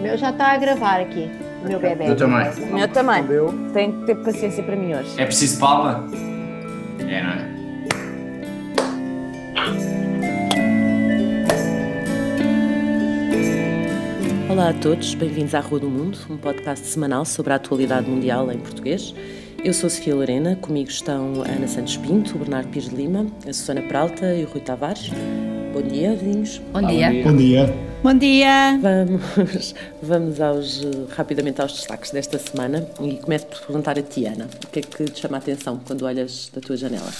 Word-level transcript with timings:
o 0.00 0.02
meu 0.02 0.16
já 0.16 0.30
está 0.30 0.52
a 0.52 0.56
gravar 0.56 0.98
aqui, 0.98 1.30
o 1.62 1.68
meu 1.68 1.78
bebê. 1.78 2.08
Eu 2.08 2.16
também. 2.16 2.48
O 2.70 2.74
meu 2.74 2.88
também. 2.88 3.22
Tem 3.74 3.92
que 3.92 4.06
ter 4.06 4.14
paciência 4.16 4.62
para 4.62 4.74
mim 4.74 4.94
hoje. 4.94 5.20
É 5.20 5.26
preciso 5.26 5.60
palma? 5.60 6.06
É, 7.06 7.22
não 7.22 7.30
é? 7.30 7.50
Olá 14.48 14.70
a 14.70 14.72
todos, 14.72 15.14
bem-vindos 15.14 15.54
à 15.54 15.60
Rua 15.60 15.80
do 15.80 15.90
Mundo, 15.90 16.18
um 16.30 16.38
podcast 16.38 16.86
semanal 16.86 17.26
sobre 17.26 17.52
a 17.52 17.56
atualidade 17.56 18.08
mundial 18.08 18.50
em 18.50 18.58
português. 18.58 19.14
Eu 19.62 19.74
sou 19.74 19.90
Sofia 19.90 20.14
Lorena, 20.14 20.56
comigo 20.56 20.88
estão 20.88 21.42
a 21.42 21.48
Ana 21.50 21.68
Santos 21.68 21.98
Pinto, 21.98 22.36
o 22.36 22.38
Bernardo 22.38 22.70
Pires 22.70 22.88
de 22.88 22.96
Lima, 22.96 23.26
a 23.46 23.52
Susana 23.52 23.82
Peralta 23.82 24.34
e 24.34 24.44
o 24.44 24.48
Rui 24.48 24.62
Tavares. 24.62 25.10
Bom 25.72 25.82
dia, 25.82 26.16
vinhos. 26.16 26.60
Bom 26.72 26.82
dia. 26.82 27.22
Bom 27.22 27.36
dia. 27.36 27.74
Bom 28.02 28.14
dia. 28.14 28.80
Vamos, 28.82 29.74
vamos 30.02 30.40
aos, 30.40 30.82
rapidamente 31.10 31.60
aos 31.60 31.72
destaques 31.74 32.10
desta 32.10 32.38
semana 32.38 32.88
e 33.00 33.16
começo 33.18 33.46
por 33.46 33.60
perguntar 33.60 33.96
a 33.96 34.02
ti, 34.02 34.26
Ana, 34.26 34.48
o 34.64 34.66
que 34.66 34.80
é 34.80 34.82
que 34.82 35.04
te 35.04 35.20
chama 35.20 35.36
a 35.36 35.38
atenção 35.38 35.80
quando 35.86 36.02
olhas 36.02 36.50
da 36.52 36.60
tua 36.60 36.76
janela? 36.76 37.10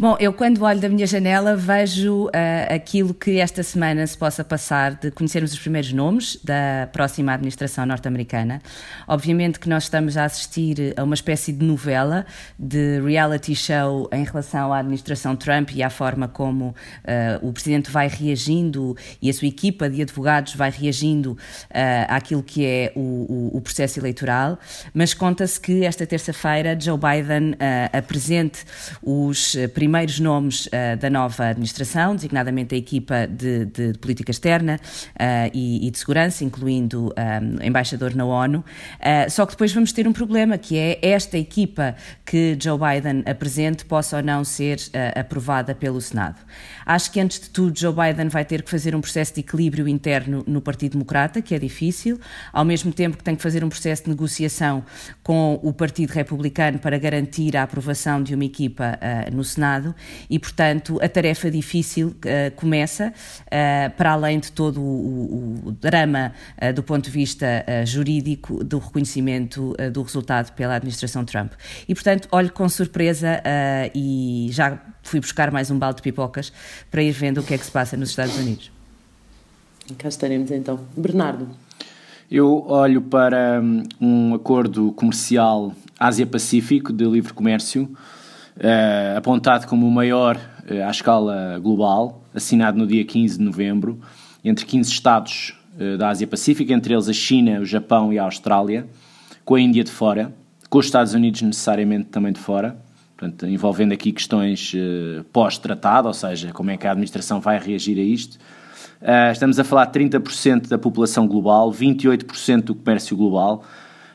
Bom, 0.00 0.16
eu 0.18 0.32
quando 0.32 0.62
olho 0.62 0.80
da 0.80 0.88
minha 0.88 1.06
janela 1.06 1.54
vejo 1.54 2.30
ah, 2.32 2.72
aquilo 2.74 3.12
que 3.12 3.38
esta 3.38 3.62
semana 3.62 4.06
se 4.06 4.16
possa 4.16 4.42
passar 4.42 4.94
de 4.94 5.10
conhecermos 5.10 5.52
os 5.52 5.58
primeiros 5.58 5.92
nomes 5.92 6.38
da 6.42 6.88
próxima 6.90 7.34
administração 7.34 7.84
norte-americana. 7.84 8.62
Obviamente 9.06 9.60
que 9.60 9.68
nós 9.68 9.82
estamos 9.82 10.16
a 10.16 10.24
assistir 10.24 10.94
a 10.96 11.04
uma 11.04 11.14
espécie 11.14 11.52
de 11.52 11.62
novela, 11.66 12.24
de 12.58 12.98
reality 13.02 13.54
show 13.54 14.08
em 14.10 14.24
relação 14.24 14.72
à 14.72 14.78
administração 14.78 15.36
Trump 15.36 15.72
e 15.74 15.82
à 15.82 15.90
forma 15.90 16.26
como 16.26 16.74
ah, 17.04 17.38
o 17.42 17.52
presidente 17.52 17.90
vai 17.90 18.08
reagindo 18.08 18.96
e 19.20 19.28
a 19.28 19.34
sua 19.34 19.48
equipa 19.48 19.90
de 19.90 20.00
advogados 20.00 20.54
vai 20.54 20.70
reagindo 20.70 21.36
ah, 21.74 22.16
àquilo 22.16 22.42
que 22.42 22.64
é 22.64 22.90
o, 22.96 23.00
o- 23.52 23.58
o 23.58 23.60
processo 23.60 24.00
eleitoral, 24.00 24.58
mas 24.94 25.12
conta-se 25.12 25.60
que 25.60 25.84
esta 25.84 26.06
terça-feira 26.06 26.74
Joe 26.80 26.96
Biden 26.98 27.54
apresente 27.92 28.64
os 29.02 29.54
eh, 29.56 29.68
primeiros 29.90 30.20
nomes 30.20 30.68
ah, 30.72 30.94
da 30.94 31.10
nova 31.10 31.46
administração, 31.48 32.14
designadamente 32.14 32.76
a 32.76 32.78
equipa 32.78 33.26
de, 33.26 33.64
de- 33.66 33.92
de 33.92 33.98
política 33.98 34.30
externa 34.30 34.78
ah, 35.18 35.50
e, 35.52 35.84
e 35.84 35.90
de 35.90 35.98
segurança, 35.98 36.44
incluindo 36.44 37.12
ah, 37.16 37.40
embaixador 37.66 38.14
na 38.14 38.24
ONU. 38.24 38.64
Só 39.30 39.44
que 39.46 39.52
depois 39.52 39.72
vamos 39.72 39.90
ter 39.92 40.06
um 40.06 40.12
problema, 40.12 40.56
que 40.56 40.78
é 40.78 40.98
esta 41.02 41.36
equipa 41.36 41.96
que 42.24 42.56
Joe 42.62 42.78
Biden 42.78 43.24
apresente 43.26 43.84
possa 43.84 44.18
ou 44.18 44.22
não 44.22 44.44
ser 44.44 44.78
aprovada 45.16 45.74
pelo 45.74 46.00
Senado. 46.00 46.36
Acho 46.86 47.10
que 47.10 47.20
antes 47.20 47.40
de 47.40 47.50
tudo 47.50 47.76
Joe 47.78 47.92
Biden 47.92 48.28
vai 48.28 48.44
ter 48.44 48.62
que 48.62 48.70
fazer 48.70 48.94
um 48.94 49.00
processo 49.00 49.34
de 49.34 49.40
equilíbrio 49.40 49.88
interno 49.88 50.44
no 50.46 50.60
Partido 50.60 50.92
Democrata, 50.92 51.42
que 51.42 51.54
é 51.54 51.58
difícil, 51.58 52.20
ao 52.52 52.64
mesmo 52.64 52.92
tempo 52.92 53.16
que 53.16 53.24
tem 53.24 53.34
que 53.34 53.42
fazer 53.42 53.64
um 53.64 53.68
processo 53.68 54.04
de 54.04 54.10
negociação 54.10 54.84
com 55.22 55.58
o 55.62 55.72
Partido 55.72 56.10
Republicano 56.10 56.78
para 56.78 56.98
garantir 56.98 57.56
a 57.56 57.62
aprovação 57.62 58.22
de 58.22 58.34
uma 58.34 58.44
equipa 58.44 58.98
no 59.32 59.42
Senado 59.42 59.79
e, 60.28 60.38
portanto, 60.38 60.98
a 61.02 61.08
tarefa 61.08 61.50
difícil 61.50 62.14
ah, 62.24 62.50
começa, 62.56 63.12
ah, 63.50 63.90
para 63.96 64.12
além 64.12 64.38
de 64.40 64.52
todo 64.52 64.80
o, 64.80 65.62
o- 65.66 65.72
drama 65.72 66.32
ah, 66.58 66.72
do 66.72 66.82
ponto 66.82 67.04
de 67.04 67.10
vista 67.10 67.64
jurídico 67.84 68.62
do 68.64 68.78
reconhecimento 68.78 69.74
do 69.92 70.02
resultado 70.02 70.52
pela 70.52 70.74
administração 70.76 71.24
Trump. 71.24 71.52
E, 71.88 71.94
portanto, 71.94 72.28
olho 72.32 72.52
com 72.52 72.68
surpresa 72.68 73.42
e 73.94 74.48
já 74.50 74.78
fui 75.02 75.20
buscar 75.20 75.50
mais 75.50 75.70
um 75.70 75.78
balde 75.78 75.96
de 75.96 76.02
pipocas 76.02 76.52
para 76.90 77.02
ir 77.02 77.12
vendo 77.12 77.38
o 77.38 77.42
que 77.42 77.54
é 77.54 77.58
que 77.58 77.64
se 77.64 77.70
passa 77.70 77.96
nos 77.96 78.10
Estados 78.10 78.36
Unidos. 78.38 78.70
Cá 79.98 80.08
estaremos 80.08 80.50
então. 80.50 80.80
Bernardo, 80.96 81.48
Eu 82.30 82.64
olho 82.68 83.02
para 83.02 83.60
hum, 83.60 83.82
um 84.00 84.34
acordo 84.34 84.92
comercial 84.92 85.74
Ásia-Pacífico 85.98 86.92
de 86.92 87.04
livre 87.04 87.32
comércio, 87.32 87.90
eh, 88.62 89.14
apontado 89.16 89.66
como 89.66 89.86
o 89.86 89.90
maior 89.90 90.38
eh, 90.68 90.82
à 90.82 90.90
escala 90.90 91.58
global, 91.58 92.22
assinado 92.34 92.76
no 92.76 92.86
dia 92.86 93.02
15 93.02 93.38
de 93.38 93.42
novembro, 93.42 93.98
entre 94.44 94.66
15 94.66 94.90
Estados 94.90 95.54
eh, 95.78 95.96
da 95.96 96.10
Ásia-Pacífico, 96.10 96.70
entre 96.70 96.92
eles 96.92 97.08
a 97.08 97.12
China, 97.14 97.60
o 97.60 97.64
Japão 97.64 98.12
e 98.12 98.18
a 98.18 98.24
Austrália, 98.24 98.86
com 99.46 99.54
a 99.54 99.60
Índia 99.60 99.82
de 99.82 99.90
fora, 99.90 100.30
com 100.68 100.78
os 100.78 100.84
Estados 100.84 101.14
Unidos 101.14 101.40
necessariamente 101.40 102.10
também 102.10 102.34
de 102.34 102.38
fora, 102.38 102.76
portanto, 103.16 103.46
envolvendo 103.46 103.92
aqui 103.92 104.12
questões 104.12 104.74
pós-tratado, 105.32 106.08
ou 106.08 106.14
seja, 106.14 106.52
como 106.52 106.70
é 106.70 106.76
que 106.76 106.86
a 106.86 106.90
administração 106.90 107.40
vai 107.40 107.58
reagir 107.58 107.98
a 107.98 108.02
isto. 108.02 108.38
Uh, 109.00 109.32
estamos 109.32 109.58
a 109.58 109.64
falar 109.64 109.86
de 109.86 109.98
30% 109.98 110.68
da 110.68 110.76
população 110.76 111.26
global, 111.26 111.72
28% 111.72 112.64
do 112.64 112.74
comércio 112.74 113.16
global, 113.16 113.64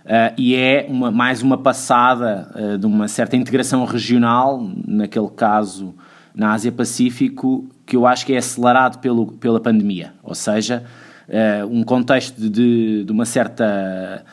uh, 0.06 0.34
e 0.38 0.56
é 0.56 0.86
uma- 0.90 1.12
mais 1.12 1.42
uma 1.42 1.58
passada 1.58 2.50
uh, 2.56 2.78
de 2.78 2.86
uma 2.86 3.08
certa 3.08 3.36
integração 3.36 3.84
regional, 3.86 4.66
naquele 4.88 5.30
caso 5.30 5.94
na 6.34 6.54
Ásia-Pacífico, 6.54 7.68
que 7.86 7.96
eu 7.96 8.06
acho 8.06 8.26
que 8.26 8.34
é 8.34 8.38
acelerado 8.38 9.00
pelo, 9.00 9.28
pela 9.34 9.60
pandemia. 9.60 10.14
Ou 10.24 10.36
seja, 10.36 10.84
uh, 11.28 11.68
um 11.68 11.84
contexto 11.84 12.40
de- 12.50 13.04
de, 13.04 13.12
uma 13.12 13.26
certa 13.26 14.24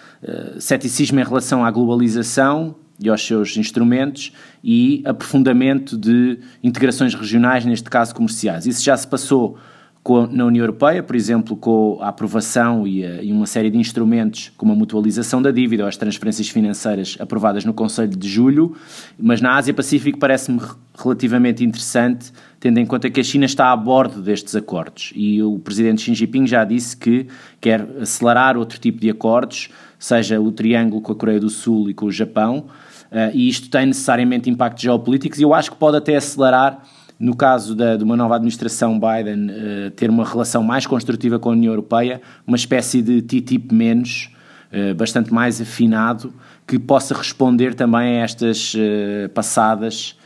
ceticismo 0.59 1.19
em 1.19 1.25
relação 1.25 1.65
à 1.65 1.71
globalização 1.71 2.77
e 3.00 3.09
aos 3.09 3.27
seus 3.27 3.56
instrumentos 3.56 4.33
e 4.62 5.03
aprofundamento 5.04 5.97
de 5.97 6.39
integrações 6.62 7.15
regionais, 7.15 7.65
neste 7.65 7.91
caso 7.91 8.15
comerciais. 8.15 8.65
Isso 8.66 8.84
já 8.84 8.97
se 8.97 9.06
passou 9.06 9.59
com- 10.03 10.27
na 10.27 10.45
União 10.45 10.65
Europeia, 10.65 11.01
por 11.03 11.15
exemplo, 11.15 11.57
com 11.57 11.99
a 12.01 12.09
aprovação 12.09 12.87
e, 12.87 13.05
a- 13.05 13.23
e 13.23 13.31
uma 13.31 13.47
série 13.47 13.71
de 13.71 13.79
instrumentos 13.79 14.51
como 14.57 14.73
a 14.73 14.77
mutualização 14.77 15.41
da 15.41 15.51
dívida 15.53 15.85
ou 15.85 15.89
as 15.89 15.97
transferências 15.97 16.49
financeiras 16.49 17.17
aprovadas 17.21 17.65
no 17.65 17.73
Conselho 17.73 18.17
de 18.17 18.29
Julho, 18.29 18.75
mas 19.19 19.41
na 19.41 19.55
Ásia-Pacífico 19.57 20.19
parece-me 20.19 20.59
re- 20.59 20.67
relativamente 20.99 21.65
interessante, 21.65 22.33
tendo 22.59 22.79
em 22.79 22.87
conta 22.87 23.09
que 23.09 23.21
a 23.21 23.25
China 23.25 23.45
está 23.45 23.71
a 23.71 23.77
bordo 23.77 24.21
destes 24.21 24.57
acordos. 24.57 25.13
E 25.15 25.41
o 25.43 25.59
presidente 25.61 26.03
Xi 26.03 26.15
Jinping 26.15 26.47
já 26.49 26.65
disse 26.65 26.97
que 26.97 27.29
quer 27.61 27.87
acelerar 28.01 28.57
outro 28.57 28.81
tipo 28.81 29.01
de 29.01 29.09
acordos, 29.09 29.69
seja 29.99 30.41
o 30.41 30.51
triângulo 30.51 31.01
com 31.01 31.13
a 31.13 31.15
Coreia 31.15 31.39
do 31.39 31.49
Sul 31.49 31.89
e 31.89 31.95
com 31.95 32.07
o 32.07 32.13
Japão, 32.13 32.67
eh, 33.11 33.31
e 33.34 33.49
isto 33.49 33.71
tem 33.71 33.87
necessariamente 33.87 34.51
impactos 34.51 34.83
geopolíticos 34.83 35.39
e 35.39 35.43
eu 35.45 35.55
acho 35.55 35.71
que 35.71 35.77
pode 35.77 35.97
até 35.97 36.17
acelerar 36.17 36.83
no 37.19 37.37
caso 37.37 37.75
da, 37.75 37.97
de 37.97 38.05
uma 38.05 38.17
nova 38.17 38.37
administração 38.37 38.99
Biden 38.99 39.49
eh, 39.50 39.91
ter 39.91 40.11
uma 40.11 40.25
relação 40.25 40.62
mais 40.62 40.87
construtiva 40.87 41.39
com 41.39 41.50
a 41.50 41.53
União 41.53 41.73
Europeia, 41.73 42.21
uma 42.47 42.56
espécie 42.56 43.00
de 43.00 43.23
TTIP 43.23 43.73
menos, 43.73 44.31
eh, 44.71 44.93
bastante 44.95 45.33
mais 45.33 45.61
afinado, 45.61 46.33
que 46.67 46.78
possa 46.78 47.15
responder 47.15 47.75
também 47.75 48.21
a 48.21 48.25
estas 48.25 48.75
eh, 48.77 49.28
passadas 49.28 50.17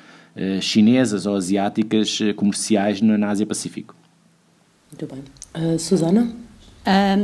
chinesas 0.61 1.25
ou 1.25 1.35
asiáticas 1.35 2.19
comerciais 2.37 3.01
na, 3.01 3.17
na 3.17 3.29
Ásia-Pacífico. 3.29 3.97
muito 4.93 5.07
bem. 5.07 5.79
Susana? 5.79 6.31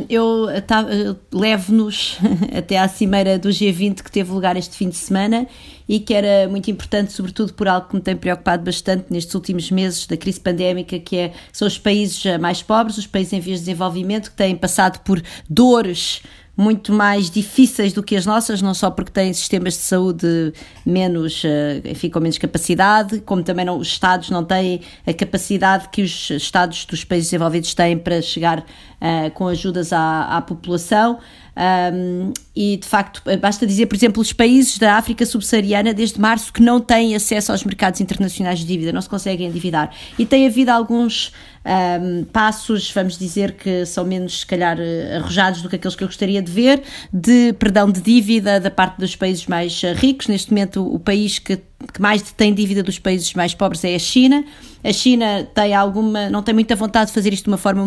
Eu 0.08 0.48
tá- 0.66 0.84
eh, 0.90 1.14
levo-nos 1.32 2.18
até 2.56 2.78
à 2.78 2.88
cimeira 2.88 3.38
do 3.38 3.48
G20 3.48 4.02
que 4.02 4.10
teve 4.10 4.32
lugar 4.32 4.56
este 4.56 4.76
fim 4.76 4.88
de 4.88 4.96
semana 4.96 5.46
e 5.92 6.00
que 6.00 6.14
era 6.14 6.48
muito 6.48 6.70
importante, 6.70 7.12
sobretudo 7.12 7.52
por 7.52 7.68
algo 7.68 7.86
que 7.86 7.94
me 7.94 8.00
tem 8.00 8.16
preocupado 8.16 8.64
bastante 8.64 9.08
nestes 9.10 9.34
últimos 9.34 9.70
meses 9.70 10.06
da 10.06 10.16
crise 10.16 10.40
pandémica, 10.40 10.98
que 10.98 11.18
é, 11.18 11.32
são 11.52 11.68
os 11.68 11.76
países 11.76 12.24
eh, 12.24 12.38
mais 12.38 12.62
pobres, 12.62 12.96
os 12.96 13.06
países 13.06 13.34
em 13.34 13.40
vias 13.40 13.58
de 13.58 13.66
desenvolvimento, 13.66 14.30
que 14.30 14.36
têm 14.36 14.56
passado 14.56 15.00
por 15.00 15.22
dores 15.50 16.22
muito 16.56 16.94
mais 16.94 17.30
difíceis 17.30 17.92
do 17.92 18.02
que 18.02 18.16
as 18.16 18.24
nossas, 18.24 18.62
não 18.62 18.72
só 18.72 18.90
porque 18.90 19.10
têm 19.10 19.34
sistemas 19.34 19.74
de 19.74 19.80
saúde 19.80 20.54
menos, 20.86 21.42
eh, 21.44 21.82
enfim, 21.84 22.08
com 22.08 22.20
menos 22.20 22.38
capacidade, 22.38 23.20
como 23.20 23.42
também 23.42 23.66
não, 23.66 23.76
os 23.76 23.88
Estados 23.88 24.30
não 24.30 24.42
têm 24.42 24.80
a 25.06 25.12
capacidade 25.12 25.90
que 25.90 26.00
os 26.00 26.30
Estados 26.30 26.86
dos 26.86 27.04
países 27.04 27.28
desenvolvidos 27.28 27.74
têm 27.74 27.98
para 27.98 28.22
chegar 28.22 28.64
eh, 28.98 29.28
com 29.28 29.46
ajudas 29.46 29.92
à, 29.92 30.38
à 30.38 30.40
população. 30.40 31.18
Um, 31.54 32.32
e 32.56 32.76
de 32.76 32.86
facto, 32.86 33.22
basta 33.40 33.66
dizer, 33.66 33.86
por 33.86 33.94
exemplo, 33.94 34.20
os 34.20 34.32
países 34.32 34.78
da 34.78 34.94
África 34.94 35.24
subsaariana 35.24 35.92
desde 35.92 36.20
março, 36.20 36.52
que 36.52 36.62
não 36.62 36.80
têm 36.80 37.14
acesso 37.14 37.52
aos 37.52 37.64
mercados 37.64 38.00
internacionais 38.00 38.60
de 38.60 38.66
dívida, 38.66 38.92
não 38.92 39.00
se 39.00 39.08
conseguem 39.08 39.48
endividar. 39.48 39.94
E 40.18 40.24
tem 40.24 40.46
havido 40.46 40.70
alguns 40.70 41.32
um, 41.64 42.24
passos, 42.24 42.90
vamos 42.90 43.18
dizer 43.18 43.52
que 43.52 43.86
são 43.86 44.04
menos, 44.04 44.40
se 44.40 44.46
calhar, 44.46 44.78
eh, 44.80 45.16
arrojados 45.16 45.62
do 45.62 45.68
que 45.68 45.76
aqueles 45.76 45.94
que 45.94 46.02
eu 46.02 46.08
gostaria 46.08 46.42
de 46.42 46.50
ver, 46.50 46.82
de 47.12 47.52
perdão 47.54 47.90
de 47.90 48.00
dívida 48.00 48.58
da 48.58 48.70
parte 48.70 48.98
dos 48.98 49.14
países 49.14 49.46
mais 49.46 49.82
eh, 49.84 49.92
ricos. 49.92 50.26
Neste 50.26 50.50
momento, 50.50 50.84
o 50.84 50.98
país 50.98 51.38
que, 51.38 51.58
que 51.92 52.00
mais 52.00 52.22
tem 52.32 52.52
dívida 52.52 52.82
dos 52.82 52.98
países 52.98 53.32
mais 53.34 53.54
pobres 53.54 53.84
é 53.84 53.94
a 53.94 53.98
China. 53.98 54.44
A 54.82 54.92
China 54.92 55.48
tem 55.54 55.74
alguma, 55.74 56.28
não 56.28 56.42
tem 56.42 56.54
muita 56.54 56.74
vontade 56.76 57.06
de 57.06 57.14
fazer 57.14 57.32
isto 57.32 57.44
de 57.44 57.50
uma 57.50 57.56
forma 57.56 57.84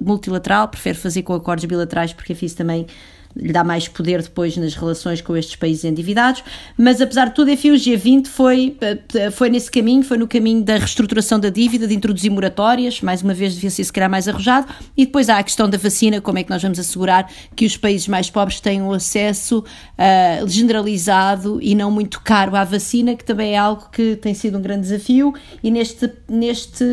multilateral, 0.00 0.68
prefere 0.68 0.98
fazer 0.98 1.22
com 1.22 1.34
acordos 1.34 1.64
bilaterais, 1.64 2.12
porque 2.12 2.32
afim 2.32 2.46
isso 2.46 2.56
também 2.56 2.86
lhe 3.36 3.52
dá 3.52 3.62
mais 3.62 3.86
poder 3.86 4.22
depois 4.22 4.56
nas 4.56 4.74
relações 4.74 5.20
com 5.20 5.36
estes 5.36 5.56
países 5.56 5.84
endividados, 5.84 6.42
mas 6.76 7.00
apesar 7.00 7.26
de 7.26 7.34
tudo, 7.34 7.50
enfim, 7.50 7.70
o 7.70 7.74
G20 7.74 8.26
foi, 8.26 8.76
eh, 9.14 9.30
foi 9.30 9.50
nesse 9.50 9.70
caminho, 9.70 10.02
foi 10.02 10.16
no 10.16 10.26
caminho 10.26 10.64
da 10.64 10.78
reestruturação 10.78 11.38
da 11.38 11.50
dívida, 11.50 11.86
de 11.86 11.94
introduzir 11.94 12.30
moratórias, 12.30 13.00
mais 13.02 13.22
uma 13.22 13.34
vez 13.34 13.54
devia 13.54 13.70
ser 13.70 13.84
se 13.84 13.92
calhar 13.92 14.10
mais 14.10 14.26
arrojado, 14.26 14.66
e 14.96 15.04
depois 15.04 15.28
há 15.28 15.38
a 15.38 15.42
questão 15.42 15.68
da 15.68 15.76
vacina, 15.76 16.20
como 16.20 16.38
é 16.38 16.42
que 16.42 16.50
nós 16.50 16.62
vamos 16.62 16.78
assegurar 16.78 17.30
que 17.54 17.66
os 17.66 17.76
países 17.76 18.08
mais 18.08 18.30
pobres 18.30 18.60
tenham 18.60 18.90
acesso 18.92 19.58
uh, 19.58 20.48
generalizado 20.48 21.58
e 21.60 21.74
não 21.74 21.90
muito 21.90 22.20
caro 22.22 22.56
à 22.56 22.64
vacina, 22.64 23.14
que 23.14 23.24
também 23.24 23.52
é 23.52 23.58
algo 23.58 23.88
que 23.92 24.16
tem 24.16 24.32
sido 24.32 24.56
um 24.56 24.62
grande 24.62 24.82
desafio, 24.82 25.34
e 25.62 25.70
neste, 25.70 26.10
neste 26.28 26.84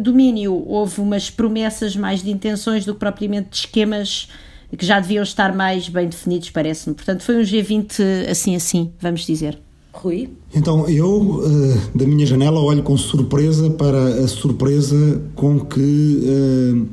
domínio 0.00 0.64
houve 0.66 1.00
umas 1.00 1.28
promessas 1.28 1.94
mais 1.94 2.22
de 2.22 2.30
intenções 2.30 2.86
do 2.86 2.94
que 2.94 3.00
propriamente 3.00 3.50
de 3.50 3.56
esquemas 3.56 4.28
que 4.76 4.86
já 4.86 5.00
deviam 5.00 5.22
estar 5.22 5.54
mais 5.54 5.88
bem 5.88 6.08
definidos, 6.08 6.50
parece-me. 6.50 6.94
Portanto, 6.94 7.22
foi 7.22 7.38
um 7.38 7.42
G20 7.42 8.28
assim 8.30 8.54
assim, 8.56 8.92
vamos 9.00 9.26
dizer. 9.26 9.58
Rui? 9.92 10.28
Então, 10.52 10.88
eu, 10.88 11.20
uh, 11.20 11.80
da 11.94 12.04
minha 12.04 12.26
janela, 12.26 12.60
olho 12.60 12.82
com 12.82 12.96
surpresa 12.96 13.70
para 13.70 14.24
a 14.24 14.28
surpresa 14.28 15.22
com 15.36 15.60
que 15.60 16.20
uh, 16.24 16.86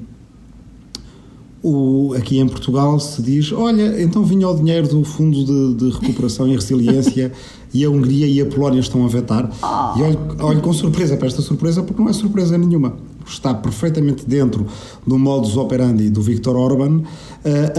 o, 1.64 2.14
aqui 2.14 2.40
em 2.40 2.48
Portugal 2.48 3.00
se 3.00 3.22
diz: 3.22 3.52
olha, 3.52 4.02
então 4.02 4.24
vinha 4.24 4.48
o 4.48 4.56
dinheiro 4.56 4.88
do 4.88 5.04
Fundo 5.04 5.44
de, 5.44 5.74
de 5.76 5.98
Recuperação 5.98 6.48
e 6.48 6.54
Resiliência 6.54 7.32
e 7.74 7.84
a 7.84 7.90
Hungria 7.90 8.28
e 8.28 8.40
a 8.40 8.46
Polónia 8.46 8.80
estão 8.80 9.04
a 9.04 9.08
vetar. 9.08 9.50
Oh. 9.64 10.00
E 10.00 10.04
olho, 10.04 10.20
olho 10.40 10.62
com 10.62 10.72
surpresa 10.72 11.18
para 11.18 11.28
esta 11.28 11.42
surpresa, 11.42 11.82
porque 11.82 12.02
não 12.02 12.10
é 12.10 12.14
surpresa 12.14 12.56
nenhuma 12.56 12.96
está 13.28 13.54
perfeitamente 13.54 14.26
dentro 14.28 14.66
do 15.06 15.18
modus 15.18 15.58
operandi 15.58 16.10
do 16.10 16.22
Viktor 16.22 16.56
Orban, 16.56 16.98
uh, 16.98 17.04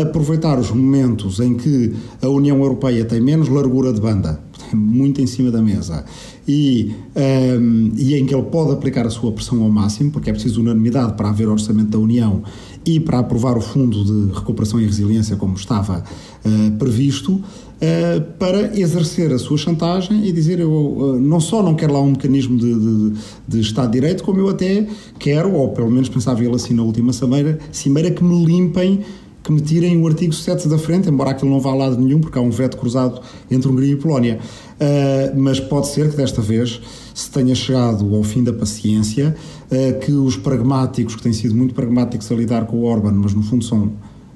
aproveitar 0.01 0.59
os 0.59 0.71
momentos 0.71 1.39
em 1.39 1.55
que 1.55 1.93
a 2.21 2.29
União 2.29 2.59
Europeia 2.59 3.05
tem 3.05 3.21
menos 3.21 3.49
largura 3.49 3.93
de 3.93 4.01
banda, 4.01 4.41
muito 4.75 5.21
em 5.21 5.27
cima 5.27 5.51
da 5.51 5.63
mesa, 5.63 6.05
e, 6.47 6.93
um, 7.15 7.21
ehm, 7.21 7.93
e 7.97 8.15
em 8.17 8.27
que 8.27 8.35
ele 8.35 8.45
pode 8.45 8.73
aplicar 8.73 9.07
a 9.07 9.11
sua 9.11 9.33
pressão 9.33 9.63
ao 9.63 9.71
máximo, 9.71 10.11
porque 10.11 10.31
é 10.31 10.33
preciso 10.33 10.61
unanimidade 10.61 11.15
para 11.15 11.29
haver 11.29 11.49
orçamento 11.49 11.91
da 11.91 11.99
União 11.99 12.43
e 12.85 12.99
para 12.99 13.21
aprovar 13.21 13.57
o 13.57 13.61
Fundo 13.61 14.05
de 14.05 14.35
Recuperação 14.35 14.81
e 14.81 14.85
Resiliência 14.85 15.37
como 15.37 15.55
estava 15.55 16.03
uh, 16.45 16.77
previsto, 16.79 17.35
uh, 17.35 18.21
para 18.39 18.77
exercer 18.79 19.33
a 19.33 19.39
sua 19.39 19.57
chantagem 19.57 20.27
e 20.27 20.33
dizer 20.33 20.59
eu 20.59 20.71
uh, 20.71 21.21
não 21.21 21.39
só 21.39 21.63
não 21.63 21.75
quero 21.75 21.93
lá 21.93 22.01
um 22.01 22.11
mecanismo 22.11 22.57
de, 22.59 22.75
de, 22.75 23.13
de, 23.47 23.61
Estado 23.61 23.93
de 23.93 24.01
Direito, 24.01 24.25
como 24.25 24.41
eu 24.41 24.49
até 24.49 24.87
quero, 25.19 25.53
ou 25.53 25.69
pelo 25.69 25.91
menos 25.91 26.09
pensava 26.09 26.43
ele 26.45 26.55
assim 26.55 26.75
na 26.75 26.83
última 26.83 27.13
cimeira, 27.13 27.59
cimeira 27.71 28.11
que 28.11 28.25
me 28.25 28.45
limpem 28.45 29.01
que 29.43 29.51
me 29.51 29.61
tirem 29.61 30.01
o 30.01 30.07
artigo 30.07 30.33
7 30.33 30.69
da 30.69 30.79
frente, 30.79 31.09
embora 31.09 31.31
aquilo 31.31 31.51
não 31.51 31.61
vá 31.61 31.71
a 31.71 31.75
lado 31.75 32.01
nenhum, 32.01 32.21
porque 32.21 32.39
há 32.39 32.41
um 32.41 32.51
veto 32.51 32.77
cruzado 32.77 33.21
entre 33.51 33.69
Hungria 33.69 33.93
e 33.93 33.97
Polónia. 33.97 34.39
Uh, 34.75 35.39
mas 35.39 35.61
pode 35.61 35.89
ser 35.89 36.11
que 36.11 36.17
desta 36.17 36.41
vez 36.41 36.81
se 37.15 37.31
tenha 37.31 37.55
chegado 37.55 38.15
ao 38.15 38.23
fim 38.23 38.43
da 38.43 38.53
paciência, 38.53 39.35
uh, 39.71 40.01
que 40.01 40.13
os 40.13 40.37
pragmáticos, 40.37 41.17
que 41.17 41.23
têm 41.23 41.33
sido 41.33 41.55
muito 41.55 41.75
pragmáticos 41.75 42.31
a 42.31 42.35
lidar 42.35 42.67
com 42.67 42.77
o 42.79 42.85
Orban, 42.85 43.13
mas 43.13 43.35
no 43.35 43.43
fundo 43.43 43.65
são 43.65 43.93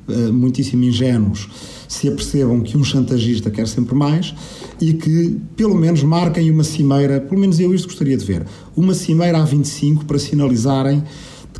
uh, 0.09 0.33
muitíssimo 0.33 0.85
ingênuos, 0.85 1.49
se 1.89 2.09
apercebam 2.09 2.61
que 2.61 2.77
um 2.77 2.83
chantagista 2.83 3.51
quer 3.51 3.69
sempre 3.69 3.95
mais 3.95 4.35
e 4.81 4.93
que 4.93 5.37
pelo 5.57 5.75
menos 5.75 6.03
marquem 6.03 6.51
uma 6.51 6.65
cimeira, 6.65 7.21
pelo 7.21 7.41
menos 7.41 7.61
eu 7.61 7.73
isto 7.73 7.87
gostaria 7.87 8.17
de 8.17 8.25
ver, 8.25 8.45
uma 8.77 8.93
cimeira 8.93 9.39
a 9.39 9.45
25 9.45 10.05
para 10.05 10.19
sinalizarem 10.19 11.03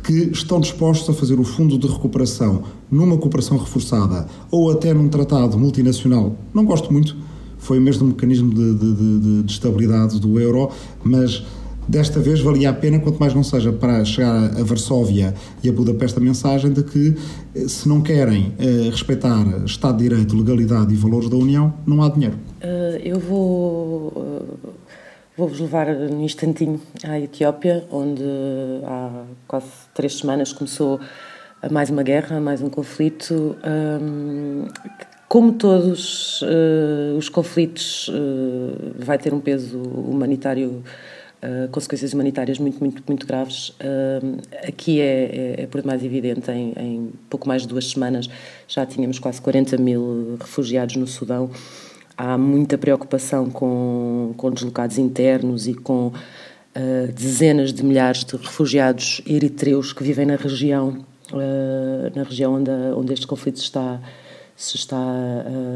que 0.01 0.31
estão 0.31 0.59
dispostos 0.59 1.09
a 1.09 1.13
fazer 1.13 1.39
o 1.39 1.43
fundo 1.43 1.77
de 1.77 1.87
recuperação 1.87 2.63
numa 2.89 3.17
cooperação 3.17 3.57
reforçada 3.57 4.27
ou 4.51 4.71
até 4.71 4.93
num 4.93 5.09
tratado 5.09 5.57
multinacional. 5.57 6.35
Não 6.53 6.65
gosto 6.65 6.91
muito, 6.91 7.15
foi 7.57 7.79
mesmo 7.79 8.05
um 8.05 8.09
mecanismo 8.09 8.53
de, 8.53 8.73
de, 8.73 8.93
de, 8.93 9.43
de 9.43 9.51
estabilidade 9.51 10.19
do 10.19 10.39
euro, 10.39 10.69
mas 11.03 11.43
desta 11.87 12.19
vez 12.19 12.41
valia 12.41 12.69
a 12.69 12.73
pena, 12.73 12.99
quanto 12.99 13.17
mais 13.17 13.33
não 13.33 13.43
seja 13.43 13.71
para 13.71 14.03
chegar 14.03 14.59
a 14.59 14.63
Varsóvia 14.63 15.33
e 15.63 15.69
a 15.69 15.71
Budapeste 15.71 16.19
a 16.19 16.21
mensagem 16.21 16.71
de 16.71 16.83
que 16.83 17.15
eh, 17.55 17.67
se 17.67 17.87
não 17.87 18.01
querem 18.01 18.53
eh, 18.59 18.89
respeitar 18.89 19.45
Estado 19.65 19.97
de 19.97 20.09
Direito, 20.09 20.35
legalidade 20.35 20.93
e 20.93 20.97
valores 20.97 21.29
da 21.29 21.37
União, 21.37 21.73
não 21.85 22.03
há 22.03 22.09
dinheiro. 22.09 22.37
Uh, 22.61 22.97
eu 23.03 23.19
vou 23.19 24.07
uh, 24.15 24.57
vou-vos 25.37 25.59
levar 25.59 25.87
num 25.87 26.23
instantinho 26.23 26.81
à 27.03 27.19
Etiópia, 27.19 27.85
onde 27.91 28.23
há 28.83 29.23
quase 29.47 29.67
três 29.97 30.15
semanas 30.15 30.53
começou 30.53 30.99
mais 31.71 31.89
uma 31.89 32.03
guerra, 32.03 32.39
mais 32.39 32.61
um 32.61 32.69
conflito. 32.69 33.57
Como 35.27 35.53
todos 35.53 36.41
uh, 36.43 37.17
os 37.17 37.29
conflitos, 37.29 38.09
vai 38.99 39.17
ter 39.17 39.33
um 39.33 39.39
peso 39.39 39.79
humanitário 39.79 40.83
Uh, 41.37 41.69
consequências 41.69 42.13
humanitárias 42.13 42.57
muito, 42.57 42.79
muito, 42.79 43.03
muito 43.07 43.27
graves. 43.27 43.71
Aqui 44.67 44.99
é, 44.99 45.05
é, 45.05 45.61
é, 45.61 45.67
por 45.67 45.81
demais 45.81 46.03
evidente, 46.03 46.49
em, 46.49 46.73
em, 46.75 47.11
pouco 47.29 47.47
mais 47.47 47.61
de 47.61 47.67
duas 47.67 47.91
semanas 47.91 48.27
já 48.67 48.87
tínhamos 48.87 49.19
quase 49.19 49.39
40 49.39 49.77
mil 49.77 50.35
refugiados 50.39 50.95
no 50.95 51.05
Sudão. 51.05 51.51
Há 52.17 52.39
muita 52.39 52.75
preocupação 52.75 53.51
com, 53.51 54.33
com 54.35 54.49
deslocados 54.49 54.97
internos 54.97 55.67
e 55.67 55.75
com 55.75 56.11
uh, 56.77 57.11
dezenas 57.11 57.73
de 57.73 57.83
milhares 57.83 58.23
de 58.23 58.37
refugiados 58.37 59.21
eritreus 59.25 59.91
que 59.91 60.03
vivem 60.03 60.25
na 60.25 60.35
região, 60.35 61.05
na 62.15 62.23
região 62.23 62.53
onde, 62.53 62.71
onde 62.95 63.13
este 63.13 63.27
conflito 63.27 63.57
está, 63.57 63.99
se 64.55 64.77
está 64.77 64.97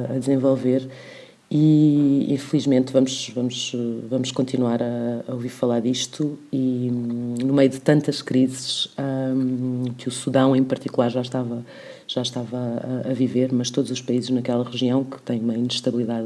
a 0.09 0.17
desenvolver. 0.17 0.87
E 1.53 2.33
infelizmente 2.33 2.93
vamos 2.93 3.29
vamos 3.35 3.75
vamos 4.09 4.31
continuar 4.31 4.81
a, 4.81 5.21
a 5.27 5.33
ouvir 5.33 5.49
falar 5.49 5.81
disto. 5.81 6.39
E 6.49 6.89
no 6.89 7.53
meio 7.53 7.67
de 7.67 7.81
tantas 7.81 8.21
crises 8.21 8.87
um, 8.97 9.83
que 9.97 10.07
o 10.07 10.11
Sudão 10.11 10.55
em 10.55 10.63
particular 10.63 11.09
já 11.09 11.19
estava 11.19 11.65
já 12.07 12.21
estava 12.21 12.57
a, 12.57 13.11
a, 13.11 13.13
viver 13.13 13.51
mas 13.51 13.69
todos 13.69 13.91
os 13.91 14.01
países 14.01 14.29
naquela 14.29 14.63
região 14.63 15.03
que 15.03 15.21
têm 15.23 15.41
uma 15.41 15.57
instabilidade 15.57 16.25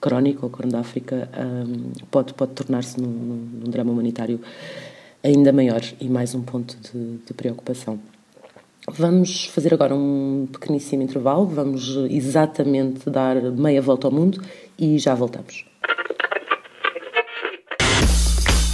crónica 0.00 0.46
o 0.46 0.50
Corno 0.50 0.72
da 0.72 0.80
África 0.80 1.28
um, 1.38 1.92
pode 2.10 2.34
pode 2.34 2.52
tornar-se 2.52 3.00
num, 3.00 3.08
num, 3.08 3.70
drama 3.70 3.92
humanitário 3.92 4.40
ainda 5.22 5.52
maior 5.52 5.82
e 6.00 6.08
mais 6.08 6.34
um 6.34 6.42
ponto 6.42 6.76
de, 6.76 7.18
de 7.26 7.34
preocupação 7.34 7.98
Vamos 8.88 9.44
fazer 9.46 9.74
agora 9.74 9.94
um 9.94 10.48
pequeníssimo 10.50 11.02
intervalo, 11.02 11.46
vamos 11.46 11.96
exatamente 12.10 13.08
dar 13.08 13.36
meia 13.52 13.80
volta 13.80 14.08
ao 14.08 14.12
mundo 14.12 14.42
e 14.78 14.98
já 14.98 15.14
voltamos. 15.14 15.69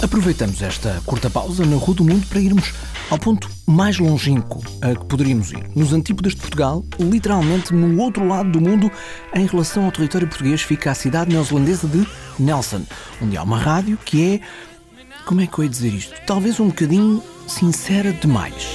Aproveitamos 0.01 0.61
esta 0.61 1.01
curta 1.05 1.27
pausa 1.27 1.65
na 1.65 1.75
Rua 1.75 1.95
do 1.95 2.03
Mundo 2.03 2.25
para 2.27 2.39
irmos 2.39 2.71
ao 3.09 3.17
ponto 3.17 3.49
mais 3.65 3.97
longínquo 3.97 4.63
a 4.81 4.93
que 4.93 5.05
poderíamos 5.05 5.51
ir. 5.51 5.63
Nos 5.75 5.91
antípodas 5.91 6.35
de 6.35 6.41
Portugal, 6.41 6.85
literalmente 6.99 7.73
no 7.73 7.99
outro 8.01 8.27
lado 8.27 8.51
do 8.51 8.61
mundo, 8.61 8.91
em 9.33 9.47
relação 9.47 9.85
ao 9.85 9.91
território 9.91 10.27
português, 10.27 10.61
fica 10.61 10.91
a 10.91 10.95
cidade 10.95 11.31
neozelandesa 11.31 11.87
de 11.87 12.07
Nelson, 12.37 12.83
onde 13.21 13.37
há 13.37 13.43
uma 13.43 13.57
rádio 13.57 13.97
que 14.05 14.35
é. 14.35 14.41
Como 15.25 15.41
é 15.41 15.47
que 15.47 15.57
eu 15.57 15.63
ia 15.63 15.69
dizer 15.69 15.93
isto? 15.93 16.13
Talvez 16.27 16.59
um 16.59 16.67
bocadinho 16.67 17.23
sincera 17.47 18.13
demais. 18.13 18.67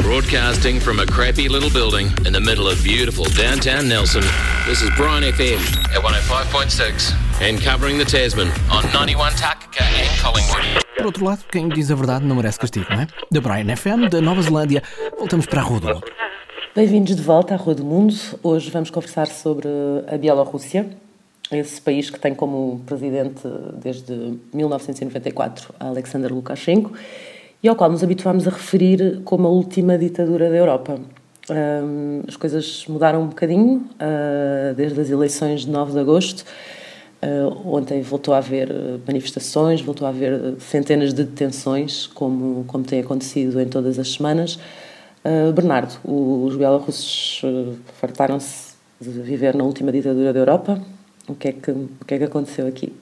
Broadcasting 0.00 0.78
from 0.78 1.00
a 1.00 1.06
crappy 1.06 1.48
little 1.48 1.70
building 1.70 2.06
in 2.24 2.32
the 2.32 2.40
middle 2.40 2.68
of 2.68 2.80
beautiful 2.84 3.26
downtown 3.30 3.88
Nelson, 3.88 4.22
this 4.64 4.80
is 4.80 4.90
Brian 4.96 5.24
FM 5.24 5.58
at 5.92 6.02
105.6 6.02 7.25
and 7.40 7.62
covering 7.62 7.98
the 7.98 8.04
Tasman 8.04 8.48
on 8.70 8.82
91 8.92 9.32
Takaka 9.32 9.84
and 9.84 10.22
Collingwood. 10.22 10.84
Por 10.96 11.06
outro 11.06 11.24
lado, 11.24 11.44
quem 11.52 11.68
diz 11.68 11.90
a 11.90 11.94
verdade 11.94 12.24
não 12.24 12.36
merece 12.36 12.58
castigo, 12.58 12.86
não 12.88 13.02
é? 13.02 13.06
Da 13.30 13.40
Brian 13.42 13.76
FM, 13.76 14.08
da 14.10 14.22
Nova 14.22 14.40
Zelândia, 14.40 14.82
voltamos 15.18 15.44
para 15.44 15.60
a 15.60 15.64
Rua 15.64 15.80
do 15.80 15.86
Mundo. 15.88 16.04
Bem-vindos 16.74 17.14
de 17.14 17.22
volta 17.22 17.52
à 17.52 17.56
Rua 17.58 17.74
do 17.74 17.84
Mundo. 17.84 18.14
Hoje 18.42 18.70
vamos 18.70 18.88
conversar 18.88 19.26
sobre 19.26 19.68
a 20.10 20.16
Bielorrússia, 20.16 20.88
esse 21.52 21.78
país 21.80 22.08
que 22.08 22.18
tem 22.18 22.34
como 22.34 22.80
presidente 22.86 23.42
desde 23.82 24.38
1994 24.54 25.74
Alexander 25.78 26.32
Lukashenko 26.32 26.92
e 27.62 27.68
ao 27.68 27.76
qual 27.76 27.90
nos 27.90 28.02
habituámos 28.02 28.48
a 28.48 28.50
referir 28.50 29.20
como 29.24 29.46
a 29.46 29.50
última 29.50 29.98
ditadura 29.98 30.48
da 30.48 30.56
Europa. 30.56 30.98
Um, 31.48 32.22
as 32.26 32.36
coisas 32.36 32.86
mudaram 32.88 33.22
um 33.22 33.26
bocadinho 33.26 33.88
uh, 34.00 34.74
desde 34.74 34.98
as 35.00 35.10
eleições 35.10 35.60
de 35.60 35.70
9 35.70 35.92
de 35.92 35.98
agosto. 35.98 36.44
Uh, 37.22 37.74
ontem 37.74 38.02
voltou 38.02 38.34
a 38.34 38.38
haver 38.38 38.68
manifestações, 39.06 39.80
voltou 39.80 40.06
a 40.06 40.10
haver 40.10 40.56
centenas 40.60 41.14
de 41.14 41.24
detenções, 41.24 42.06
como, 42.06 42.64
como 42.64 42.84
tem 42.84 43.00
acontecido 43.00 43.60
em 43.60 43.66
todas 43.66 43.98
as 43.98 44.12
semanas. 44.12 44.58
Uh, 45.24 45.52
Bernardo, 45.52 45.98
os 46.04 46.56
bielorrussos 46.56 47.42
fartaram-se 48.00 48.74
de 49.00 49.10
viver 49.10 49.54
na 49.54 49.64
última 49.64 49.90
ditadura 49.90 50.32
da 50.32 50.38
Europa. 50.38 50.80
O 51.26 51.34
que 51.34 51.48
é 51.48 51.52
que, 51.52 51.70
o 51.70 52.04
que, 52.06 52.14
é 52.14 52.18
que 52.18 52.24
aconteceu 52.24 52.66
aqui? 52.66 52.92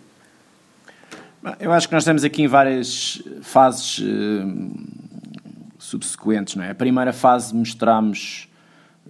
Eu 1.60 1.72
acho 1.72 1.88
que 1.88 1.94
nós 1.94 2.04
estamos 2.04 2.24
aqui 2.24 2.42
em 2.42 2.46
várias 2.46 3.22
fases 3.42 4.02
subsequentes. 5.84 6.56
Não 6.56 6.64
é? 6.64 6.70
A 6.70 6.74
primeira 6.74 7.12
fase 7.12 7.54
mostramos, 7.54 8.48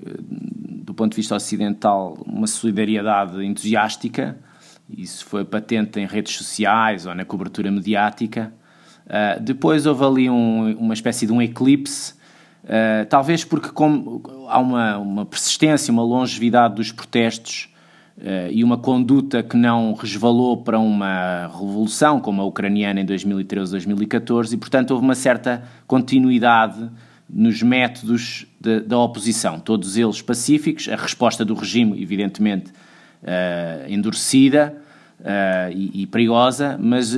eh, 0.05 0.11
do 0.19 0.93
ponto 0.93 1.13
de 1.13 1.17
vista 1.17 1.35
ocidental, 1.35 2.19
uma 2.27 2.47
solidariedade 2.47 3.43
entusiástica. 3.45 4.37
Isso 4.88 5.25
foi 5.25 5.45
patente 5.45 5.99
em 5.99 6.07
redes 6.07 6.37
sociais 6.37 7.07
ou 7.07 7.14
na 7.14 7.25
cobertura 7.25 7.71
mediática. 7.71 8.53
Uh, 9.07 9.41
depois 9.41 9.87
houve 9.87 10.05
ali 10.05 10.31
um, 10.31 10.76
uma 10.76 10.95
espécie 10.95 11.26
de 11.26 11.33
um 11.33 11.41
eclipse, 11.41 12.14
uh, 12.64 13.07
talvez 13.09 13.45
porque 13.45 13.69
como 13.69 14.23
há 14.49 14.59
uma, 14.59 14.99
uma 14.99 15.26
persistência, 15.26 15.93
uma 15.93 16.03
longevidade 16.03 16.75
dos 16.75 16.93
protestos 16.93 17.69
Uh, 18.17 18.47
e 18.49 18.62
uma 18.62 18.79
conduta 18.79 19.43
que 19.43 19.57
não 19.57 19.93
resvalou 19.93 20.62
para 20.62 20.79
uma 20.79 21.49
revolução 21.49 22.21
como 22.21 22.41
a 22.41 22.45
ucraniana 22.45 23.00
em 23.00 23.05
2013, 23.05 23.73
2014 23.73 24.55
e, 24.55 24.57
portanto, 24.57 24.93
houve 24.93 25.03
uma 25.05 25.17
certa 25.17 25.64
continuidade 25.85 26.88
nos 27.29 27.61
métodos 27.61 28.47
de, 28.61 28.83
da 28.83 28.97
oposição, 28.99 29.59
todos 29.59 29.97
eles 29.97 30.23
pacíficos, 30.23 30.88
a 30.88 30.95
resposta 30.95 31.45
do 31.45 31.55
regime, 31.55 32.00
evidentemente, 32.00 32.73
uh, 33.25 33.90
endurecida 33.90 34.76
uh, 35.21 35.73
e, 35.73 36.02
e, 36.02 36.07
perigosa, 36.07 36.78
mas 36.81 37.14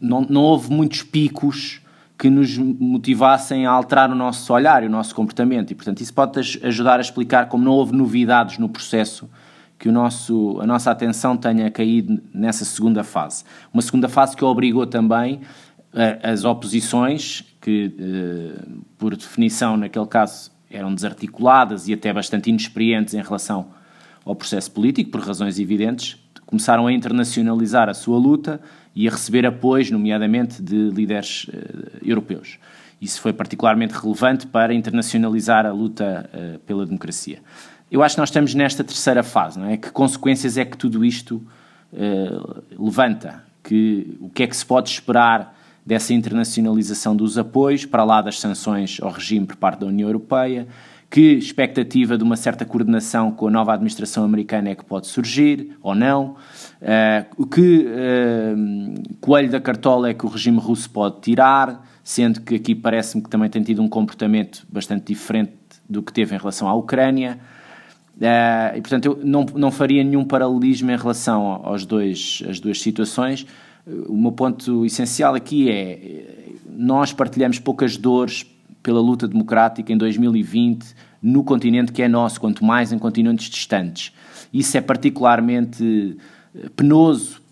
não, 0.00 0.42
houve 0.42 0.70
muitos 0.70 1.02
picos 1.02 1.80
que 2.18 2.30
nos 2.30 2.56
motivassem 2.56 3.66
a 3.66 3.70
alterar 3.70 4.10
o 4.10 4.14
nosso 4.14 4.52
olhar 4.52 4.82
e 4.82 4.86
o 4.86 4.90
nosso 4.90 5.14
comportamento 5.14 5.70
e, 5.70 5.74
portanto, 5.74 6.00
isso 6.00 6.14
pode 6.14 6.38
ajudar 6.62 6.98
a 6.98 7.00
explicar 7.00 7.48
como 7.48 7.64
não 7.64 7.72
houve 7.72 7.94
novidades 7.94 8.58
no 8.58 8.68
processo 8.68 9.28
que 9.78 9.90
o 9.90 9.92
nosso, 9.92 10.58
a 10.62 10.66
nossa 10.66 10.90
atenção 10.90 11.36
tenha 11.36 11.70
caído 11.70 12.22
nessa 12.32 12.64
segunda 12.64 13.04
fase. 13.04 13.44
Uma 13.70 13.82
segunda 13.82 14.08
fase 14.08 14.34
que 14.34 14.42
obrigou 14.42 14.86
também 14.86 15.34
uh, 15.92 16.18
as 16.22 16.44
oposições, 16.44 17.44
que 17.60 17.92
por 18.96 19.16
definição 19.16 19.76
naquele 19.76 20.06
caso 20.06 20.50
eram 20.70 20.94
desarticuladas 20.94 21.88
e 21.88 21.92
até 21.92 22.12
bastante 22.12 22.48
inexperientes 22.48 23.12
em 23.12 23.20
relação 23.20 23.66
ao 24.26 24.36
processo 24.36 24.70
político, 24.70 25.10
por 25.10 25.22
razões 25.22 25.58
evidentes, 25.58 26.18
começaram 26.44 26.86
a 26.86 26.92
internacionalizar 26.92 27.88
a 27.88 27.94
sua 27.94 28.18
luta 28.18 28.60
e 28.94 29.08
a 29.08 29.10
receber 29.10 29.46
apoios, 29.46 29.90
nomeadamente 29.90 30.60
de 30.60 30.90
líderes 30.90 31.44
uh, 31.44 32.04
europeus. 32.04 32.58
Isso 33.00 33.22
foi 33.22 33.32
particularmente 33.32 33.94
relevante 33.94 34.46
para 34.46 34.74
internacionalizar 34.74 35.64
a 35.64 35.72
luta 35.72 36.30
pela 36.66 36.84
democracia 36.86 37.40
eu 37.90 38.02
acho 38.02 38.16
que 38.16 38.20
nós 38.20 38.28
estamos 38.28 38.54
nesta 38.54 38.82
terceira 38.82 39.22
fase, 39.22 39.58
não 39.58 39.68
é? 39.68 39.76
Que 39.76 39.90
consequências 39.90 40.56
é 40.56 40.64
que 40.64 40.76
tudo 40.76 41.04
isto 41.04 41.42
uh, 41.92 42.62
levanta? 42.78 43.44
Que, 43.62 44.16
o 44.20 44.28
que 44.28 44.42
é 44.42 44.46
que 44.46 44.56
se 44.56 44.66
pode 44.66 44.90
esperar 44.90 45.56
dessa 45.84 46.12
internacionalização 46.12 47.14
dos 47.14 47.38
apoios, 47.38 47.84
para 47.84 48.04
lá 48.04 48.20
das 48.20 48.40
sanções 48.40 48.98
ao 49.00 49.10
regime 49.10 49.46
por 49.46 49.56
parte 49.56 49.80
da 49.80 49.86
União 49.86 50.08
Europeia? 50.08 50.66
Que 51.08 51.34
expectativa 51.34 52.18
de 52.18 52.24
uma 52.24 52.36
certa 52.36 52.64
coordenação 52.64 53.30
com 53.30 53.46
a 53.46 53.50
nova 53.50 53.72
administração 53.72 54.24
americana 54.24 54.70
é 54.70 54.74
que 54.74 54.84
pode 54.84 55.06
surgir, 55.06 55.76
ou 55.80 55.94
não? 55.94 56.36
Uh, 56.82 57.46
que 57.46 57.86
uh, 57.86 59.16
coelho 59.20 59.50
da 59.50 59.60
cartola 59.60 60.10
é 60.10 60.14
que 60.14 60.26
o 60.26 60.28
regime 60.28 60.58
russo 60.58 60.90
pode 60.90 61.20
tirar, 61.20 61.86
sendo 62.02 62.40
que 62.40 62.56
aqui 62.56 62.74
parece-me 62.74 63.22
que 63.22 63.30
também 63.30 63.48
tem 63.48 63.62
tido 63.62 63.82
um 63.82 63.88
comportamento 63.88 64.66
bastante 64.68 65.06
diferente 65.06 65.52
do 65.88 66.02
que 66.02 66.12
teve 66.12 66.34
em 66.34 66.38
relação 66.38 66.68
à 66.68 66.74
Ucrânia. 66.74 67.38
Uh, 68.16 68.76
e 68.76 68.80
portanto 68.80 69.04
eu 69.06 69.20
não, 69.22 69.46
não 69.54 69.70
faria 69.70 70.02
nenhum 70.02 70.24
paralelismo 70.24 70.90
em 70.90 70.96
relação 70.96 71.60
aos 71.62 71.86
dois, 71.86 72.42
às 72.48 72.58
duas 72.58 72.80
situações. 72.80 73.46
O 74.08 74.16
meu 74.16 74.32
ponto 74.32 74.84
essencial 74.84 75.36
aqui 75.36 75.70
é 75.70 76.34
nós 76.76 77.12
partilhamos 77.12 77.58
poucas 77.60 77.96
dores 77.96 78.44
pela 78.86 79.00
luta 79.00 79.26
democrática 79.26 79.92
em 79.92 79.98
2020 79.98 80.94
no 81.20 81.42
continente 81.42 81.90
que 81.90 82.00
é 82.02 82.06
nosso, 82.06 82.40
quanto 82.40 82.64
mais 82.64 82.92
em 82.92 83.00
continentes 83.00 83.50
distantes. 83.50 84.12
Isso 84.52 84.76
é 84.76 84.80
particularmente 84.80 86.16
eh, 86.54 86.68
penoso. 86.76 87.42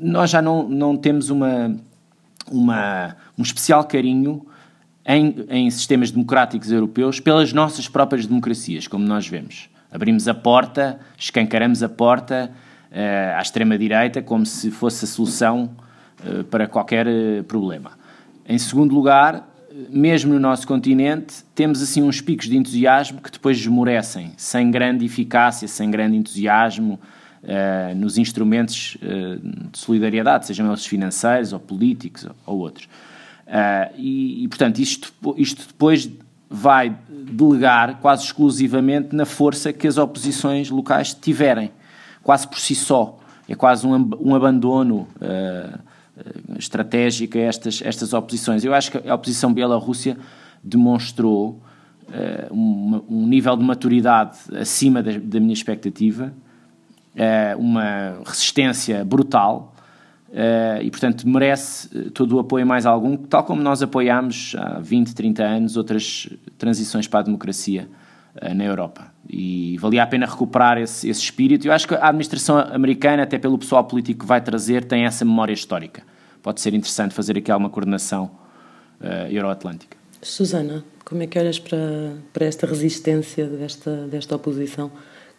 Nós 0.00 0.30
já 0.30 0.40
não, 0.40 0.68
não 0.68 0.96
temos 0.96 1.30
uma, 1.30 1.76
uma, 2.48 3.16
um 3.36 3.42
especial 3.42 3.82
carinho 3.82 4.46
em, 5.04 5.34
em 5.48 5.68
sistemas 5.68 6.12
democráticos 6.12 6.70
europeus 6.70 7.18
pelas 7.18 7.52
nossas 7.52 7.88
próprias 7.88 8.24
democracias, 8.24 8.86
como 8.86 9.04
nós 9.04 9.26
vemos. 9.26 9.68
Abrimos 9.90 10.28
a 10.28 10.34
porta, 10.34 11.00
escancaramos 11.18 11.82
a 11.82 11.88
porta 11.88 12.52
uh, 12.92 13.36
à 13.36 13.42
extrema-direita 13.42 14.22
como 14.22 14.46
se 14.46 14.70
fosse 14.70 15.06
a 15.06 15.08
solução 15.08 15.70
uh, 16.24 16.44
para 16.44 16.68
qualquer 16.68 17.08
uh, 17.08 17.42
problema. 17.48 17.98
Em 18.46 18.58
segundo 18.58 18.94
lugar, 18.94 19.51
mesmo 19.90 20.32
no 20.32 20.40
nosso 20.40 20.66
continente, 20.66 21.44
temos 21.54 21.82
assim 21.82 22.02
uns 22.02 22.20
picos 22.20 22.48
de 22.48 22.56
entusiasmo 22.56 23.20
que 23.20 23.30
depois 23.30 23.56
esmorecem, 23.56 24.32
sem 24.36 24.70
grande 24.70 25.04
eficácia, 25.04 25.66
sem 25.68 25.90
grande 25.90 26.16
entusiasmo 26.16 26.98
nos 27.96 28.18
instrumentos 28.18 28.96
de 29.00 29.78
solidariedade, 29.78 30.46
sejam 30.46 30.68
eles 30.68 30.86
financeiros 30.86 31.52
ou 31.52 31.58
políticos 31.58 32.24
ou, 32.24 32.34
ou 32.46 32.58
outros. 32.60 32.88
E, 33.96 34.44
e, 34.44 34.48
portanto, 34.48 34.78
isto, 34.78 35.12
isto 35.36 35.66
depois 35.66 36.08
vai 36.48 36.94
delegar 37.08 37.98
quase 38.00 38.24
exclusivamente 38.24 39.16
na 39.16 39.24
força 39.24 39.72
que 39.72 39.88
as 39.88 39.96
oposições 39.96 40.70
locais 40.70 41.14
tiverem, 41.14 41.72
quase 42.22 42.46
por 42.46 42.58
si 42.58 42.74
só. 42.74 43.18
É 43.48 43.54
quase 43.54 43.86
um, 43.86 44.10
um 44.20 44.34
abandono 44.34 45.08
uh, 45.16 45.78
estratégico 46.58 47.38
a 47.38 47.40
estas, 47.40 47.82
estas 47.82 48.12
oposições. 48.12 48.64
Eu 48.64 48.74
acho 48.74 48.90
que 48.90 49.08
a 49.08 49.14
oposição 49.14 49.52
bielorrússia 49.52 50.16
demonstrou 50.62 51.60
uh, 52.08 52.54
um, 52.54 53.02
um, 53.08 53.26
nível 53.26 53.56
de 53.56 53.64
maturidade 53.64 54.38
acima 54.54 55.02
da, 55.02 55.12
da 55.12 55.40
minha 55.40 55.52
expectativa, 55.52 56.32
uh, 57.14 57.58
uma 57.58 58.18
resistência 58.24 59.04
brutal 59.04 59.72
Uh, 60.32 60.80
e, 60.80 60.90
portanto, 60.90 61.28
merece 61.28 61.90
eh, 61.94 62.08
todo 62.08 62.36
o 62.36 62.38
apoio 62.38 62.66
mais 62.66 62.86
algum, 62.86 63.18
tal 63.18 63.44
como 63.44 63.60
nós 63.60 63.82
apoiámos 63.82 64.56
há 64.56 64.78
20, 64.80 65.14
30 65.14 65.44
anos 65.44 65.76
outras 65.76 66.26
transições 66.56 67.06
para 67.06 67.20
a 67.20 67.22
democracia 67.24 67.86
na 68.54 68.64
Europa. 68.64 69.12
E 69.28 69.76
valia 69.78 70.02
a 70.02 70.06
pena 70.06 70.26
recuperar 70.26 70.78
esse, 70.78 71.08
esse 71.08 71.20
espírito. 71.20 71.66
Eu 71.66 71.72
acho 71.72 71.86
que 71.86 71.94
a 71.94 72.08
administração 72.08 72.58
americana, 72.58 73.22
até 73.22 73.38
pelo 73.38 73.58
pessoal 73.58 73.84
político 73.84 74.20
que 74.20 74.26
vai 74.26 74.40
trazer, 74.40 74.84
tem 74.84 75.04
essa 75.04 75.24
memória 75.24 75.52
histórica. 75.52 76.02
Pode 76.42 76.60
ser 76.60 76.74
interessante 76.74 77.14
fazer 77.14 77.38
aqui 77.38 77.50
alguma 77.50 77.70
coordenação 77.70 78.30
uh, 79.00 79.30
euroatlântica. 79.30 79.96
Susana, 80.20 80.84
como 81.04 81.22
é 81.22 81.26
que 81.26 81.38
olhas 81.38 81.58
para, 81.58 82.14
para 82.32 82.46
esta 82.46 82.66
resistência 82.66 83.46
desta, 83.46 84.06
desta 84.08 84.34
oposição? 84.34 84.90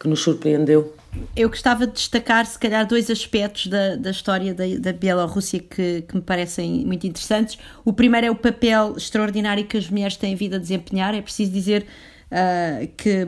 que 0.03 0.09
nos 0.09 0.19
surpreendeu? 0.19 0.93
Eu 1.33 1.47
gostava 1.47 1.87
de 1.87 1.93
destacar, 1.93 2.45
se 2.45 2.59
calhar, 2.59 2.85
dois 2.85 3.09
aspectos 3.09 3.67
da, 3.67 3.95
da 3.95 4.11
história 4.11 4.53
da, 4.53 4.65
da 4.77 4.91
Bielorrússia 4.91 5.59
que, 5.59 6.01
que 6.01 6.15
me 6.15 6.21
parecem 6.21 6.85
muito 6.85 7.07
interessantes. 7.07 7.57
O 7.85 7.93
primeiro 7.93 8.27
é 8.27 8.31
o 8.31 8.35
papel 8.35 8.95
extraordinário 8.97 9.65
que 9.65 9.77
as 9.77 9.89
mulheres 9.89 10.17
têm 10.17 10.35
vindo 10.35 10.55
a 10.55 10.59
desempenhar. 10.59 11.15
É 11.15 11.21
preciso 11.21 11.51
dizer 11.51 11.85
Uh, 12.33 12.87
que, 12.97 13.27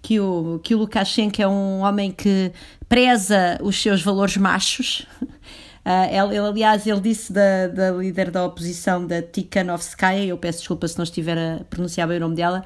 que, 0.00 0.18
o, 0.18 0.58
que 0.62 0.74
o 0.74 0.78
Lukashenko 0.78 1.42
é 1.42 1.46
um 1.46 1.80
homem 1.80 2.10
que 2.10 2.52
preza 2.88 3.58
os 3.60 3.80
seus 3.82 4.00
valores 4.00 4.38
machos. 4.38 5.06
Uh, 5.20 6.08
ele, 6.08 6.38
ele, 6.38 6.46
aliás, 6.46 6.86
ele 6.86 7.02
disse 7.02 7.30
da, 7.30 7.68
da 7.68 7.90
líder 7.90 8.30
da 8.30 8.42
oposição, 8.46 9.06
da 9.06 9.20
Tikhanovskaya, 9.20 10.24
eu 10.24 10.38
peço 10.38 10.60
desculpa 10.60 10.88
se 10.88 10.96
não 10.96 11.02
estiver 11.02 11.36
a 11.36 11.64
pronunciar 11.68 12.08
bem 12.08 12.16
o 12.16 12.20
nome 12.20 12.36
dela, 12.36 12.64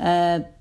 uh, 0.00 0.54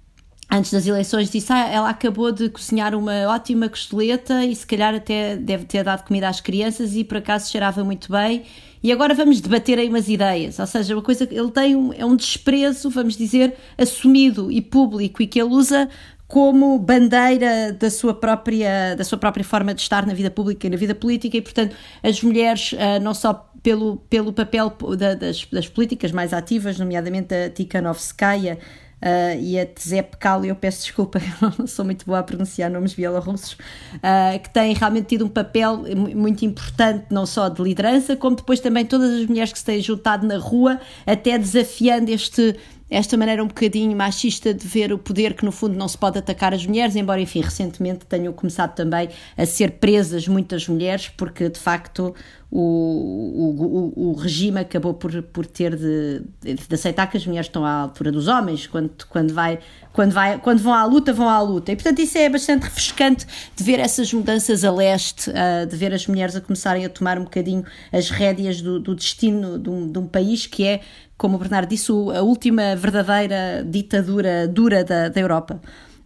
antes 0.52 0.74
das 0.74 0.86
eleições 0.86 1.32
disse 1.32 1.54
ah, 1.54 1.70
ela 1.70 1.90
acabou 1.90 2.30
de 2.30 2.50
cozinhar 2.50 2.94
uma 2.94 3.28
ótima 3.28 3.70
costeleta 3.70 4.44
e 4.44 4.54
se 4.54 4.68
calhar 4.68 4.94
até 4.94 5.38
deve 5.38 5.64
ter 5.64 5.86
dado 5.86 6.04
comida 6.04 6.28
às 6.28 6.42
crianças 6.42 6.96
e 6.96 7.06
por 7.06 7.18
acaso 7.18 7.50
cheirava 7.50 7.82
muito 7.82 8.12
bem 8.12 8.44
e 8.84 8.92
agora 8.92 9.14
vamos 9.14 9.40
debater 9.40 9.80
aí 9.80 9.88
umas 9.88 10.10
ideias, 10.10 10.60
ou 10.60 10.68
seja, 10.68 10.94
uma 10.94 11.02
coisa 11.02 11.26
que 11.26 11.34
ele 11.34 11.50
tem 11.50 11.74
um, 11.74 11.94
é 11.94 12.06
um 12.06 12.18
desprezo, 12.18 12.90
vamos 12.90 13.16
dizer, 13.16 13.56
assumido 13.78 14.52
e 14.52 14.62
público 14.62 15.24
e 15.24 15.28
que 15.28 15.40
ele 15.40 15.50
usa 15.50 15.90
como 16.28 16.78
bandeira 16.80 17.72
da 17.72 17.90
sua 17.90 18.14
própria 18.14 18.96
da 18.96 19.04
sua 19.04 19.18
própria 19.18 19.46
forma 19.46 19.74
de 19.74 19.82
estar 19.82 20.06
na 20.06 20.14
vida 20.14 20.32
pública 20.32 20.68
e 20.68 20.70
na 20.70 20.76
vida 20.78 20.96
política. 20.96 21.38
E 21.38 21.42
portanto 21.42 21.76
as 22.02 22.22
mulheres 22.22 22.74
uh, 22.74 23.02
não 23.02 23.14
só 23.14 23.50
pelo, 23.62 23.98
pelo 24.10 24.34
papel 24.34 24.76
da, 24.98 25.16
das, 25.16 25.46
das 25.46 25.68
políticas 25.68 26.12
mais 26.12 26.34
ativas, 26.34 26.78
nomeadamente 26.78 27.34
a 27.34 27.50
Tikhanovskaya, 27.50 28.60
uh, 29.04 29.40
e 29.40 29.60
a 29.60 29.66
Tzepkal, 29.66 30.46
eu 30.46 30.56
peço 30.56 30.84
desculpa, 30.84 31.20
não 31.60 31.68
sou 31.68 31.84
muito 31.84 32.06
boa 32.06 32.20
a 32.20 32.24
pronunciar 32.24 32.72
nomes 32.72 32.94
bielorrussos, 32.94 33.54
uh, 33.54 34.40
que 34.42 34.50
têm 34.50 34.74
realmente 34.74 35.08
tido 35.08 35.26
um 35.26 35.30
papel 35.30 35.84
muito 36.16 36.46
importante, 36.46 37.06
não 37.12 37.26
só 37.26 37.50
de 37.50 37.62
liderança, 37.62 38.16
como 38.16 38.36
depois 38.36 38.60
também 38.60 38.86
todas 38.86 39.12
as 39.12 39.26
mulheres 39.26 39.52
que 39.52 39.60
se 39.60 39.66
têm 39.66 39.82
juntado 39.82 40.26
na 40.26 40.38
rua, 40.38 40.80
até 41.06 41.38
desafiando 41.38 42.10
este 42.10 42.56
esta 42.90 43.18
maneira 43.18 43.44
um 43.44 43.48
bocadinho 43.48 43.98
machista 43.98 44.54
de 44.54 44.68
ver 44.68 44.94
o 44.94 45.00
poder 45.00 45.34
que 45.34 45.44
no 45.44 45.52
fundo 45.52 45.76
não 45.76 45.88
se 45.88 45.98
pode 45.98 46.20
atacar 46.20 46.54
as 46.54 46.64
mulheres, 46.64 46.96
embora 46.96 47.20
enfim 47.20 47.42
recentemente 47.42 48.06
tenham 48.06 48.32
começado 48.32 48.76
também 48.76 49.10
a 49.36 49.46
ser 49.48 49.72
presas 49.72 50.28
muitas 50.28 50.68
mulheres 50.68 51.10
porque 51.10 51.50
de 51.50 51.60
facto 51.60 52.14
o, 52.56 53.94
o, 53.96 54.10
o 54.10 54.14
regime 54.14 54.60
acabou 54.60 54.94
por, 54.94 55.24
por 55.24 55.44
ter 55.44 55.76
de, 55.76 56.22
de, 56.40 56.76
aceitar 56.76 57.08
que 57.08 57.18
as 57.18 57.26
mulheres 57.26 57.48
estão 57.48 57.66
à 57.66 57.72
altura 57.72 58.12
dos 58.12 58.28
homens 58.28 58.68
quando, 58.68 58.92
quando, 59.10 59.34
vai, 59.34 59.58
quando, 59.92 60.12
vai, 60.12 60.38
quando 60.38 60.60
vão 60.60 60.72
à 60.72 60.86
luta, 60.86 61.12
vão 61.12 61.28
à 61.28 61.42
luta 61.42 61.72
e 61.72 61.76
portanto 61.76 61.98
isso 61.98 62.16
é 62.16 62.30
bastante 62.30 62.62
refrescante 62.62 63.26
de 63.56 63.64
ver 63.64 63.80
essas 63.80 64.14
mudanças 64.14 64.64
a 64.64 64.72
leste, 64.72 65.32
de 65.68 65.76
ver 65.76 65.96
as 65.96 66.06
mulheres 66.06 66.36
a 66.36 66.42
começarem 66.42 66.86
a 66.86 66.90
tomar 66.90 67.18
um 67.18 67.24
bocadinho 67.24 67.66
as 67.92 68.12
rédeas 68.12 68.62
do, 68.62 68.80
do 68.80 68.94
destino 68.94 69.58
de 69.58 69.72
um, 69.72 69.92
de 69.92 69.98
um 69.98 70.06
país 70.06 70.46
que 70.46 70.64
é 70.64 70.82
como 71.18 71.38
o 71.38 71.40
Bernardo 71.40 71.70
disse, 71.70 71.92
a 71.92 72.22
última 72.22 72.76
verdadeira 72.76 73.66
ditadura 73.66 74.48
dura 74.48 74.84
da, 74.84 75.10
da 75.10 75.22
Europa. 75.22 75.60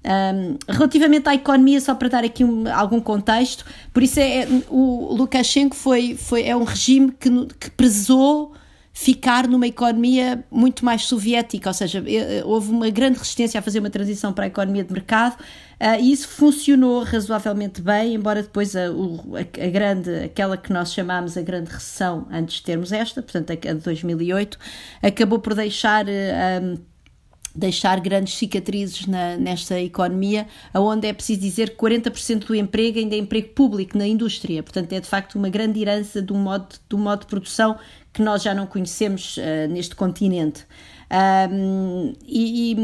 Um, 0.08 0.58
relativamente 0.70 1.28
à 1.28 1.36
economia, 1.36 1.82
só 1.82 1.94
para 1.94 2.08
dar 2.08 2.24
aqui 2.24 2.42
um, 2.42 2.64
algum 2.74 3.02
contexto, 3.02 3.66
por 3.94 4.02
isso 4.02 4.22
é, 4.22 4.44
é, 4.44 4.48
o 4.70 5.14
Lukashenko 5.14 5.76
foi, 5.76 6.16
foi, 6.16 6.44
é 6.44 6.56
um 6.56 6.64
regime 6.64 7.12
que, 7.12 7.30
que 7.60 7.70
prezou 7.72 8.54
ficar 8.94 9.48
numa 9.48 9.68
economia 9.68 10.44
muito 10.50 10.84
mais 10.84 11.04
soviética, 11.04 11.70
ou 11.70 11.74
seja, 11.74 12.04
eh, 12.08 12.42
houve 12.44 12.72
uma 12.72 12.90
grande 12.90 13.20
resistência 13.20 13.60
a 13.60 13.62
fazer 13.62 13.80
uma 13.80 13.92
transição 13.92 14.34
para 14.34 14.46
a 14.46 14.48
economia 14.48 14.84
de 14.84 14.92
mercado 14.92 15.34
uh, 15.34 16.02
e 16.02 16.12
isso 16.12 16.28
funcionou 16.28 17.04
razoavelmente 17.04 17.80
bem, 17.80 18.16
embora 18.16 18.42
depois 18.42 18.76
a, 18.76 18.86
a, 18.88 19.66
a, 19.66 19.70
grande, 19.70 20.10
aquela 20.24 20.58
que 20.58 20.74
nós 20.74 20.94
chamámos 20.94 21.38
a 21.38 21.44
grande 21.44 21.70
recessão 21.70 22.28
antes 22.32 22.56
de 22.56 22.64
termos 22.64 22.92
esta, 22.92 23.22
portanto 23.22 23.52
a 23.52 23.56
de 23.56 23.82
2008, 23.82 24.58
acabou 25.04 25.38
por 25.38 25.54
deixar 25.54 26.06
uh, 26.08 26.10
um, 26.64 26.78
deixar 27.58 28.00
grandes 28.00 28.36
cicatrizes 28.36 29.08
na, 29.08 29.36
nesta 29.36 29.82
economia, 29.82 30.48
onde 30.76 31.08
é 31.08 31.14
preciso 31.14 31.42
dizer 31.42 31.72
que 31.72 31.78
40% 31.78 32.46
do 32.46 32.56
emprego 32.56 33.00
ainda 33.00 33.16
é 33.16 33.18
emprego 33.18 33.50
público 33.50 33.98
na 33.98 34.08
indústria. 34.08 34.62
Portanto, 34.62 34.94
é 34.94 35.00
de 35.00 35.08
facto 35.08 35.36
uma 35.36 35.50
grande 35.50 35.82
herança 35.82 36.22
do 36.22 36.36
modo, 36.36 36.76
do 36.88 36.98
modo 36.98 37.22
de 37.22 37.26
produção 37.26 37.78
que 38.14 38.22
nós 38.22 38.44
já 38.44 38.54
não 38.54 38.68
conhecemos 38.68 39.38
uh, 39.38 39.68
neste 39.70 39.96
continente. 39.96 40.66
Um, 41.52 42.14
e, 42.26 42.74
e, 42.74 42.78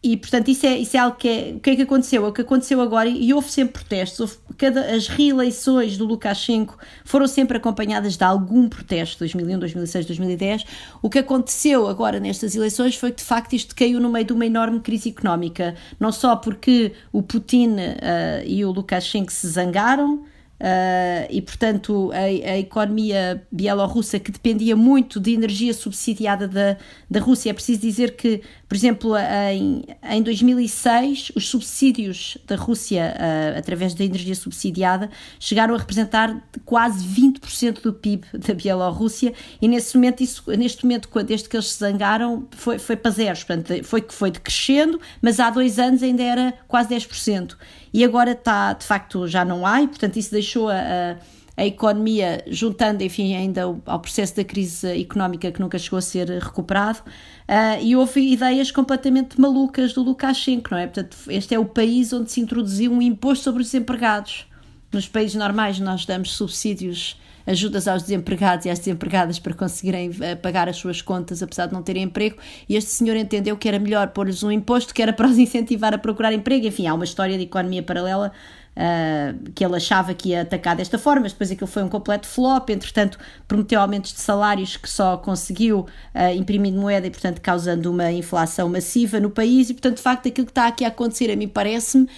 e, 0.00 0.16
portanto, 0.16 0.48
isso 0.48 0.64
é, 0.64 0.78
isso 0.78 0.96
é 0.96 1.00
algo 1.00 1.16
que 1.16 1.28
é. 1.28 1.54
O 1.56 1.60
que 1.60 1.70
é 1.70 1.76
que 1.76 1.82
aconteceu? 1.82 2.24
É 2.24 2.28
o 2.28 2.32
que 2.32 2.40
aconteceu 2.40 2.80
agora, 2.80 3.08
e 3.08 3.34
houve 3.34 3.50
sempre 3.50 3.80
protestos, 3.80 4.20
houve, 4.20 4.36
cada, 4.56 4.94
as 4.94 5.08
reeleições 5.08 5.96
do 5.98 6.04
Lukashenko 6.04 6.78
foram 7.04 7.26
sempre 7.26 7.56
acompanhadas 7.56 8.16
de 8.16 8.22
algum 8.22 8.68
protesto, 8.68 9.18
2001, 9.18 9.58
2006, 9.58 10.06
2010. 10.06 10.64
O 11.02 11.10
que 11.10 11.18
aconteceu 11.18 11.88
agora 11.88 12.20
nestas 12.20 12.54
eleições 12.54 12.94
foi 12.94 13.10
que, 13.10 13.18
de 13.18 13.24
facto, 13.24 13.54
isto 13.54 13.74
caiu 13.74 13.98
no 13.98 14.08
meio 14.08 14.24
de 14.24 14.32
uma 14.32 14.46
enorme 14.46 14.78
crise 14.78 15.08
económica. 15.08 15.74
Não 15.98 16.12
só 16.12 16.36
porque 16.36 16.92
o 17.12 17.20
Putin 17.20 17.72
uh, 17.72 18.46
e 18.46 18.64
o 18.64 18.70
Lukashenko 18.70 19.32
se 19.32 19.48
zangaram, 19.48 20.24
Uh, 20.58 21.30
e, 21.30 21.40
portanto, 21.40 22.10
a, 22.12 22.22
a, 22.22 22.58
economia 22.58 23.46
bielorrussa, 23.50 24.18
que 24.18 24.32
dependia 24.32 24.74
muito 24.74 25.20
de 25.20 25.32
energia 25.32 25.72
subsidiada 25.72 26.48
da, 26.48 26.76
da 27.08 27.20
Rússia, 27.20 27.50
é 27.50 27.52
preciso 27.52 27.80
dizer 27.80 28.16
que, 28.16 28.42
por 28.68 28.74
exemplo, 28.74 29.12
em, 29.16 29.84
em 30.02 30.20
2006, 30.20 31.30
os 31.36 31.48
subsídios 31.48 32.38
da 32.44 32.56
Rússia, 32.56 33.14
uh, 33.14 33.58
através 33.58 33.94
da 33.94 34.04
energia 34.04 34.34
subsidiada, 34.34 35.08
chegaram 35.38 35.76
a 35.76 35.78
representar 35.78 36.42
quase 36.64 37.06
20% 37.06 37.80
do 37.80 37.92
PIB 37.92 38.26
da 38.32 38.52
Bielorrússia, 38.52 39.32
e 39.62 39.68
nesse 39.68 39.96
momento, 39.96 40.24
isso, 40.24 40.42
neste 40.58 40.84
momento, 40.84 41.08
desde 41.22 41.48
que 41.48 41.54
eles 41.54 41.68
se 41.68 41.78
zangaram, 41.78 42.48
foi, 42.50 42.80
foi 42.80 42.96
para 42.96 43.12
zeros, 43.12 43.44
portanto, 43.44 43.84
foi, 43.84 44.04
foi 44.08 44.32
decrescendo, 44.32 45.00
mas 45.22 45.38
há 45.38 45.50
dois 45.50 45.78
anos 45.78 46.02
ainda 46.02 46.22
era 46.24 46.54
quase 46.66 46.92
10% 46.92 47.54
e 47.92 48.04
agora 48.04 48.32
está, 48.32 48.72
de 48.72 48.84
facto, 48.84 49.26
já 49.26 49.44
não 49.44 49.66
há, 49.66 49.82
e 49.82 49.88
portanto 49.88 50.16
isso 50.16 50.30
deixou 50.30 50.68
a, 50.68 51.16
a 51.56 51.66
economia, 51.66 52.44
juntando, 52.46 53.02
enfim, 53.02 53.34
ainda 53.34 53.62
ao 53.84 53.98
processo 53.98 54.36
da 54.36 54.44
crise 54.44 55.00
económica 55.00 55.50
que 55.50 55.60
nunca 55.60 55.78
chegou 55.78 55.98
a 55.98 56.02
ser 56.02 56.28
recuperado, 56.28 57.00
uh, 57.00 57.82
e 57.82 57.96
houve 57.96 58.20
ideias 58.20 58.70
completamente 58.70 59.40
malucas 59.40 59.92
do 59.92 60.02
Lukashenko, 60.02 60.70
não 60.70 60.78
é? 60.78 60.86
Portanto, 60.86 61.16
este 61.28 61.54
é 61.54 61.58
o 61.58 61.64
país 61.64 62.12
onde 62.12 62.30
se 62.30 62.40
introduziu 62.40 62.92
um 62.92 63.02
imposto 63.02 63.44
sobre 63.44 63.62
os 63.62 63.74
empregados. 63.74 64.46
Nos 64.92 65.08
países 65.08 65.34
normais 65.34 65.80
nós 65.80 66.06
damos 66.06 66.30
subsídios 66.30 67.16
ajudas 67.48 67.88
aos 67.88 68.02
desempregados 68.02 68.66
e 68.66 68.70
às 68.70 68.78
desempregadas 68.78 69.38
para 69.38 69.54
conseguirem 69.54 70.10
uh, 70.10 70.36
pagar 70.42 70.68
as 70.68 70.76
suas 70.76 71.00
contas, 71.00 71.42
apesar 71.42 71.66
de 71.66 71.72
não 71.72 71.82
terem 71.82 72.02
emprego, 72.02 72.36
e 72.68 72.76
este 72.76 72.90
senhor 72.90 73.16
entendeu 73.16 73.56
que 73.56 73.66
era 73.66 73.78
melhor 73.78 74.08
pôr-lhes 74.08 74.42
um 74.42 74.52
imposto 74.52 74.92
que 74.92 75.02
era 75.02 75.12
para 75.12 75.26
os 75.26 75.38
incentivar 75.38 75.94
a 75.94 75.98
procurar 75.98 76.32
emprego. 76.32 76.66
Enfim, 76.66 76.86
há 76.86 76.94
uma 76.94 77.04
história 77.04 77.36
de 77.36 77.44
economia 77.44 77.82
paralela 77.82 78.32
Uh, 78.78 79.50
que 79.56 79.64
ele 79.64 79.74
achava 79.74 80.14
que 80.14 80.28
ia 80.28 80.42
atacar 80.42 80.76
desta 80.76 80.96
forma, 80.96 81.22
mas 81.22 81.32
depois 81.32 81.50
aquilo 81.50 81.66
foi 81.66 81.82
um 81.82 81.88
completo 81.88 82.28
flop, 82.28 82.70
entretanto 82.70 83.18
prometeu 83.48 83.80
aumentos 83.80 84.12
de 84.12 84.20
salários 84.20 84.76
que 84.76 84.88
só 84.88 85.16
conseguiu 85.16 85.80
uh, 85.80 86.36
imprimir 86.36 86.72
moeda 86.72 87.08
e 87.08 87.10
portanto 87.10 87.40
causando 87.40 87.90
uma 87.90 88.12
inflação 88.12 88.68
massiva 88.68 89.18
no 89.18 89.30
país. 89.30 89.68
E 89.68 89.74
portanto 89.74 89.96
de 89.96 90.02
facto 90.02 90.28
aquilo 90.28 90.46
que 90.46 90.52
está 90.52 90.68
aqui 90.68 90.84
a 90.84 90.88
acontecer 90.88 91.28
a 91.28 91.34
mim 91.34 91.48
parece-me 91.48 92.08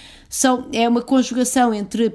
é 0.75 0.87
uma 0.87 1.01
conjugação 1.01 1.73
entre 1.73 2.15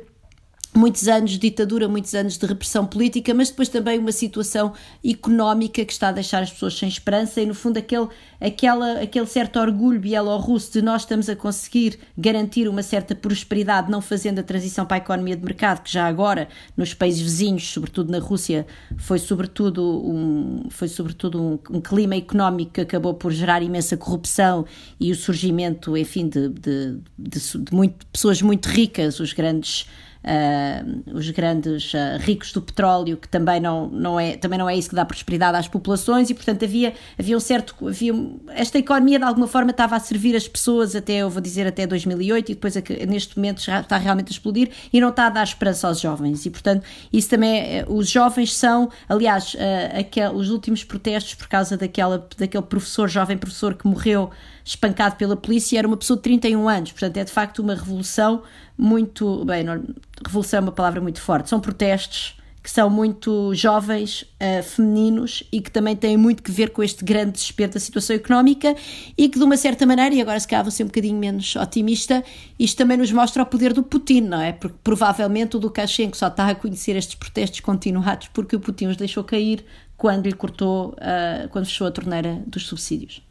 muitos 0.76 1.08
anos 1.08 1.32
de 1.32 1.38
ditadura, 1.38 1.88
muitos 1.88 2.14
anos 2.14 2.38
de 2.38 2.46
repressão 2.46 2.86
política, 2.86 3.34
mas 3.34 3.50
depois 3.50 3.70
também 3.70 3.98
uma 3.98 4.12
situação 4.12 4.74
económica 5.04 5.84
que 5.86 5.94
está 5.94 6.10
a 6.10 6.12
deixar 6.12 6.44
as 6.44 6.52
pessoas 6.52 6.78
sem 6.78 6.90
esperança 6.90 7.42
e, 7.42 7.46
no 7.46 7.56
fundo, 7.56 7.78
aquele, 7.78 8.08
aquela, 8.40 9.02
aquele 9.02 9.26
certo 9.26 9.58
orgulho 9.58 10.00
bielorrusso 10.00 10.74
de 10.74 10.82
nós 10.82 11.04
estamos 11.04 11.30
a 11.30 11.36
conseguir 11.36 11.98
garantir 12.18 12.68
uma 12.68 12.84
certa 12.84 13.16
prosperidade, 13.16 13.90
não 13.90 14.02
fazendo 14.02 14.40
a 14.40 14.44
transição 14.44 14.86
para 14.86 14.98
a 14.98 15.00
economia 15.00 15.36
de 15.36 15.44
mercado, 15.44 15.82
que 15.82 15.92
já 15.92 16.06
agora, 16.06 16.50
nos 16.76 16.94
países 16.94 17.22
vizinhos, 17.22 17.72
sobretudo 17.72 18.12
na 18.12 18.20
Rússia, 18.20 18.68
foi 18.98 19.18
sobretudo 19.18 19.82
um, 20.06 20.68
foi 20.70 20.88
sobretudo 20.88 21.42
um, 21.42 21.60
um 21.78 21.82
clima 21.82 22.16
económico 22.16 22.74
que 22.74 22.82
acabou 22.82 23.14
por 23.14 23.32
gerar 23.32 23.64
imensa 23.64 23.96
corrupção 23.96 24.66
e 25.00 25.12
o 25.12 25.16
surgimento, 25.16 25.96
enfim, 25.96 26.28
de, 26.28 26.50
de, 26.50 26.98
de, 27.18 27.40
de 27.40 27.74
muito, 27.74 28.06
pessoas 28.08 28.42
muito 28.42 28.68
ricas, 28.68 29.20
os 29.20 29.32
grandes 29.32 29.88
uh, 30.26 31.16
os 31.16 31.30
grandes 31.30 31.94
uh, 31.94 32.18
ricos 32.20 32.52
do 32.52 32.62
petróleo, 32.62 33.18
que 33.18 33.28
também 33.30 33.60
não, 33.60 33.88
não, 33.88 34.20
é, 34.20 34.36
também 34.36 34.58
não 34.58 34.68
é 34.68 34.76
isso 34.76 34.90
que 34.90 34.96
dá 34.96 35.06
prosperidade 35.06 35.58
às 35.58 35.68
populações, 35.68 36.30
e 36.30 36.34
portanto 36.34 36.66
havia, 36.66 36.94
havia 37.18 37.38
um 37.38 37.40
certo. 37.40 37.76
Havia, 37.88 38.14
esta 38.50 38.80
economia 38.80 39.20
de 39.20 39.26
alguma 39.26 39.48
forma 39.48 39.72
estava 39.72 39.96
a 39.96 40.00
servir 40.00 40.36
as 40.36 40.48
pessoas 40.48 40.96
até, 40.96 41.18
eu 41.18 41.30
vou 41.30 41.42
dizer, 41.42 41.68
até 41.68 41.86
2008, 41.86 42.52
e 42.52 42.56
depois 42.56 42.76
neste 43.08 43.38
momento 43.38 43.60
está 43.60 43.98
realmente 43.98 44.30
a 44.30 44.32
explodir 44.32 44.72
e 44.92 45.00
não 45.00 45.10
está 45.10 45.28
a 45.28 45.30
dar 45.30 45.44
esperança 45.44 45.88
aos 45.88 46.00
jovens. 46.00 46.46
E 46.46 46.50
portanto, 46.50 46.84
isso 47.14 47.30
também. 47.30 47.56
É, 47.56 47.86
os 47.88 48.10
jovens 48.10 48.56
são, 48.56 48.90
aliás, 49.08 49.54
uh, 49.54 50.00
aquel, 50.00 50.34
os 50.34 50.50
últimos 50.50 50.84
protestos 50.84 51.36
por 51.36 51.48
causa 51.48 51.78
daquela, 51.78 52.28
daquele 52.38 52.64
professor, 52.64 53.08
jovem 53.08 53.38
professor 53.38 53.76
que 53.76 53.88
morreu 53.88 54.32
espancado 54.64 55.16
pela 55.16 55.38
polícia, 55.38 55.78
era 55.78 55.88
uma 55.88 55.96
pessoa 55.96 56.18
de 56.18 56.24
31 56.24 56.68
anos. 56.68 56.92
Portanto, 56.92 57.18
é 57.18 57.24
de 57.24 57.32
facto 57.32 57.60
uma 57.60 57.76
revolução 57.76 58.42
muito. 58.78 59.44
Bem, 59.46 59.64
não, 59.64 59.84
revolução 60.26 60.60
é 60.60 60.62
uma 60.62 60.72
palavra 60.72 61.02
muito 61.02 61.22
forte. 61.22 61.50
São 61.50 61.60
protestos 61.60 62.38
que 62.66 62.72
são 62.72 62.90
muito 62.90 63.54
jovens, 63.54 64.24
uh, 64.42 64.64
femininos 64.64 65.44
e 65.52 65.62
que 65.62 65.70
também 65.70 65.96
têm 65.96 66.18
muito 66.18 66.42
que 66.42 66.52
ver 66.52 66.72
com 66.72 66.82
este 66.82 67.06
grande 67.06 67.34
desespero 67.34 67.72
da 67.72 67.80
situação 67.80 68.16
económica 68.16 68.76
e 69.16 69.30
que 69.30 69.38
de 69.38 69.46
uma 69.46 69.56
certa 69.56 69.86
maneira, 69.86 70.16
e 70.16 70.20
agora 70.20 70.40
se 70.40 70.48
calhar 70.48 70.64
vou 70.64 70.72
ser 70.72 70.82
um 70.82 70.88
bocadinho 70.88 71.16
menos 71.16 71.56
otimista, 71.56 72.24
isto 72.58 72.76
também 72.76 72.98
nos 72.98 73.12
mostra 73.12 73.44
o 73.44 73.46
poder 73.46 73.72
do 73.72 73.84
Putin, 73.84 74.22
não 74.22 74.42
é? 74.42 74.52
Porque 74.52 74.78
provavelmente 74.84 75.56
o 75.56 75.60
Lukashenko 75.60 76.18
só 76.18 76.26
está 76.26 76.50
a 76.50 76.56
conhecer 76.56 76.96
estes 76.96 77.14
protestos 77.14 77.60
continuados 77.60 78.30
porque 78.30 78.56
o 78.56 78.60
Putin 78.60 78.88
os 78.88 78.98
deixou 78.98 79.24
cair 79.24 79.64
quando 79.96 80.26
lhe 80.26 80.34
cortou, 80.34 80.90
uh, 80.94 81.48
quando 81.50 81.66
fechou 81.66 81.86
a 81.86 81.92
torneira 81.92 82.42
dos 82.48 82.66
subsídios. 82.66 83.22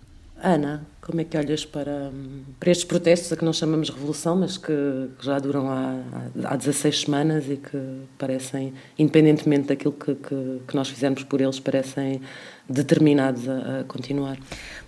Ana, 0.41 0.87
como 1.05 1.21
é 1.21 1.25
que 1.25 1.37
olhas 1.37 1.67
para, 1.67 2.11
para 2.59 2.71
estes 2.71 2.87
protestos 2.87 3.31
a 3.31 3.37
que 3.37 3.45
nós 3.45 3.57
chamamos 3.57 3.91
revolução, 3.91 4.37
mas 4.37 4.57
que, 4.57 4.73
que 5.19 5.25
já 5.25 5.39
duram 5.39 5.69
há, 5.69 6.01
há 6.45 6.57
16 6.57 7.03
semanas 7.03 7.45
e 7.49 7.57
que 7.57 7.79
parecem, 8.17 8.73
independentemente 8.99 9.69
daquilo 9.69 9.93
que, 9.93 10.15
que, 10.15 10.61
que 10.67 10.75
nós 10.75 10.89
fizermos 10.89 11.23
por 11.23 11.43
eles, 11.43 11.61
parecem 11.61 12.23
determinados 12.69 13.47
a, 13.47 13.81
a, 13.81 13.85
continuar. 13.85 14.39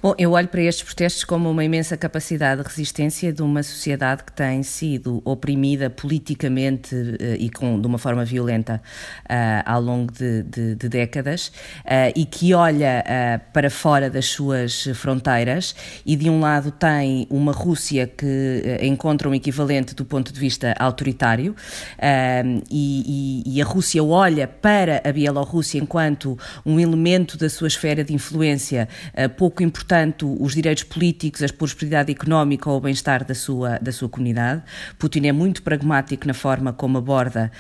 Bom, 0.03 0.15
eu 0.17 0.33
olho 0.33 0.49
para 0.49 0.63
estes 0.63 0.83
protestos 0.83 1.25
como 1.25 1.51
uma 1.51 1.63
imensa 1.63 1.97
capacidade 1.97 2.63
de 2.63 2.69
resistência 2.69 3.33
de 3.33 3.43
uma 3.43 3.63
sociedade 3.63 4.25
que 4.25 4.33
tem 4.33 4.63
sido 4.63 5.21
oprimida 5.25 5.91
politicamente 5.91 6.95
uh, 6.95 7.35
e 7.39 7.51
com, 7.51 7.79
de 7.79 7.87
uma 7.87 7.99
forma 7.99 8.25
violenta 8.25 8.81
uh, 9.25 9.63
ao 9.67 9.81
longo 9.81 10.11
de, 10.11 10.43
de, 10.45 10.75
de 10.75 10.89
décadas 10.89 11.49
uh, 11.85 12.13
e 12.15 12.25
que 12.25 12.55
olha 12.55 13.05
para 13.53 13.69
fora 13.69 14.09
das 14.09 14.27
suas 14.27 14.89
fronteiras 14.95 15.75
e 16.07 16.15
de 16.15 16.31
um 16.31 16.39
lado 16.39 16.71
tem 16.71 17.27
uma 17.29 17.51
Rússia 17.51 18.07
que 18.07 18.25
uh, 18.25 18.85
encontra 18.85 19.29
um 19.29 19.35
equivalente 19.35 19.93
do 19.95 20.05
ponto 20.05 20.33
de 20.33 20.39
vista 20.39 20.73
autoritário 20.79 21.53
uh, 21.53 22.63
e, 22.71 23.43
e, 23.45 23.57
e, 23.57 23.63
a 23.63 23.65
Rússia 23.65 24.03
olha 24.05 24.47
para 24.47 25.03
a 25.05 25.13
Bielorrússia 25.13 25.79
enquanto 25.79 26.39
um 26.65 26.79
elemento 26.79 27.37
da 27.37 27.51
sua 27.51 27.67
esfera 27.67 28.05
de 28.05 28.15
influência 28.15 28.89
uh, 29.15 29.29
pouco 29.31 29.65
importante 29.65 30.25
os 30.25 30.55
direitos 30.55 30.85
políticos, 30.85 31.43
a 31.43 31.49
prosperidade 31.49 32.13
económica 32.13 32.71
ou 32.71 32.77
o 32.77 32.81
bem-estar 32.81 33.25
da 33.25 33.35
sua, 33.35 33.79
da 33.79 33.91
sua 33.91 34.09
comunidade. 34.09 34.63
Putin 34.99 35.27
é 35.27 35.33
muito 35.33 35.63
pragmático 35.63 36.27
na 36.27 36.35
forma 36.35 36.73
como 36.73 36.99
aborda 36.99 37.51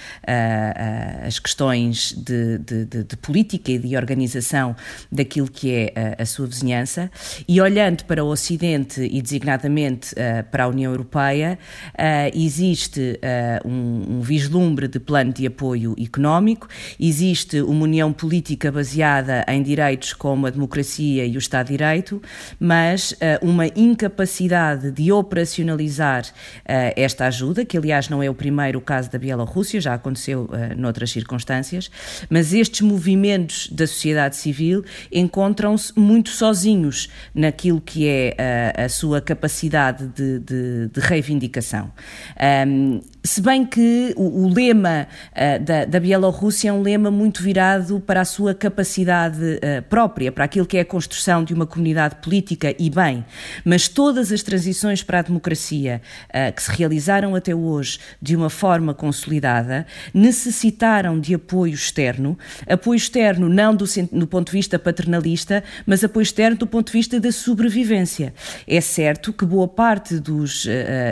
as 1.22 1.38
questões 1.38 2.12
de, 2.12 2.58
de, 2.58 2.84
de, 2.84 3.04
de 3.04 3.16
política 3.16 3.72
e 3.72 3.78
de 3.78 3.96
organização 3.96 4.76
daquilo 5.10 5.50
que 5.50 5.72
é 5.72 5.92
a, 6.18 6.22
a 6.22 6.26
sua 6.26 6.46
vizinhança 6.46 7.10
e 7.48 7.60
olhando 7.60 8.04
para 8.04 8.22
o 8.22 8.35
Ocidente 8.36 9.00
e 9.00 9.22
designadamente 9.22 10.12
uh, 10.12 10.44
para 10.50 10.64
a 10.64 10.68
União 10.68 10.92
Europeia, 10.92 11.58
uh, 11.94 12.38
existe 12.38 13.00
uh, 13.00 13.66
um, 13.66 14.18
um, 14.18 14.20
vislumbre 14.20 14.88
de 14.88 15.00
plano 15.00 15.32
de 15.32 15.46
apoio 15.46 15.96
económico, 15.98 16.68
existe 17.00 17.62
uma 17.62 17.84
união 17.84 18.12
política 18.12 18.70
baseada 18.70 19.42
em 19.48 19.62
direitos 19.62 20.12
como 20.12 20.46
a 20.46 20.50
democracia 20.50 21.24
e 21.24 21.34
o 21.34 21.38
Estado 21.38 21.68
de 21.68 21.78
Direito, 21.78 22.22
mas 22.60 23.14
uma 23.42 23.66
incapacidade 23.68 24.90
de 24.90 25.10
operacionalizar 25.10 26.24
esta 26.64 27.26
ajuda, 27.26 27.64
que 27.64 27.76
aliás 27.76 28.08
não 28.08 28.22
é 28.22 28.30
o 28.30 28.34
primeiro 28.34 28.80
caso 28.80 29.10
da 29.10 29.18
Bielorrússia, 29.18 29.80
já 29.80 29.94
aconteceu 29.94 30.48
noutras 30.76 31.10
circunstâncias, 31.10 31.90
mas 32.30 32.52
estes 32.52 32.82
movimentos 32.82 33.68
da 33.70 33.86
sociedade 33.86 34.36
civil 34.36 34.84
encontram-se 35.10 35.98
muito 35.98 36.30
sozinhos 36.30 37.08
naquilo 37.34 37.80
que 37.80 38.06
é 38.06 38.25
a, 38.38 38.84
a 38.84 38.88
sua 38.88 39.20
capacidade 39.20 40.06
de, 40.08 40.38
de, 40.40 40.88
de 40.88 41.00
reivindicação. 41.00 41.90
Um, 42.66 43.00
se 43.26 43.40
bem 43.40 43.66
que 43.66 44.14
o, 44.16 44.44
o 44.44 44.48
lema 44.48 45.08
uh, 45.32 45.64
da, 45.64 45.84
da 45.84 46.00
Bielorrússia 46.00 46.68
é 46.68 46.72
um 46.72 46.80
lema 46.80 47.10
muito 47.10 47.42
virado 47.42 47.98
para 47.98 48.20
a 48.20 48.24
sua 48.24 48.54
capacidade 48.54 49.42
uh, 49.42 49.82
própria, 49.88 50.30
para 50.30 50.44
aquilo 50.44 50.64
que 50.64 50.78
é 50.78 50.80
a 50.80 50.84
construção 50.84 51.42
de 51.42 51.52
uma 51.52 51.66
comunidade 51.66 52.16
política 52.16 52.74
e 52.78 52.88
bem, 52.88 53.24
mas 53.64 53.88
todas 53.88 54.30
as 54.30 54.42
transições 54.42 55.02
para 55.02 55.18
a 55.18 55.22
democracia 55.22 56.00
uh, 56.28 56.54
que 56.54 56.62
se 56.62 56.70
realizaram 56.70 57.34
até 57.34 57.54
hoje 57.54 57.98
de 58.22 58.36
uma 58.36 58.48
forma 58.48 58.94
consolidada 58.94 59.86
necessitaram 60.14 61.18
de 61.18 61.34
apoio 61.34 61.74
externo, 61.74 62.38
apoio 62.68 62.96
externo 62.96 63.48
não 63.48 63.74
do, 63.74 63.86
do 64.12 64.26
ponto 64.26 64.46
de 64.46 64.52
vista 64.52 64.78
paternalista, 64.78 65.64
mas 65.84 66.04
apoio 66.04 66.22
externo 66.22 66.56
do 66.56 66.66
ponto 66.66 66.86
de 66.86 66.92
vista 66.92 67.18
da 67.18 67.32
sobrevivência. 67.32 68.32
É 68.66 68.80
certo 68.80 69.32
que 69.32 69.44
boa 69.44 69.66
parte 69.66 70.20
dos 70.20 70.66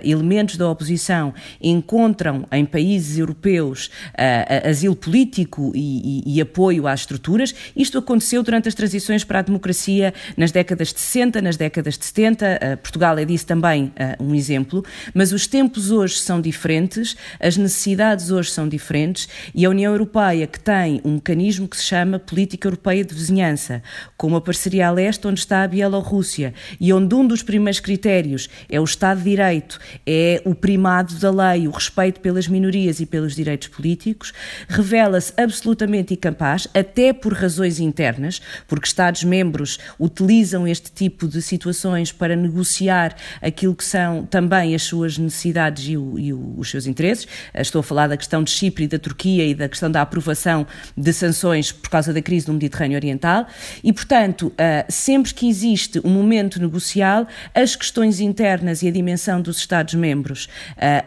elementos 0.05 0.57
da 0.57 0.69
oposição 0.69 1.35
encontram 1.61 2.04
encontram 2.05 2.47
em 2.53 2.65
países 2.65 3.19
europeus 3.19 3.87
uh, 3.87 4.69
asilo 4.69 4.95
político 4.95 5.73
e, 5.75 6.23
e, 6.27 6.37
e, 6.37 6.41
apoio 6.41 6.87
às 6.87 7.01
estruturas. 7.01 7.55
Isto 7.75 7.99
aconteceu 7.99 8.43
durante 8.43 8.69
as 8.69 8.75
transições 8.75 9.25
para 9.25 9.39
a 9.39 9.43
democracia 9.43 10.13
nas 10.37 10.53
décadas 10.53 10.93
de 10.93 11.01
60, 11.01 11.41
nas 11.41 11.57
décadas 11.57 11.97
de 11.97 12.05
70. 12.05 12.47
Uh, 12.47 12.77
Portugal 12.77 13.19
é 13.19 13.25
disso 13.25 13.47
também 13.47 13.85
uh, 13.85 14.23
um 14.23 14.35
exemplo. 14.35 14.85
Mas 15.15 15.33
os 15.33 15.47
tempos 15.47 15.91
hoje 15.91 16.19
são 16.19 16.41
diferentes, 16.41 17.17
as 17.41 17.57
necessidades 17.57 18.31
hoje 18.31 18.51
são 18.51 18.69
diferentes 18.69 19.29
e 19.55 19.65
a 19.65 19.71
União 19.71 19.93
Europeia, 19.93 20.47
que 20.47 20.61
tem 20.61 21.01
um 21.05 21.15
mecanismo 21.15 21.67
que 21.67 21.77
se 21.77 21.85
chama 21.85 22.19
Política 22.19 22.69
Europeia 22.69 23.05
de 23.05 23.15
Vizinhança, 23.15 23.83
com 24.17 24.27
uma 24.27 24.41
parceria 24.41 24.89
a 24.89 24.91
leste 24.91 25.27
onde 25.27 25.41
está 25.41 25.63
a 25.63 25.69
Bielorrússia 25.69 26.53
e 26.79 26.93
onde 26.93 27.15
um 27.15 27.27
dos 27.27 27.43
primeiros 27.43 27.81
critérios 27.81 28.49
é 28.69 28.79
o 28.79 28.85
Estado 28.85 29.19
de 29.19 29.31
Direito, 29.31 29.79
é 30.07 30.43
o 30.45 30.55
primado 30.55 31.15
da 31.15 31.31
lei, 31.31 31.67
o 31.67 31.71
respeito 31.71 31.94
respeito 31.95 32.21
pelas 32.21 32.49
minorias 32.49 32.99
e 32.99 33.07
pelos 33.07 33.37
direitos 33.37 33.69
políticos, 33.69 34.33
revela-se 34.69 35.33
absolutamente 35.37 36.15
incapaz, 36.15 36.67
até 36.75 37.13
por 37.13 37.33
razões 37.33 37.79
internas, 37.79 38.41
porque 38.67 38.89
Estados-membros 38.89 39.79
utilizam 39.99 40.67
este 40.67 40.91
tipo 40.91 41.29
de 41.29 41.41
situações 41.41 42.11
para 42.11 42.35
negociar 42.35 43.15
aquilo 43.41 43.77
que 43.77 43.85
são 43.85 44.27
também 44.27 44.75
as 44.75 44.83
suas 44.83 45.17
necessidades 45.17 45.87
e, 45.87 45.97
o, 45.97 46.19
e 46.19 46.33
o, 46.33 46.55
os 46.59 46.69
seus 46.69 46.87
interesses. 46.87 47.29
Estou 47.55 47.79
a 47.79 47.83
falar 47.83 48.09
da 48.09 48.17
questão 48.17 48.43
de 48.43 48.51
Chipre 48.51 48.85
e 48.85 48.89
da 48.89 48.99
Turquia 48.99 49.47
e 49.47 49.55
da 49.55 49.69
questão 49.69 49.91
da 49.91 50.03
aprovação 50.03 50.67
de 50.97 51.13
sanções 51.13 51.71
por 51.71 51.91
causa 51.91 52.13
da 52.13 52.21
crise 52.21 52.49
no 52.49 52.55
Mediterrâneo 52.55 52.97
Oriental 52.97 53.47
e, 53.85 53.93
portanto, 53.93 54.53
ah, 54.59 54.85
sempre 54.89 55.33
que 55.33 55.49
existe 55.49 56.01
um 56.05 56.11
momento 56.11 56.61
negocial, 56.61 57.29
as 57.55 57.77
questões 57.77 58.19
internas 58.19 58.83
e 58.83 58.89
a 58.89 58.91
dimensão 58.91 59.41
dos 59.41 59.59
Estados-membros 59.59 60.49
ah, 60.77 61.05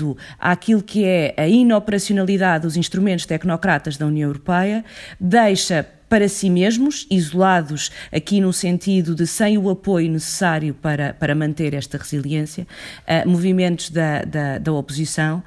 acumulando 0.00 0.16
àquilo 0.38 0.82
que 0.82 1.04
é 1.04 1.34
a 1.36 1.46
inoperacionalidade 1.46 2.62
dos 2.62 2.76
instrumentos 2.76 3.26
tecnocratas 3.26 3.96
da 3.96 4.06
União 4.06 4.28
Europeia, 4.28 4.84
deixa 5.18 5.86
para 6.10 6.28
si 6.28 6.50
mesmos, 6.50 7.06
isolados 7.08 7.92
aqui 8.12 8.40
no 8.40 8.52
sentido 8.52 9.14
de 9.14 9.28
sem 9.28 9.56
o 9.56 9.70
apoio 9.70 10.10
necessário 10.10 10.74
para, 10.74 11.14
para 11.14 11.36
manter 11.36 11.72
esta 11.72 11.96
resiliência, 11.96 12.66
uh, 13.06 13.28
movimentos 13.28 13.90
da, 13.90 14.24
da, 14.24 14.58
da 14.58 14.72
oposição, 14.72 15.40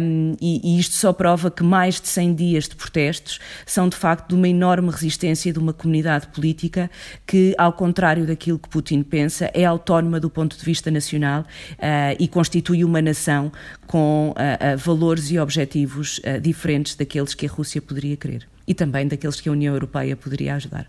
um, 0.00 0.36
e, 0.40 0.76
e, 0.76 0.78
isto 0.78 0.94
só 0.94 1.12
prova 1.12 1.50
que 1.50 1.64
mais 1.64 2.00
de 2.00 2.06
100 2.06 2.34
dias 2.36 2.68
de 2.68 2.76
protestos 2.76 3.40
são 3.66 3.88
de 3.88 3.96
facto 3.96 4.28
de 4.28 4.36
uma 4.36 4.48
enorme 4.48 4.88
resistência 4.88 5.52
de 5.52 5.58
uma 5.58 5.72
comunidade 5.72 6.28
política 6.28 6.88
que, 7.26 7.52
ao 7.58 7.72
contrário 7.72 8.24
daquilo 8.24 8.58
que 8.58 8.68
Putin 8.68 9.02
pensa, 9.02 9.50
é 9.52 9.64
autónoma 9.64 10.20
do 10.20 10.30
ponto 10.30 10.56
de 10.56 10.64
vista 10.64 10.92
nacional 10.92 11.40
uh, 11.40 12.16
e 12.20 12.28
constitui 12.28 12.84
uma 12.84 13.02
nação 13.02 13.50
com 13.88 14.30
uh, 14.30 14.78
valores 14.78 15.28
e 15.32 15.40
objetivos 15.40 16.20
diferentes 16.40 16.94
daqueles 16.94 17.34
que 17.34 17.46
a 17.46 17.50
Rússia 17.50 17.82
poderia 17.82 18.16
querer 18.16 18.46
e 18.68 18.74
também 18.74 19.08
daqueles 19.08 19.40
que 19.40 19.48
a 19.48 19.52
União 19.52 19.72
Europeia 19.72 20.14
poderia 20.14 20.54
ajudar. 20.54 20.86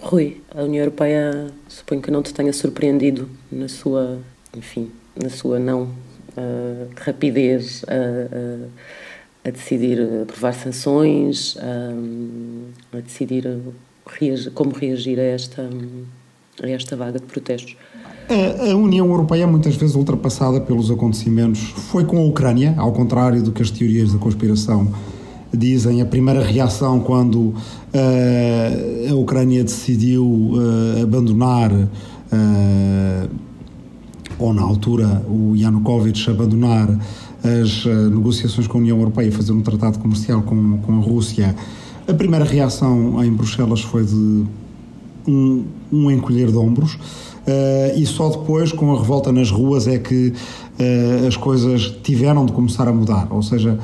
Rui, 0.00 0.40
a 0.54 0.62
União 0.62 0.80
Europeia 0.80 1.48
suponho 1.68 2.00
que 2.00 2.10
não 2.10 2.22
te 2.22 2.32
tenha 2.32 2.52
surpreendido 2.54 3.28
na 3.52 3.68
sua, 3.68 4.18
enfim, 4.56 4.90
na 5.14 5.28
sua 5.28 5.58
não 5.58 5.82
uh, 5.82 6.88
rapidez 6.96 7.84
a, 7.86 7.92
a, 9.44 9.48
a, 9.48 9.50
decidir 9.50 10.00
aprovar 10.22 10.54
sanções, 10.54 11.56
a, 11.58 12.96
a 12.96 13.00
decidir 13.00 13.44
reagir, 14.06 14.50
como 14.52 14.72
reagir 14.72 15.20
a 15.20 15.24
esta, 15.24 15.68
a 16.62 16.68
esta 16.70 16.96
vaga 16.96 17.18
de 17.18 17.26
protestos. 17.26 17.76
A, 18.30 18.74
União 18.74 19.06
Europeia, 19.06 19.46
muitas 19.46 19.74
vezes 19.74 19.96
ultrapassada 19.96 20.60
pelos 20.60 20.90
acontecimentos, 20.90 21.60
foi 21.90 22.04
com 22.04 22.18
a 22.18 22.24
Ucrânia, 22.24 22.74
ao 22.78 22.92
contrário 22.92 23.42
do 23.42 23.52
que 23.52 23.60
as 23.60 23.70
teorias 23.70 24.12
da 24.12 24.18
conspiração 24.18 24.94
dizem 25.52 26.00
a 26.00 26.06
primeira 26.06 26.42
reação 26.42 27.00
quando 27.00 27.36
uh, 27.38 27.54
a 29.10 29.14
Ucrânia 29.14 29.64
decidiu 29.64 30.24
uh, 30.24 31.02
abandonar, 31.02 31.72
uh, 31.72 33.30
ou 34.38 34.52
na 34.52 34.62
altura 34.62 35.24
o 35.28 35.56
Yanukovych 35.56 36.30
abandonar 36.30 36.88
as 37.42 37.84
negociações 38.10 38.66
com 38.66 38.78
a 38.78 38.80
União 38.80 38.98
Europeia, 38.98 39.30
fazer 39.30 39.52
um 39.52 39.62
tratado 39.62 39.98
comercial 39.98 40.42
com, 40.42 40.78
com 40.78 40.92
a 40.98 41.00
Rússia, 41.00 41.54
a 42.06 42.14
primeira 42.14 42.44
reação 42.44 43.22
em 43.22 43.30
Bruxelas 43.32 43.80
foi 43.80 44.04
de 44.04 44.44
um, 45.26 45.64
um 45.92 46.10
encolher 46.10 46.50
de 46.50 46.56
ombros. 46.56 46.94
Uh, 46.94 47.98
e 47.98 48.06
só 48.06 48.28
depois, 48.28 48.72
com 48.72 48.94
a 48.94 48.98
revolta 48.98 49.32
nas 49.32 49.50
ruas, 49.50 49.86
é 49.86 49.98
que 49.98 50.32
uh, 50.32 51.26
as 51.26 51.36
coisas 51.36 51.94
tiveram 52.02 52.44
de 52.44 52.52
começar 52.52 52.88
a 52.88 52.92
mudar. 52.92 53.28
Ou 53.30 53.42
seja, 53.42 53.78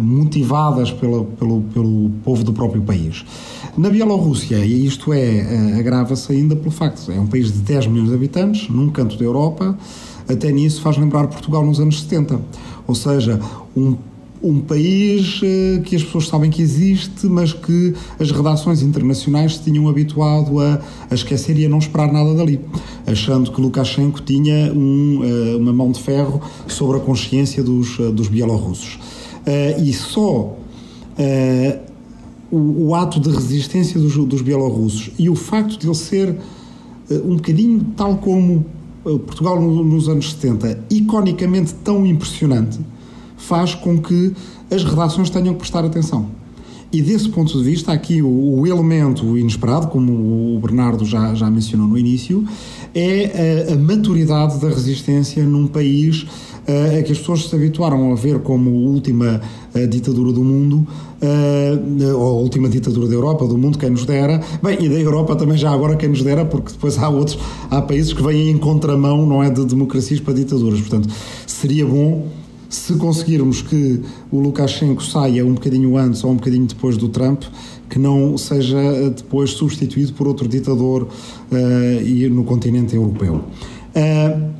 motivadas 0.00 0.90
pelo, 0.90 1.24
pelo, 1.24 1.62
pelo 1.74 2.10
povo 2.24 2.42
do 2.42 2.52
próprio 2.52 2.82
país. 2.82 3.24
Na 3.76 3.88
Bielorrússia, 3.88 4.58
e 4.58 4.84
isto 4.84 5.12
é, 5.12 5.74
uh, 5.74 5.78
agrava-se 5.78 6.30
ainda 6.30 6.54
pelo 6.54 6.70
facto, 6.70 7.10
é 7.10 7.18
um 7.18 7.26
país 7.26 7.50
de 7.50 7.58
10 7.60 7.86
milhões 7.86 8.10
de 8.10 8.14
habitantes, 8.14 8.68
num 8.68 8.90
canto 8.90 9.16
da 9.16 9.24
Europa, 9.24 9.76
até 10.28 10.52
nisso 10.52 10.82
faz 10.82 10.98
lembrar 10.98 11.26
Portugal 11.26 11.64
nos 11.64 11.80
anos 11.80 12.02
70. 12.02 12.38
Ou 12.86 12.94
seja, 12.94 13.40
um 13.74 13.96
um 14.42 14.58
país 14.58 15.38
que 15.84 15.94
as 15.94 16.02
pessoas 16.02 16.26
sabem 16.26 16.50
que 16.50 16.60
existe, 16.60 17.26
mas 17.26 17.52
que 17.52 17.94
as 18.18 18.32
redações 18.32 18.82
internacionais 18.82 19.54
se 19.54 19.62
tinham 19.62 19.88
habituado 19.88 20.58
a, 20.58 20.80
a 21.08 21.14
esquecer 21.14 21.56
e 21.58 21.66
a 21.66 21.68
não 21.68 21.78
esperar 21.78 22.12
nada 22.12 22.34
dali, 22.34 22.58
achando 23.06 23.52
que 23.52 23.60
Lukashenko 23.60 24.20
tinha 24.20 24.72
um, 24.72 25.20
uma 25.58 25.72
mão 25.72 25.92
de 25.92 26.00
ferro 26.00 26.40
sobre 26.66 26.96
a 26.96 27.00
consciência 27.00 27.62
dos, 27.62 27.96
dos 27.98 28.26
bielorrussos. 28.26 28.98
Uh, 29.46 29.82
e 29.82 29.92
só 29.92 30.56
uh, 31.18 31.80
o, 32.50 32.88
o, 32.88 32.94
ato 32.94 33.18
de 33.18 33.28
resistência 33.28 33.98
dos, 33.98 34.16
dos 34.16 34.40
bielorrussos 34.40 35.10
e 35.18 35.28
o 35.28 35.34
facto 35.34 35.78
de 35.78 35.86
ele 35.86 35.96
ser 35.96 36.30
uh, 36.30 37.14
um 37.24 37.36
bocadinho 37.36 37.84
tal 37.96 38.16
como 38.18 38.64
Portugal 39.02 39.60
nos 39.60 40.08
anos 40.08 40.30
70, 40.30 40.84
iconicamente 40.88 41.74
tão 41.74 42.06
impressionante, 42.06 42.78
faz 43.36 43.74
com 43.74 43.98
que 44.00 44.32
as 44.70 44.84
redações 44.84 45.28
tenham 45.28 45.54
que 45.54 45.58
prestar 45.58 45.84
atenção. 45.84 46.28
E 46.92 47.00
desse 47.00 47.28
ponto 47.30 47.56
de 47.56 47.64
vista, 47.64 47.90
aqui 47.90 48.20
o, 48.20 48.28
o 48.28 48.66
elemento 48.66 49.36
inesperado, 49.38 49.88
como 49.88 50.54
o 50.54 50.60
Bernardo 50.60 51.06
já, 51.06 51.34
já 51.34 51.50
mencionou 51.50 51.88
no 51.88 51.96
início, 51.96 52.46
é 52.94 53.66
a, 53.70 53.72
a 53.72 53.76
maturidade 53.76 54.60
da 54.60 54.68
resistência 54.68 55.42
num 55.42 55.66
país 55.66 56.26
uh, 56.68 56.98
a 56.98 57.02
que 57.02 57.12
as 57.12 57.18
pessoas 57.18 57.48
se 57.48 57.54
habituaram 57.54 58.12
a 58.12 58.14
ver 58.14 58.40
como 58.40 58.70
última 58.70 59.40
uh, 59.74 59.86
ditadura 59.86 60.32
do 60.32 60.42
mundo, 60.42 60.86
uh, 61.22 62.16
ou 62.16 62.38
a 62.38 62.40
última 62.40 62.68
ditadura 62.68 63.08
da 63.08 63.14
Europa, 63.14 63.46
do 63.46 63.58
mundo, 63.58 63.78
quem 63.78 63.90
nos 63.90 64.04
dera. 64.04 64.40
Bem, 64.62 64.78
e 64.80 64.88
da 64.88 64.98
Europa 64.98 65.36
também 65.36 65.56
já 65.56 65.70
agora 65.70 65.96
quem 65.96 66.08
nos 66.08 66.22
dera, 66.22 66.44
porque 66.44 66.72
depois 66.72 66.98
há 66.98 67.08
outros, 67.08 67.38
há 67.70 67.80
países 67.82 68.12
que 68.12 68.22
vêm 68.22 68.50
em 68.50 68.58
contramão, 68.58 69.26
não 69.26 69.42
é, 69.42 69.50
de 69.50 69.64
democracias 69.64 70.20
para 70.20 70.34
ditaduras. 70.34 70.80
Portanto, 70.80 71.08
seria 71.46 71.86
bom 71.86 72.26
se 72.72 72.94
conseguirmos 72.94 73.60
que 73.60 74.00
o 74.30 74.40
Lukashenko 74.40 75.04
saia 75.04 75.44
um 75.44 75.52
bocadinho 75.52 75.94
antes 75.98 76.24
ou 76.24 76.30
um 76.30 76.36
bocadinho 76.36 76.64
depois 76.64 76.96
do 76.96 77.06
Trump, 77.10 77.42
que 77.90 77.98
não 77.98 78.38
seja 78.38 79.10
depois 79.10 79.50
substituído 79.50 80.14
por 80.14 80.26
outro 80.26 80.48
ditador 80.48 81.02
uh, 81.02 82.30
no 82.30 82.44
continente 82.44 82.96
europeu. 82.96 83.44
Uh, 83.94 84.50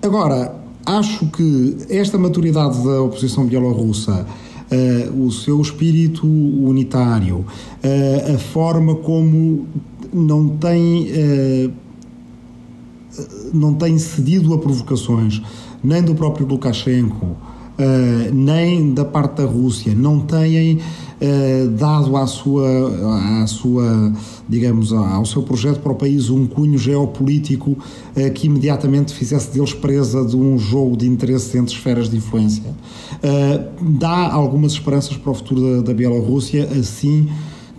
agora, 0.00 0.57
acho 0.96 1.26
que 1.26 1.76
esta 1.88 2.18
maturidade 2.18 2.82
da 2.82 3.02
oposição 3.02 3.46
bielorrussa, 3.46 4.26
uh, 4.26 5.24
o 5.24 5.30
seu 5.30 5.60
espírito 5.60 6.26
unitário, 6.26 7.44
a 8.34 8.38
forma 8.38 8.94
como 8.96 9.66
não 10.12 10.48
tem, 10.48 11.08
não 13.52 13.74
tem 13.74 13.98
cedido 13.98 14.52
a 14.54 14.58
provocações, 14.58 15.40
nem 15.82 16.02
do 16.02 16.14
próprio 16.14 16.46
Lukashenko, 16.46 17.36
uh, 17.78 18.34
nem 18.34 18.92
da 18.92 19.04
parte 19.04 19.36
da 19.36 19.44
Rússia 19.44 19.94
não 19.94 20.20
têm 20.20 20.76
uh, 20.76 20.80
dado 21.76 22.16
à 22.16 22.26
sua, 22.26 23.42
à 23.42 23.46
sua, 23.46 24.12
digamos, 24.48 24.92
ao 24.92 25.24
seu 25.26 25.42
projeto 25.42 25.80
para 25.80 25.92
o 25.92 25.94
país 25.94 26.30
um 26.30 26.46
cunho 26.46 26.78
geopolítico 26.78 27.70
uh, 27.70 28.32
que 28.34 28.46
imediatamente 28.46 29.12
fizesse 29.12 29.52
deles 29.52 29.72
presa 29.72 30.24
de 30.24 30.36
um 30.36 30.58
jogo 30.58 30.96
de 30.96 31.08
interesses 31.08 31.54
entre 31.54 31.74
esferas 31.74 32.08
de 32.08 32.16
influência. 32.16 32.74
dá 33.80 34.32
algumas 34.32 34.72
esperanças 34.72 35.16
para 35.16 35.30
o 35.30 35.34
futuro 35.34 35.60
da, 35.60 35.88
da 35.88 35.94
Bielorrússia, 35.94 36.68
assim 36.78 37.28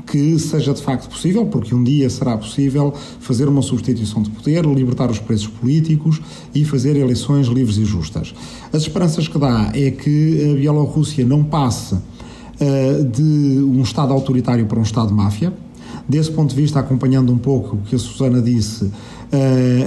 que 0.10 0.40
seja 0.40 0.74
de 0.74 0.82
facto 0.82 1.08
possível, 1.08 1.46
porque 1.46 1.74
um 1.74 1.84
dia 1.84 2.10
será 2.10 2.36
possível 2.36 2.94
fazer 3.20 3.48
uma 3.48 3.62
substituição 3.62 4.24
de 4.24 4.30
poder, 4.32 4.66
libertar 4.66 5.10
os 5.10 5.20
preços 5.20 5.48
políticos 5.48 6.20
e 6.54 6.66
fazer 6.66 6.96
eleições 6.96 7.48
livres 7.48 7.78
e 7.78 7.86
justas. 7.86 8.34
As 8.74 8.82
esperanças 8.84 9.28
que 9.28 9.38
dá 9.38 9.72
é 9.76 9.92
que 9.92 10.52
a 10.52 10.56
Bielorrússia 10.56 11.24
não 11.26 11.44
passe 11.44 11.96
de 13.12 13.64
um 13.64 13.82
Estado 13.82 14.12
autoritário 14.14 14.66
para 14.66 14.80
um 14.80 14.84
Estado 14.84 15.14
máfia. 15.14 15.54
Desse 16.08 16.32
ponto 16.32 16.50
de 16.50 16.56
vista, 16.56 16.80
acompanhando 16.80 17.32
um 17.32 17.38
pouco 17.38 17.76
o 17.76 17.80
que 17.82 17.96
a 17.96 18.00
Susana 18.00 18.42
disse, 18.42 18.86
uh, 18.86 18.92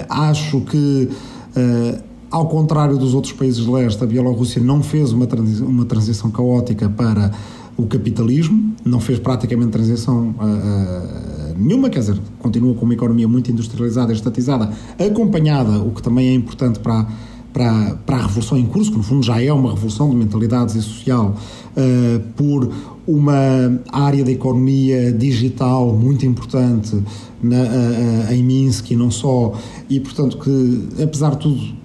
acho 0.08 0.61
que. 0.61 1.08
Uh, 1.56 2.12
ao 2.32 2.48
contrário 2.48 2.96
dos 2.96 3.12
outros 3.12 3.35
países 3.35 3.62
de 3.62 3.70
leste, 3.70 4.02
a 4.02 4.06
Bielorrússia 4.06 4.61
não 4.62 4.82
fez 4.82 5.12
uma, 5.12 5.26
transi 5.26 5.62
uma 5.62 5.85
transição 5.85 6.30
caótica 6.30 6.88
para 6.88 7.30
o 7.76 7.87
capitalismo, 7.87 8.74
não 8.82 9.00
fez 9.00 9.18
praticamente 9.18 9.70
transição 9.70 10.35
uh, 10.38 10.42
uh, 10.42 11.54
nenhuma, 11.58 11.90
quer 11.90 11.98
dizer, 11.98 12.18
continua 12.38 12.74
com 12.74 12.87
uma 12.87 12.94
economia 12.94 13.28
muito 13.28 13.50
industrializada 13.52 14.12
e 14.12 14.16
estatizada, 14.16 14.72
acompanhada, 14.98 15.78
o 15.80 15.90
que 15.90 16.02
também 16.02 16.28
é 16.28 16.35
importante 16.35 16.78
para, 16.78 17.06
para, 17.52 17.96
para 18.06 18.16
a 18.16 18.22
revolução 18.22 18.56
em 18.56 18.64
curso, 18.64 18.90
que 18.90 18.96
no 18.96 19.02
fundo 19.02 19.22
já 19.22 19.38
é 19.42 19.52
uma 19.52 19.70
revolução 19.70 20.08
de 20.08 20.16
mentalidades 20.16 20.74
e 20.74 20.80
social, 20.80 21.37
uh, 21.76 22.20
por 22.37 22.70
uma 23.06 23.80
área 23.90 24.24
da 24.24 24.30
economia 24.30 25.12
digital 25.12 25.92
muito 25.92 26.24
importante 26.24 27.02
na, 27.42 28.32
em 28.32 28.42
Minsk 28.44 28.92
e 28.92 28.96
não 28.96 29.11
só, 29.11 29.54
e 29.90 29.98
portanto 29.98 30.38
que, 30.38 31.02
apesar 31.02 31.30
de 31.30 31.38
tudo, 31.38 31.82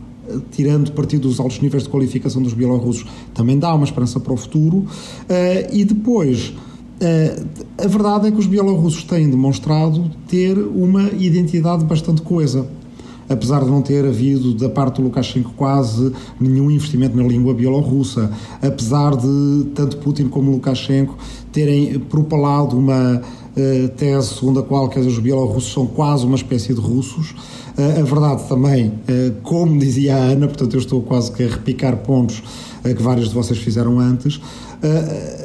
tirando 0.52 0.92
partido 0.92 1.28
dos 1.28 1.40
altos 1.40 1.60
níveis 1.60 1.84
de 1.84 1.90
qualificação 1.90 2.42
dos 2.42 2.54
bielorrussos, 2.54 3.06
também 3.34 3.58
dá 3.58 3.74
uma 3.74 3.86
esperança 3.86 4.20
para 4.20 4.34
o 4.34 4.38
futuro. 4.38 4.78
Uh, 4.78 4.88
e 5.72 5.84
depois, 5.84 6.50
uh, 6.50 7.46
a 7.78 7.88
verdade 7.88 8.28
é 8.28 8.32
que 8.32 8.38
os 8.38 8.48
bielorrussos 8.48 9.04
têm 9.04 9.30
demonstrado 9.30 10.12
ter 10.28 10.58
uma 10.58 11.10
identidade 11.18 11.86
bastante 11.86 12.22
coesa. 12.22 12.68
Apesar 13.30 13.64
de 13.64 13.70
não 13.70 13.82
ter 13.82 14.06
havido 14.06 14.54
da 14.54 14.70
parte 14.70 14.98
do 14.98 15.04
Lukashenko 15.04 15.52
quase 15.58 16.14
nenhum 16.40 16.72
investimento 16.72 17.16
na 17.16 17.24
língua 17.24 17.54
bielorrussa, 17.54 18.32
apesar 18.62 19.16
de 19.16 19.66
tanto 19.76 19.98
Putin 19.98 20.30
como 20.30 20.52
Lukashenko 20.52 21.18
terem 21.52 22.00
propalado 22.00 22.78
uma 22.78 23.22
uh, 23.22 23.90
tese 23.98 24.36
segundo 24.36 24.60
a 24.60 24.64
qual 24.64 24.88
que 24.88 25.00
os 25.00 25.20
bielorrussos 25.20 25.74
são 25.74 25.86
quase 25.86 26.26
uma 26.26 26.36
espécie 26.36 26.74
de 26.74 26.80
russos, 26.80 27.36
a 27.78 28.02
verdade 28.02 28.48
também, 28.50 28.92
como 29.44 29.78
dizia 29.78 30.16
a 30.16 30.18
Ana, 30.18 30.48
portanto 30.48 30.74
eu 30.74 30.80
estou 30.80 31.00
quase 31.04 31.32
que 31.32 31.44
a 31.44 31.48
repicar 31.48 31.98
pontos 31.98 32.42
que 32.82 33.04
vários 33.04 33.30
de 33.30 33.36
vocês 33.36 33.60
fizeram 33.60 34.00
antes, 34.00 34.42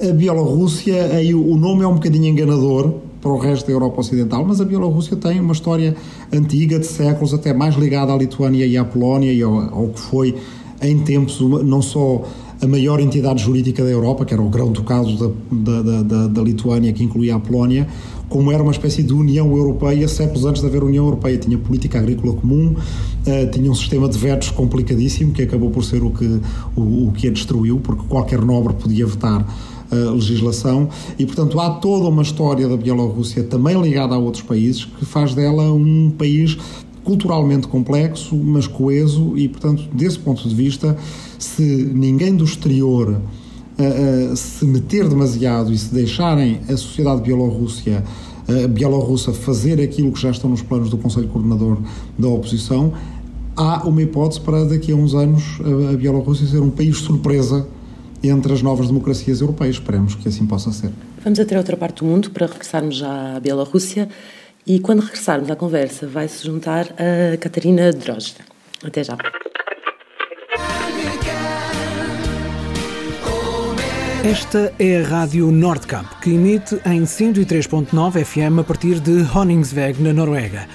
a 0.09 0.12
Bielorrússia, 0.14 1.14
aí 1.14 1.35
o 1.35 1.55
nome 1.59 1.83
é 1.83 1.87
um 1.87 1.92
bocadinho 1.92 2.29
enganador 2.29 2.95
para 3.23 3.31
o 3.31 3.39
resto 3.39 3.69
da 3.69 3.73
Europa 3.73 4.01
Ocidental, 4.01 4.45
mas 4.45 4.61
a 4.61 4.65
Bielorrússia 4.65 5.17
tem 5.17 5.41
uma 5.41 5.53
história 5.53 5.95
antiga, 6.33 6.79
de 6.79 6.87
séculos, 6.87 7.33
até 7.33 7.55
mais 7.55 7.77
ligada 7.77 8.13
à 8.13 8.17
Lituânia 8.17 8.67
e 8.67 8.77
à 8.77 8.85
Polónia 8.85 9.33
e 9.33 9.41
ao, 9.41 9.55
ao 9.73 9.89
que 9.89 10.01
foi 10.01 10.35
em 10.83 10.99
tempos 10.99 11.41
não 11.41 11.81
só 11.81 12.25
a 12.61 12.67
maior 12.67 13.01
entidade 13.01 13.43
jurídica 13.43 13.83
da 13.85 13.91
Europa, 13.91 14.25
que 14.25 14.35
era 14.35 14.43
o 14.43 14.49
grão-ducado 14.49 15.35
da, 15.51 15.83
da, 15.83 16.03
da, 16.03 16.27
da, 16.29 16.43
Lituânia, 16.43 16.93
que 16.93 17.03
incluía 17.03 17.37
a 17.37 17.41
Polónia, 17.41 17.89
como 18.29 18.53
era 18.53 18.63
uma 18.63 18.71
espécie 18.71 19.03
de 19.03 19.13
União 19.13 19.57
Europeia, 19.57 20.07
séculos 20.07 20.45
antes 20.45 20.63
de 20.63 20.69
haver 20.69 20.83
União 20.83 21.05
Europeia. 21.05 21.37
Tinha 21.39 21.59
política 21.59 21.99
agrícola 21.99 22.35
comum, 22.35 22.75
uh, 22.75 23.51
tinha 23.51 23.71
um 23.71 23.75
sistema 23.75 24.09
de 24.09 24.17
vetos 24.17 24.51
complicadíssimo, 24.51 25.33
que 25.33 25.43
acabou 25.43 25.71
por 25.71 25.85
ser 25.85 26.05
o 26.05 26.11
que, 26.11 26.41
o, 26.77 27.09
o 27.09 27.13
que 27.13 27.29
a 27.29 27.31
destruiu, 27.33 27.81
porque 27.81 28.05
qualquer 28.09 28.41
nobre 28.41 28.75
podia 28.75 29.07
votar 29.07 29.45
legislação. 29.94 30.88
E, 31.18 31.26
portanto, 31.26 31.61
há 31.61 31.70
toda 31.70 32.09
uma 32.09 32.22
história 32.22 32.68
da 32.68 32.76
Bielorrússia 32.76 33.42
também 33.42 33.81
ligada 33.81 34.14
a 34.14 34.18
outros 34.18 34.42
países 34.42 34.85
que 34.85 35.05
faz 35.05 35.35
dela 35.35 35.72
um 35.72 36.11
país 36.11 36.57
culturalmente 37.05 37.66
complexo, 37.66 38.37
mas 38.37 38.66
coeso. 38.66 39.37
E, 39.37 39.48
portanto, 39.48 39.85
desse 39.92 40.18
ponto 40.18 40.48
de 40.48 40.55
vista, 40.55 40.96
se 41.38 41.62
ninguém 41.62 42.35
do 42.35 42.44
exterior 42.44 43.11
uh, 43.11 44.33
uh, 44.33 44.37
se 44.37 44.64
meter 44.64 45.09
demasiado 45.09 45.72
e 45.72 45.78
se 45.78 45.92
deixarem 45.92 46.61
a 46.68 46.76
sociedade 46.76 47.22
bielorrússia 47.22 48.05
uh, 48.48 49.33
fazer 49.33 49.81
aquilo 49.81 50.12
que 50.12 50.20
já 50.20 50.31
estão 50.31 50.50
nos 50.50 50.62
planos 50.62 50.90
do 50.90 50.96
Conselho 50.96 51.28
Coordenador 51.28 51.78
da 52.18 52.28
oposição, 52.28 52.92
há 53.57 53.87
uma 53.87 54.02
hipótese 54.02 54.40
para 54.40 54.64
daqui 54.64 54.92
a 54.92 54.96
uns 54.96 55.14
anos 55.14 55.42
a 55.92 55.96
Bielorrússia 55.96 56.46
ser 56.46 56.61
um 56.61 56.70
país 56.70 56.98
surpresa 56.98 57.66
entre 58.31 58.53
as 58.53 58.63
novas 58.63 58.89
democracias 58.89 59.41
europeias. 59.41 59.77
Esperemos 59.77 60.15
que 60.15 60.29
assim 60.29 60.47
possa 60.47 60.73
ser. 60.73 60.91
Vamos 61.23 61.39
até 61.41 61.57
outra 61.57 61.77
parte 61.77 62.03
do 62.03 62.05
mundo 62.05 62.31
para 62.31 62.47
regressarmos 62.47 63.03
à 63.03 63.41
Bielorrússia 63.41 64.09
e 64.67 64.79
quando 64.79 65.01
regressarmos 65.01 65.51
à 65.51 65.57
conversa 65.57 66.07
vai 66.07 66.29
se 66.29 66.47
juntar 66.47 66.89
a 66.93 67.37
Catarina 67.37 67.93
Drozda. 67.93 68.41
Até 68.85 69.05
já. 69.05 69.17
Esta 74.25 74.73
é 74.79 75.01
a 75.01 75.05
Rádio 75.05 75.51
Nordkamp, 75.51 76.07
que 76.21 76.31
emite 76.31 76.77
em 76.87 77.03
103.9 77.03 78.25
FM 78.25 78.61
a 78.61 78.63
partir 78.63 79.01
de 79.01 79.21
Honningsvåg, 79.37 80.01
na 80.01 80.13
Noruega. 80.13 80.69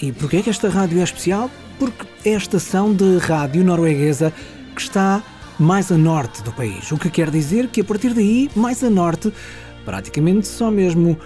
E 0.00 0.10
porquê 0.10 0.38
é 0.38 0.42
que 0.42 0.48
esta 0.48 0.70
rádio 0.70 1.00
é 1.00 1.04
especial? 1.04 1.50
Porque 1.78 2.06
é 2.24 2.34
a 2.34 2.38
estação 2.38 2.94
de 2.94 3.18
rádio 3.18 3.62
norueguesa 3.62 4.32
que 4.74 4.80
está 4.80 5.22
mais 5.58 5.90
a 5.92 5.96
norte 5.96 6.42
do 6.42 6.52
país, 6.52 6.90
o 6.92 6.98
que 6.98 7.10
quer 7.10 7.30
dizer 7.30 7.68
que 7.68 7.80
a 7.80 7.84
partir 7.84 8.14
daí, 8.14 8.50
mais 8.56 8.82
a 8.82 8.90
norte, 8.90 9.32
praticamente 9.84 10.48
só 10.48 10.70
mesmo 10.70 11.18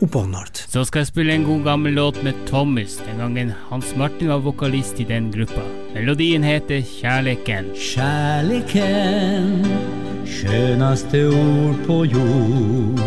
o 0.00 0.06
Polo 0.06 0.26
Norte. 0.26 0.66
Så 0.68 0.84
skal 0.84 1.00
jeg 1.00 1.06
spille 1.12 1.32
en 1.34 1.44
god 1.44 1.64
gammel 1.64 1.94
låt 1.94 2.22
med 2.22 2.34
Thomas, 2.46 2.96
den 3.06 3.18
gangen 3.18 3.54
Hans 3.70 3.94
Martin 3.96 4.28
var 4.28 4.40
vokalist 4.42 5.00
i 5.00 5.04
den 5.04 5.30
gruppa. 5.30 5.62
Melodien 5.94 6.42
heter. 6.42 6.82
Kärleken, 6.82 7.70
skönaste 10.26 11.28
ord 11.28 11.86
på 11.86 12.04
jord. 12.04 13.00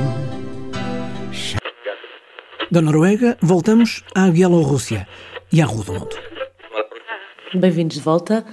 Da 2.72 2.82
Noruega, 2.82 3.38
voltamos 3.42 4.04
à 4.14 4.30
Bielorrússia 4.30 5.08
e 5.52 5.62
à 5.62 5.66
Rua 5.66 5.84
do 5.84 5.94
Mundo. 5.94 6.16
Bem-vindos 7.54 7.96
de 7.98 8.04
volta. 8.04 8.46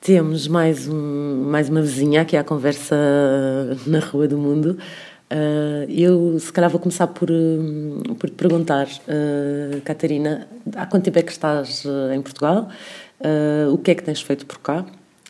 Temos 0.00 0.48
mais, 0.48 0.88
um, 0.88 1.44
mais 1.44 1.68
uma 1.68 1.82
vizinha 1.82 2.22
aqui 2.22 2.34
à 2.34 2.42
conversa 2.42 2.96
na 3.86 3.98
Rua 3.98 4.26
do 4.26 4.38
Mundo. 4.38 4.78
Uh, 5.30 5.84
eu, 5.90 6.38
se 6.40 6.50
calhar, 6.50 6.70
vou 6.70 6.80
começar 6.80 7.06
por, 7.06 7.28
por 8.18 8.30
te 8.30 8.34
perguntar, 8.34 8.86
uh, 8.86 9.80
Catarina, 9.82 10.48
há 10.74 10.86
quanto 10.86 11.04
tempo 11.04 11.18
é 11.18 11.22
que 11.22 11.30
estás 11.30 11.84
uh, 11.84 12.12
em 12.14 12.22
Portugal? 12.22 12.68
o 13.70 13.76
que 13.76 13.90
é 13.90 13.94
que 13.94 14.02
tens 14.02 14.22
feito 14.22 14.46
por 14.46 14.58
cá? 14.60 14.86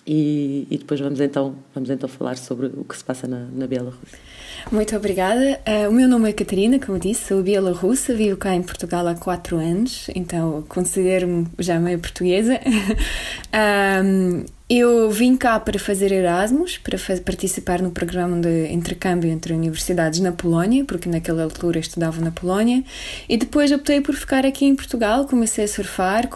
E, 0.06 0.66
e, 0.70 0.78
depois 0.78 0.98
vamos 1.00 1.20
então, 1.20 1.56
vamos 1.74 1.90
então 1.90 2.08
falar 2.08 2.36
sobre 2.36 2.66
o 2.68 2.84
que 2.84 2.96
se 2.96 3.04
passa 3.04 3.26
na, 3.26 3.46
na 3.52 3.66
Bielorrússia. 3.66 4.18
Muito 4.70 4.96
obrigada. 4.96 5.60
Uh, 5.66 5.90
o 5.90 5.92
meu 5.92 6.08
nome 6.08 6.30
é 6.30 6.32
Catarina, 6.32 6.78
como 6.78 6.98
disse, 6.98 7.28
sou 7.28 7.42
bielorrussa, 7.42 8.14
vivo 8.14 8.36
cá 8.36 8.54
em 8.54 8.62
Portugal 8.62 9.06
há 9.08 9.14
quatro 9.14 9.56
anos, 9.56 10.08
então 10.14 10.64
considero-me 10.68 11.48
já 11.58 11.78
meio 11.80 11.98
portuguesa. 11.98 12.60
um, 14.04 14.44
eu 14.70 15.10
vim 15.10 15.36
cá 15.36 15.58
para 15.58 15.80
fazer 15.80 16.12
Erasmus, 16.12 16.78
para 16.78 16.96
participar 17.24 17.82
no 17.82 17.90
programa 17.90 18.40
de 18.40 18.68
intercâmbio 18.72 19.28
entre 19.28 19.52
universidades 19.52 20.20
na 20.20 20.30
Polónia, 20.30 20.84
porque 20.84 21.08
naquela 21.08 21.42
altura 21.42 21.80
estudava 21.80 22.20
na 22.20 22.30
Polónia, 22.30 22.84
e 23.28 23.36
depois 23.36 23.72
optei 23.72 24.00
por 24.00 24.14
ficar 24.14 24.46
aqui 24.46 24.64
em 24.66 24.76
Portugal. 24.76 25.26
Comecei 25.26 25.64
a 25.64 25.68
surfar, 25.68 26.28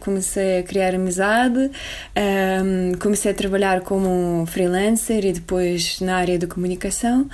comecei 0.00 0.60
a 0.60 0.62
criar 0.62 0.94
amizade, 0.94 1.70
um, 2.16 2.94
comecei 2.98 3.30
a 3.30 3.34
trabalhar 3.34 3.82
como 3.82 4.46
freelancer 4.46 5.26
e 5.26 5.32
depois 5.34 6.00
na 6.00 6.16
área 6.16 6.38
de 6.38 6.46
comunicação. 6.46 7.28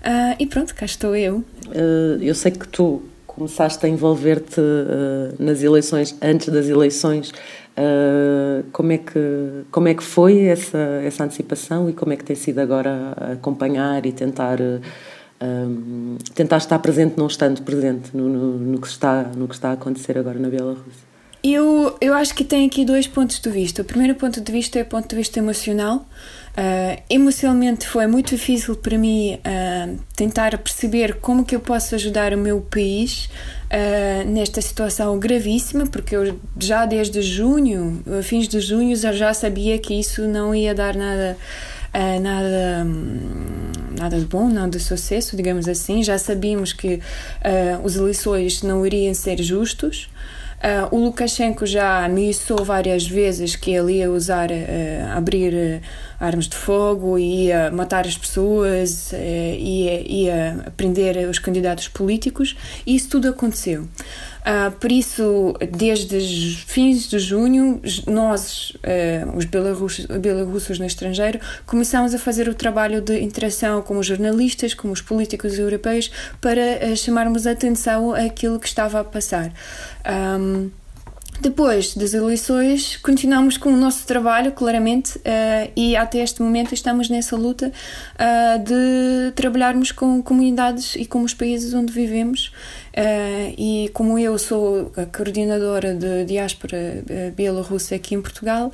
Uh, 0.00 0.34
e 0.40 0.46
pronto, 0.46 0.74
cá 0.74 0.86
estou 0.86 1.14
eu. 1.14 1.44
Uh, 1.68 2.20
eu 2.20 2.34
sei 2.34 2.50
que 2.50 2.66
tu 2.66 3.00
começaste 3.28 3.86
a 3.86 3.88
envolver-te 3.88 4.60
uh, 4.60 5.34
nas 5.38 5.62
eleições, 5.62 6.16
antes 6.20 6.48
das 6.48 6.66
eleições. 6.66 7.32
Uh, 7.80 8.64
como, 8.72 8.92
é 8.92 8.98
que, 8.98 9.64
como 9.70 9.88
é 9.88 9.94
que 9.94 10.02
foi 10.02 10.44
essa, 10.44 10.78
essa 11.02 11.24
antecipação 11.24 11.88
e 11.88 11.94
como 11.94 12.12
é 12.12 12.16
que 12.16 12.24
tem 12.24 12.36
sido 12.36 12.58
agora 12.58 13.14
acompanhar 13.32 14.04
e 14.04 14.12
tentar, 14.12 14.58
um, 14.60 16.18
tentar 16.34 16.58
estar 16.58 16.78
presente, 16.80 17.16
não 17.16 17.26
estando 17.26 17.62
presente 17.62 18.14
no, 18.14 18.28
no, 18.28 18.58
no, 18.58 18.80
que 18.80 18.86
está, 18.86 19.22
no 19.34 19.48
que 19.48 19.54
está 19.54 19.70
a 19.70 19.72
acontecer 19.72 20.18
agora 20.18 20.38
na 20.38 20.50
Bielorrússia? 20.50 21.08
Eu, 21.42 21.96
eu 22.02 22.12
acho 22.12 22.34
que 22.34 22.44
tem 22.44 22.66
aqui 22.66 22.84
dois 22.84 23.06
pontos 23.06 23.40
de 23.40 23.48
vista. 23.48 23.80
O 23.80 23.84
primeiro 23.84 24.14
ponto 24.14 24.40
de 24.42 24.52
vista 24.52 24.78
é 24.78 24.82
o 24.82 24.86
ponto 24.86 25.08
de 25.08 25.16
vista 25.16 25.38
emocional. 25.38 26.06
Uh, 26.50 27.00
emocionalmente 27.08 27.86
foi 27.86 28.08
muito 28.08 28.34
difícil 28.34 28.74
para 28.74 28.98
mim 28.98 29.34
uh, 29.36 29.98
tentar 30.16 30.58
perceber 30.58 31.14
como 31.20 31.44
que 31.44 31.54
eu 31.54 31.60
posso 31.60 31.94
ajudar 31.94 32.34
o 32.34 32.38
meu 32.38 32.60
país 32.60 33.30
uh, 33.66 34.28
nesta 34.28 34.60
situação 34.60 35.16
gravíssima, 35.18 35.86
porque 35.86 36.16
eu 36.16 36.38
já 36.58 36.86
desde 36.86 37.22
junho, 37.22 38.02
fins 38.24 38.48
de 38.48 38.60
junho, 38.60 38.96
já 38.96 39.32
sabia 39.32 39.78
que 39.78 39.94
isso 39.94 40.26
não 40.26 40.54
ia 40.54 40.74
dar 40.74 40.94
nada. 40.94 41.36
Nada, 42.22 42.86
nada 43.98 44.16
de 44.16 44.24
bom, 44.24 44.48
nada 44.48 44.70
de 44.70 44.78
sucesso, 44.78 45.36
digamos 45.36 45.66
assim. 45.66 46.04
Já 46.04 46.16
sabíamos 46.18 46.72
que 46.72 47.00
os 47.82 47.96
eleições 47.96 48.62
não 48.62 48.86
iriam 48.86 49.12
ser 49.12 49.42
justos. 49.42 50.08
Uh, 50.60 50.94
o 50.94 50.98
Lukashenko 51.04 51.64
já 51.64 52.04
ameaçou 52.04 52.62
várias 52.62 53.06
vezes 53.06 53.56
que 53.56 53.70
ele 53.70 53.94
ia 53.94 54.10
usar, 54.10 54.50
uh, 54.50 55.16
abrir 55.16 55.54
uh, 55.54 55.80
armas 56.20 56.46
de 56.46 56.54
fogo, 56.54 57.18
ia 57.18 57.70
matar 57.70 58.06
as 58.06 58.18
pessoas, 58.18 59.10
ia, 59.12 60.02
ia 60.06 60.72
prender 60.76 61.16
os 61.26 61.38
candidatos 61.38 61.88
políticos, 61.88 62.54
e 62.86 62.94
isso 62.94 63.08
tudo 63.08 63.30
aconteceu. 63.30 63.88
Uh, 64.40 64.70
por 64.72 64.90
isso, 64.90 65.54
desde 65.70 66.56
fins 66.66 67.08
de 67.08 67.18
junho, 67.18 67.80
nós, 68.06 68.70
uh, 68.70 69.36
os 69.36 69.44
belarussos, 69.44 70.78
no 70.78 70.86
estrangeiro, 70.86 71.38
começamos 71.66 72.14
a 72.14 72.18
fazer 72.18 72.48
o 72.48 72.54
trabalho 72.54 73.02
de 73.02 73.20
interação 73.20 73.82
com 73.82 73.98
os 73.98 74.06
jornalistas, 74.06 74.72
com 74.72 74.90
os 74.90 75.02
políticos 75.02 75.58
europeus, 75.58 76.10
para 76.40 76.60
uh, 76.60 76.96
chamarmos 76.96 77.46
a 77.46 77.52
atenção 77.52 78.14
àquilo 78.14 78.58
que 78.58 78.66
estava 78.66 79.00
a 79.00 79.04
passar. 79.04 79.52
Um, 80.40 80.70
depois 81.40 81.94
das 81.94 82.12
eleições, 82.12 82.98
continuamos 82.98 83.56
com 83.56 83.72
o 83.72 83.76
nosso 83.76 84.06
trabalho, 84.06 84.52
claramente, 84.52 85.18
e 85.74 85.96
até 85.96 86.22
este 86.22 86.42
momento 86.42 86.74
estamos 86.74 87.08
nessa 87.08 87.34
luta 87.34 87.72
de 88.62 89.32
trabalharmos 89.34 89.90
com 89.90 90.22
comunidades 90.22 90.96
e 90.96 91.06
com 91.06 91.22
os 91.22 91.32
países 91.32 91.72
onde 91.72 91.94
vivemos. 91.94 92.52
Uh, 92.96 93.54
e 93.56 93.90
como 93.94 94.18
eu 94.18 94.36
sou 94.38 94.92
a 94.96 95.06
coordenadora 95.06 95.94
de 95.94 96.24
diáspora 96.24 96.76
uh, 96.76 97.32
bielorrussa 97.34 97.94
aqui 97.94 98.14
em 98.14 98.22
Portugal, 98.22 98.72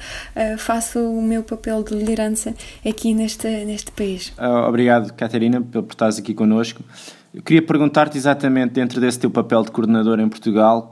faço 0.59 0.98
o 0.98 1.22
meu 1.22 1.42
papel 1.42 1.83
de 1.83 1.94
liderança 1.94 2.55
aqui 2.87 3.14
neste, 3.14 3.48
neste 3.64 3.90
país. 3.92 4.33
obrigado, 4.66 5.12
Catarina, 5.12 5.61
por 5.61 5.85
estares 5.90 6.18
aqui 6.18 6.35
connosco. 6.35 6.83
Eu 7.35 7.42
queria 7.42 7.61
perguntar-te 7.61 8.16
exatamente, 8.16 8.72
dentro 8.72 9.00
desse 9.00 9.18
teu 9.18 9.31
papel 9.31 9.62
de 9.62 9.70
coordenadora 9.70 10.22
em 10.22 10.29
Portugal, 10.29 10.90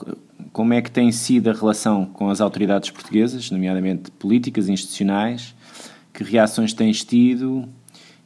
como 0.52 0.72
é 0.72 0.80
que 0.80 0.90
tem 0.90 1.10
sido 1.10 1.50
a 1.50 1.52
relação 1.52 2.04
com 2.04 2.30
as 2.30 2.40
autoridades 2.40 2.88
portuguesas, 2.90 3.50
nomeadamente 3.50 4.10
políticas 4.12 4.68
e 4.68 4.72
institucionais? 4.72 5.54
Que 6.12 6.22
reações 6.22 6.72
tens 6.72 7.02
tido 7.02 7.68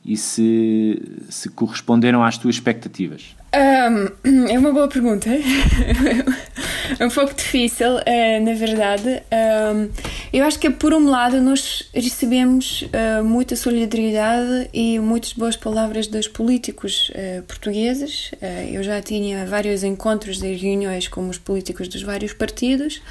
e 0.05 0.17
se, 0.17 1.01
se 1.31 1.49
corresponderam 1.49 2.23
às 2.23 2.37
tuas 2.37 2.57
expectativas? 2.57 3.35
Um, 3.59 4.47
é 4.49 4.59
uma 4.59 4.73
boa 4.73 4.87
pergunta. 4.89 5.29
é 6.99 7.05
um 7.05 7.11
pouco 7.11 7.35
difícil, 7.35 7.97
uh, 7.97 8.45
na 8.45 8.55
verdade. 8.55 9.21
Um, 9.33 9.91
eu 10.33 10.45
acho 10.45 10.59
que, 10.61 10.71
por 10.71 10.95
um 10.95 11.09
lado, 11.09 11.41
nós 11.41 11.89
recebemos 11.93 12.83
uh, 12.83 13.25
muita 13.25 13.57
solidariedade 13.57 14.71
e 14.73 15.01
muitas 15.01 15.33
boas 15.33 15.57
palavras 15.57 16.07
dos 16.07 16.29
políticos 16.29 17.11
uh, 17.11 17.43
portugueses. 17.43 18.31
eu 18.71 18.83
já 18.83 19.03
tinha 19.03 19.45
vários 19.47 19.83
encontros 19.83 20.43
e 20.43 20.55
reuniões 20.55 21.09
com 21.09 21.29
os 21.29 21.39
políticos 21.39 21.89
dos 21.89 22.03
vários 22.03 22.33
partidos. 22.33 23.03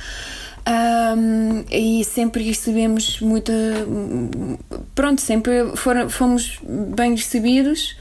Um, 0.68 1.64
e 1.72 2.04
sempre 2.04 2.44
recebemos 2.44 3.22
muita. 3.22 3.54
Pronto, 4.94 5.22
sempre 5.22 5.76
foram, 5.76 6.10
fomos 6.10 6.60
bem 6.64 7.16
recebidos 7.16 7.96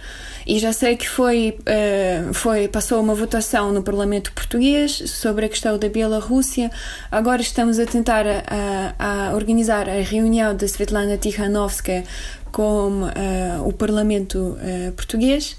e 0.47 0.61
já 0.61 0.73
sei 0.73 0.97
que 0.97 1.09
foi, 1.09 1.59
uh, 1.61 2.33
foi 2.33 2.69
passou 2.69 3.01
uma 3.01 3.15
votação 3.15 3.73
no 3.73 3.83
Parlamento 3.83 4.33
Português 4.33 4.93
sobre 5.07 5.47
a 5.47 5.49
questão 5.49 5.77
da 5.77 5.89
Bielorrússia. 5.89 6.71
Agora 7.11 7.43
estamos 7.43 7.81
a 7.81 7.85
tentar 7.85 8.25
a, 8.27 8.95
a 9.31 9.35
organizar 9.35 9.89
a 9.89 10.01
reunião 10.01 10.55
da 10.55 10.65
Svetlana 10.65 11.19
Tikhanovskaya 11.19 12.05
com 12.53 13.03
uh, 13.03 13.69
o 13.69 13.73
Parlamento 13.73 14.39
uh, 14.39 14.93
Português. 14.93 15.57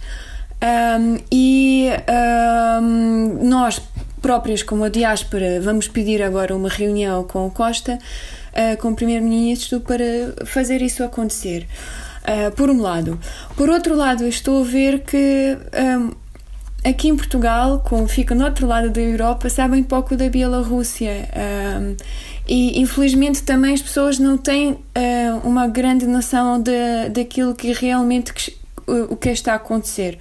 Um, 0.63 1.19
e 1.31 1.89
um, 2.81 3.45
nós 3.47 3.81
próprios, 4.21 4.63
como 4.63 4.85
a 4.85 4.89
diáspora, 4.89 5.59
vamos 5.61 5.89
pedir 5.89 6.23
agora 6.23 6.55
uma 6.55 6.69
reunião 6.69 7.23
com 7.25 7.45
o 7.45 7.51
Costa, 7.51 7.99
com 8.79 8.89
o 8.89 8.95
Primeiro-Ministro, 8.95 9.79
para 9.81 10.03
fazer 10.47 10.81
isso 10.81 11.03
acontecer. 11.03 11.67
Uh, 12.27 12.51
por 12.51 12.69
um 12.69 12.81
lado. 12.81 13.17
Por 13.55 13.69
outro 13.69 13.95
lado, 13.95 14.25
estou 14.25 14.61
a 14.61 14.65
ver 14.65 14.99
que 14.99 15.57
um, 15.73 16.11
aqui 16.83 17.07
em 17.09 17.15
Portugal, 17.15 17.79
como 17.79 18.07
fica 18.07 18.35
no 18.35 18.45
outro 18.45 18.67
lado 18.67 18.89
da 18.89 19.01
Europa, 19.01 19.49
sabem 19.49 19.83
pouco 19.83 20.15
da 20.15 20.29
Bielorrússia. 20.29 21.29
Um, 21.79 21.95
e 22.47 22.79
infelizmente 22.79 23.43
também 23.43 23.73
as 23.73 23.81
pessoas 23.81 24.19
não 24.19 24.37
têm 24.37 24.71
uh, 24.71 24.77
uma 25.43 25.67
grande 25.67 26.05
noção 26.07 26.61
de, 26.61 27.09
daquilo 27.09 27.53
que 27.53 27.73
realmente 27.73 28.33
que, 28.33 28.55
o 28.87 29.15
que 29.15 29.29
está 29.29 29.53
a 29.53 29.55
acontecer. 29.55 30.17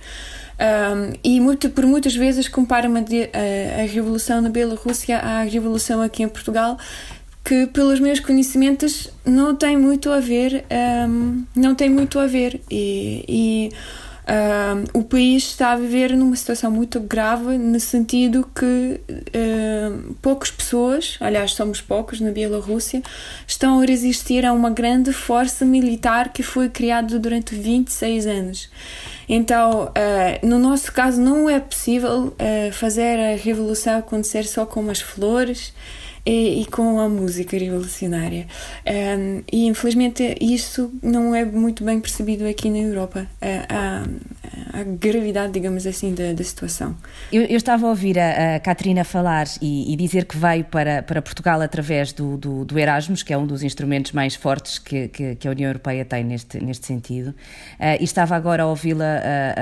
Um, 0.58 1.12
e 1.22 1.38
muito, 1.38 1.68
por 1.70 1.84
muitas 1.86 2.16
vezes 2.16 2.48
comparam 2.48 2.94
a, 2.94 2.98
a, 2.98 3.82
a 3.82 3.86
revolução 3.86 4.40
na 4.40 4.48
Bielorrússia 4.48 5.18
à 5.18 5.42
revolução 5.42 6.00
aqui 6.00 6.22
em 6.22 6.28
Portugal 6.28 6.78
que 7.46 7.64
pelos 7.68 8.00
meus 8.00 8.18
conhecimentos 8.18 9.08
não 9.24 9.54
tem 9.54 9.76
muito 9.76 10.10
a 10.10 10.18
ver 10.18 10.64
um, 11.08 11.44
não 11.54 11.76
tem 11.76 11.88
muito 11.88 12.18
a 12.18 12.26
ver 12.26 12.60
e, 12.68 13.24
e 13.28 13.70
um, 14.28 14.98
o 14.98 15.04
país 15.04 15.44
está 15.44 15.70
a 15.70 15.76
viver 15.76 16.16
numa 16.16 16.34
situação 16.34 16.72
muito 16.72 16.98
grave 16.98 17.56
no 17.56 17.78
sentido 17.78 18.50
que 18.52 19.00
um, 19.08 20.14
poucas 20.14 20.50
pessoas, 20.50 21.16
aliás 21.20 21.52
somos 21.52 21.80
poucos 21.80 22.20
na 22.20 22.32
Bielorrússia, 22.32 23.00
estão 23.46 23.80
a 23.80 23.86
resistir 23.86 24.44
a 24.44 24.52
uma 24.52 24.68
grande 24.68 25.12
força 25.12 25.64
militar 25.64 26.32
que 26.32 26.42
foi 26.42 26.68
criada 26.68 27.16
durante 27.16 27.54
26 27.54 28.26
anos. 28.26 28.68
Então, 29.28 29.84
uh, 29.84 30.46
no 30.46 30.58
nosso 30.58 30.92
caso, 30.92 31.20
não 31.20 31.48
é 31.48 31.60
possível 31.60 32.34
uh, 32.34 32.72
fazer 32.72 33.20
a 33.20 33.36
revolução 33.36 33.98
acontecer 33.98 34.44
só 34.44 34.66
com 34.66 34.90
as 34.90 35.00
flores 35.00 35.72
e, 36.26 36.62
e 36.62 36.66
com 36.66 36.98
a 36.98 37.08
música 37.08 37.56
revolucionária. 37.56 38.46
Um, 38.84 39.42
e 39.50 39.66
infelizmente 39.66 40.36
isso 40.40 40.92
não 41.02 41.34
é 41.34 41.44
muito 41.44 41.84
bem 41.84 42.00
percebido 42.00 42.46
aqui 42.46 42.68
na 42.68 42.78
Europa, 42.78 43.26
a, 43.40 44.02
a, 44.74 44.80
a 44.80 44.82
gravidade, 44.82 45.52
digamos 45.52 45.86
assim, 45.86 46.12
da, 46.12 46.32
da 46.32 46.42
situação. 46.42 46.96
Eu, 47.32 47.42
eu, 47.42 47.56
estava 47.56 47.86
a 47.86 47.90
ouvir 47.90 48.18
a, 48.18 48.56
a 48.56 48.60
Catarina 48.60 49.04
falar 49.04 49.46
e, 49.62 49.92
e, 49.92 49.96
dizer 49.96 50.24
que 50.24 50.36
veio 50.36 50.64
para, 50.64 51.02
para 51.02 51.22
Portugal 51.22 51.60
através 51.62 52.12
do, 52.12 52.36
do, 52.36 52.64
do, 52.64 52.78
Erasmus, 52.78 53.22
que 53.22 53.32
é 53.32 53.38
um 53.38 53.46
dos 53.46 53.62
instrumentos 53.62 54.12
mais 54.12 54.34
fortes 54.34 54.78
que, 54.78 55.08
que, 55.08 55.36
que 55.36 55.46
a 55.46 55.50
União 55.50 55.68
Europeia 55.68 56.04
tem 56.04 56.24
neste, 56.24 56.62
neste 56.62 56.86
sentido. 56.86 57.28
Uh, 57.28 57.96
e 58.00 58.04
estava 58.04 58.34
agora 58.34 58.64
a 58.64 58.66
ouvi-la 58.66 59.20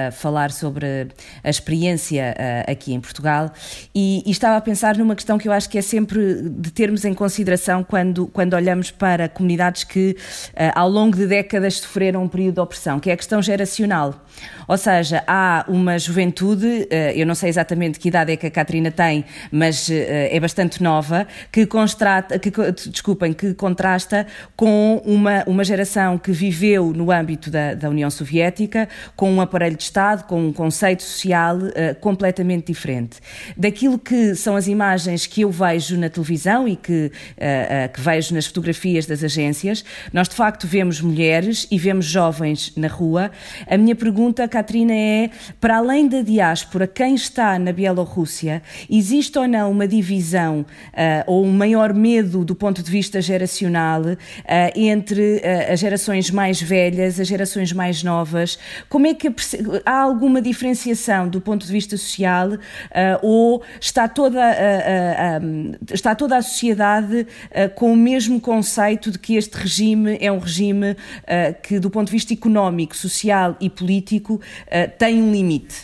a, 0.09 0.11
falar 0.11 0.51
sobre 0.51 1.09
a 1.43 1.51
experiência 1.51 2.35
uh, 2.39 2.71
aqui 2.71 2.95
em 2.95 3.01
Portugal 3.01 3.53
e, 3.95 4.23
e 4.25 4.31
estava 4.31 4.57
a 4.57 4.61
pensar 4.61 4.97
numa 4.97 5.15
questão 5.15 5.37
que 5.37 5.49
eu 5.49 5.53
acho 5.53 5.69
que 5.69 5.77
é 5.77 5.83
sempre 5.83 6.54
de 6.57 6.71
termos 6.71 7.05
em 7.05 7.15
consideração 7.15 7.83
quando, 7.83 8.27
quando 8.27 8.55
olhamos 8.55 8.91
para 8.91 9.29
comunidades 9.29 9.85
que 9.85 10.17
uh, 10.51 10.73
ao 10.75 10.89
longo 10.89 11.17
de 11.17 11.27
décadas 11.27 11.79
sofreram 11.79 12.23
um 12.23 12.29
período 12.29 12.55
de 12.55 12.61
opressão, 12.61 13.01
que 13.01 13.11
é 13.11 13.13
a 13.13 13.17
questão 13.17 13.43
geracional. 13.43 14.15
Ou 14.67 14.77
seja, 14.77 15.23
há 15.27 15.65
uma 15.69 15.99
juventude, 15.99 16.89
eu 17.15 17.25
não 17.27 17.35
sei 17.35 17.51
exatamente 17.51 18.01
que 18.01 18.09
idade 18.09 18.33
é 18.33 18.37
que 18.37 18.47
a 18.47 18.51
Catarina 18.51 18.91
tem, 18.91 19.25
mas 19.53 19.89
é 19.91 20.39
bastante 20.41 20.83
nova, 20.83 21.27
que, 21.53 21.67
que, 21.67 22.91
desculpem, 22.91 23.33
que 23.33 23.55
contrasta 23.55 24.27
com 24.57 25.01
uma, 25.05 25.45
uma 25.47 25.63
geração 25.63 26.19
que 26.19 26.33
viveu 26.33 26.93
no 26.93 27.13
âmbito 27.13 27.51
da, 27.51 27.75
da 27.75 27.89
União 27.89 28.11
Soviética, 28.11 28.89
com 29.15 29.31
um 29.31 29.41
aparelho 29.41 29.77
de 29.77 29.85
Estado, 29.85 30.25
com 30.25 30.49
um 30.49 30.53
conceito 30.53 31.03
social 31.03 31.59
completamente 32.01 32.69
diferente. 32.69 33.21
Daquilo 33.57 33.99
que 33.99 34.35
são 34.35 34.57
as 34.57 34.67
imagens 34.67 35.27
que 35.27 35.43
eu 35.43 35.51
vejo 35.51 35.97
na 35.97 36.09
televisão 36.09 36.44
e 36.69 36.77
que, 36.77 37.11
que 37.93 38.01
vejo 38.01 38.35
nas 38.35 38.47
fotografias 38.47 39.07
das 39.07 39.23
agências, 39.23 39.85
nós 40.13 40.29
de 40.29 40.35
facto 40.35 40.67
vemos 40.67 41.01
mulheres 41.01 41.67
e 41.71 41.79
vemos 41.79 42.07
jovens 42.07 42.73
na 42.77 42.89
rua. 42.89 43.31
A 43.67 43.77
minha 43.77 43.95
pergunta, 43.95 44.47
Katrina, 44.49 44.93
é: 44.93 45.31
para 45.61 45.79
além 45.79 46.09
da 46.09 46.23
diáspora, 46.23 46.87
quem 46.87 47.15
está 47.15 47.59
na 47.59 47.73
Bielorrússia, 47.73 48.63
existe 48.91 49.39
ou 49.39 49.49
não 49.49 49.71
uma 49.71 49.87
divisão 49.87 50.61
uh, 50.61 50.65
ou 51.27 51.45
um 51.45 51.53
maior 51.53 51.93
medo 51.93 52.45
do 52.45 52.55
ponto 52.55 52.83
de 52.83 52.91
vista 52.91 53.21
geracional 53.21 54.03
uh, 54.03 54.17
entre 54.75 55.37
uh, 55.37 55.73
as 55.73 55.81
gerações 55.81 56.31
mais 56.31 56.61
velhas, 56.61 57.19
as 57.19 57.27
gerações 57.27 57.73
mais 57.73 58.03
novas? 58.03 58.59
Como 58.89 59.07
é 59.07 59.15
que 59.15 59.33
há 59.85 60.01
alguma 60.01 60.41
diferenciação 60.41 61.29
do 61.29 61.41
ponto 61.41 61.67
de 61.67 61.73
vista 61.73 61.97
social 61.97 62.51
ou 63.23 63.63
está 63.81 64.09
toda, 64.09 64.41
está 65.93 66.15
toda 66.15 66.34
a 66.37 66.43
sociedade 66.43 67.27
com 67.75 67.93
o 67.93 67.97
mesmo 67.97 68.41
conceito 68.41 69.11
de 69.11 69.19
que 69.19 69.37
este 69.37 69.57
regime 69.57 70.19
é 70.21 70.31
um 70.31 70.39
regime 70.39 70.93
uh, 70.93 70.97
que, 71.63 71.79
do 71.79 71.91
ponto 71.91 72.07
de 72.07 72.13
vista 72.13 72.33
económico, 72.33 72.97
social 72.97 73.57
e 73.61 73.69
político, 73.71 74.35
uh, 74.35 74.91
tem 74.99 75.23
um 75.23 75.33
limite? 75.33 75.75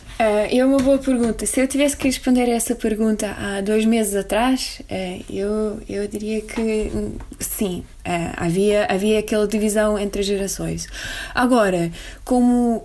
É 0.50 0.62
uma 0.62 0.76
boa 0.76 0.98
pergunta. 0.98 1.46
Se 1.46 1.60
eu 1.62 1.66
tivesse 1.66 1.96
que 1.96 2.04
responder 2.04 2.42
a 2.42 2.54
essa 2.54 2.74
pergunta 2.74 3.34
há 3.38 3.62
dois 3.62 3.86
meses 3.86 4.14
atrás, 4.14 4.82
eu, 5.30 5.80
eu 5.88 6.06
diria 6.06 6.42
que 6.42 6.90
hum, 6.94 7.12
sim, 7.38 7.82
uh, 8.06 8.34
havia, 8.36 8.86
havia 8.90 9.18
aquela 9.18 9.46
divisão 9.46 9.98
entre 9.98 10.22
gerações. 10.22 10.86
Agora, 11.34 11.90
como 12.24 12.84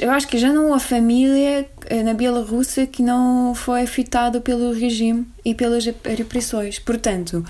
eu 0.00 0.10
acho 0.10 0.28
que 0.28 0.38
já 0.38 0.52
não 0.52 0.74
há 0.74 0.78
família 0.78 1.66
na 2.04 2.14
Bielorrússia 2.14 2.86
que 2.86 3.02
não 3.02 3.54
foi 3.54 3.82
afetada 3.82 4.40
pelo 4.40 4.72
regime 4.72 5.26
e 5.44 5.54
pelas 5.54 5.84
repressões. 5.84 6.78
Portanto, 6.78 7.44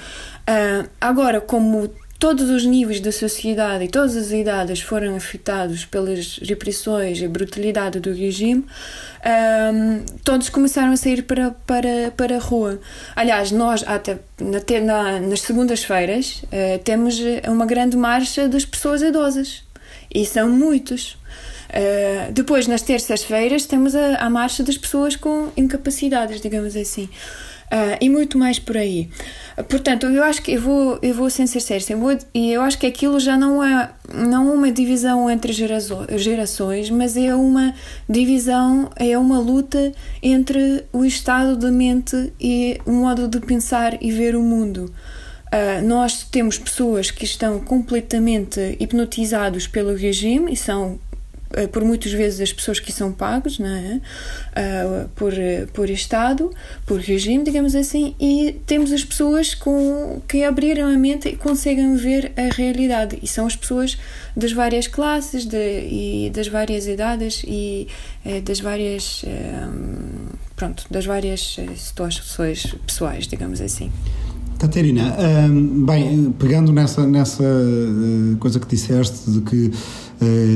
agora, 1.01 1.41
como 1.41 1.91
todos 2.19 2.49
os 2.51 2.65
níveis 2.65 3.01
da 3.01 3.13
sociedade 3.13 3.85
e 3.85 3.89
todas 3.89 4.17
as 4.17 4.31
idades 4.31 4.81
foram 4.81 5.17
afetados 5.17 5.85
pelas 5.85 6.39
repressões 6.39 7.21
e 7.21 7.29
brutalidade 7.29 8.01
do 8.01 8.13
regime, 8.13 8.65
um, 9.27 10.05
todos 10.25 10.49
começaram 10.49 10.93
a 10.93 10.97
sair 10.97 11.23
para, 11.23 11.51
para, 11.67 12.11
para 12.17 12.37
a 12.37 12.39
rua. 12.39 12.81
Aliás, 13.15 13.51
nós, 13.51 13.85
até 13.87 14.19
na, 14.41 14.61
na, 14.81 15.21
nas 15.21 15.41
segundas-feiras, 15.41 16.43
uh, 16.45 16.79
temos 16.85 17.19
uma 17.49 17.67
grande 17.67 17.97
marcha 17.97 18.49
das 18.49 18.65
pessoas 18.65 19.03
idosas. 19.03 19.65
E 20.15 20.25
são 20.25 20.49
muitos. 20.49 21.19
Uh, 21.69 22.33
depois, 22.33 22.67
nas 22.67 22.83
terças-feiras, 22.83 23.67
temos 23.67 23.95
a, 23.95 24.17
a 24.17 24.31
marcha 24.31 24.63
das 24.63 24.79
pessoas 24.79 25.17
com 25.17 25.51
incapacidades, 25.57 26.41
digamos 26.41 26.77
assim. 26.77 27.09
Uh, 27.67 27.99
e 28.01 28.09
muito 28.09 28.39
mais 28.39 28.61
por 28.61 28.77
aí. 28.77 29.11
Portanto, 29.69 30.07
eu 30.07 30.23
acho 30.23 30.41
que 30.41 30.53
eu 30.53 30.61
vou, 30.61 30.99
eu 31.03 31.13
vou 31.13 31.29
ser 31.29 31.49
eu 31.91 31.99
vou, 31.99 32.17
e 32.33 32.53
eu 32.53 32.63
acho 32.63 32.79
que 32.79 32.87
aquilo 32.87 33.19
já 33.19 33.37
não 33.37 33.63
é 33.63 33.91
não 34.15 34.55
uma 34.55 34.71
divisão 34.71 35.29
entre 35.29 35.53
gerações, 35.53 36.91
mas 36.91 37.17
é 37.17 37.35
uma 37.35 37.75
divisão, 38.09 38.89
é 38.95 39.19
uma 39.19 39.41
luta 39.41 39.93
entre 40.23 40.85
o 40.93 41.05
estado 41.05 41.57
da 41.57 41.73
mente 41.73 42.33
e 42.41 42.79
o 42.87 42.93
modo 42.93 43.27
de 43.27 43.41
pensar 43.41 44.01
e 44.01 44.13
ver 44.13 44.37
o 44.37 44.43
mundo. 44.43 44.93
Uh, 45.47 45.85
nós 45.87 46.25
temos 46.25 46.59
pessoas 46.59 47.11
que 47.11 47.25
estão 47.25 47.59
completamente 47.59 48.77
hipnotizados 48.79 49.67
pelo 49.67 49.97
regime 49.97 50.53
e 50.53 50.57
são 50.57 51.01
por 51.73 51.85
muitas 51.85 52.13
vezes 52.13 52.41
as 52.41 52.53
pessoas 52.53 52.79
que 52.79 52.93
são 52.93 53.13
pagos 53.13 53.59
é? 53.61 54.01
Uh, 54.57 55.09
por, 55.15 55.33
por 55.73 55.91
Estado, 55.91 56.51
por 56.85 57.01
regime, 57.01 57.45
digamos 57.45 57.75
assim, 57.75 58.15
e 58.21 58.61
temos 58.67 58.93
as 58.93 59.05
pessoas 59.05 59.55
com, 59.55 60.21
que 60.29 60.45
abriram 60.45 60.89
a 60.89 60.97
mente 60.97 61.29
e 61.29 61.37
conseguem 61.37 61.95
ver 61.97 62.33
a 62.37 62.55
realidade. 62.55 63.19
E 63.23 63.27
são 63.27 63.47
as 63.47 63.57
pessoas 63.57 63.99
das 64.37 64.53
várias 64.53 64.87
classes 64.87 65.47
de, 65.47 65.57
e 65.57 66.31
das 66.35 66.49
várias 66.49 66.87
idades 66.87 67.43
e 67.47 67.89
eh, 68.25 68.41
das 68.41 68.61
várias. 68.61 69.23
Eh, 69.27 69.69
pronto, 70.55 70.85
das 70.91 71.05
várias 71.07 71.57
situações 71.77 72.75
pessoais, 72.87 73.27
digamos 73.27 73.61
assim. 73.61 73.91
Catarina, 74.59 75.15
bem, 75.85 76.33
pegando 76.39 76.73
nessa, 76.73 77.07
nessa 77.07 77.45
coisa 78.41 78.59
que 78.59 78.67
disseste 78.67 79.31
de 79.31 79.41
que 79.43 79.67
eh, 79.67 79.71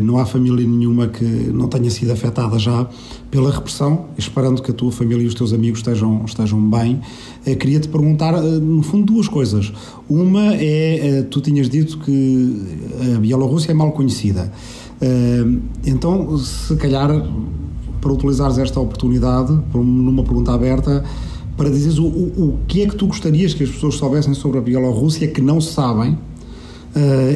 não 0.03 0.19
há 0.19 0.25
família 0.25 0.67
nenhuma 0.67 1.09
que 1.09 1.25
não 1.25 1.69
tenha 1.69 1.91
sido 1.91 2.11
afetada 2.13 2.59
já 2.59 2.89
pela 3.31 3.51
repressão, 3.51 4.07
esperando 4.19 4.63
que 4.63 4.71
a 4.71 4.75
tua 4.75 4.91
família 4.91 5.23
e 5.23 5.27
os 5.27 5.35
teus 5.35 5.53
amigos 5.53 5.81
estejam, 5.81 6.25
estejam 6.25 6.61
bem. 6.69 7.01
Eh, 7.47 7.55
queria-te 7.55 7.89
perguntar, 7.89 8.35
eh, 8.35 8.41
no 8.41 8.83
fundo, 8.83 9.13
duas 9.13 9.29
coisas. 9.29 9.73
Uma 10.09 10.55
é, 10.55 11.23
tu 11.31 11.41
tinhas 11.41 11.69
dito 11.69 11.99
que 11.99 12.57
a 13.15 13.19
Bielorrússia 13.19 13.71
é 13.71 13.75
mal 13.75 13.93
conhecida. 13.93 14.53
Então, 15.87 16.37
se 16.37 16.77
calhar, 16.77 17.09
para 18.03 18.13
utilizares 18.13 18.59
esta 18.59 18.79
oportunidade, 18.81 19.59
numa 19.73 20.23
pergunta 20.23 20.53
aberta, 20.53 21.03
para 21.57 21.71
dizeres 21.71 21.99
o, 21.99 22.05
o, 22.05 22.49
o 22.49 22.59
que 22.67 22.83
é 22.83 22.87
que 22.87 22.97
tu 22.97 23.07
gostarias 23.07 23.55
que 23.55 23.65
as 23.65 23.71
pessoas 23.71 23.95
soubessem 23.95 24.35
sobre 24.35 24.59
a 24.59 24.61
Bielorrússia 24.61 25.27
que 25.29 25.41
não 25.41 25.59
sabem 25.59 26.19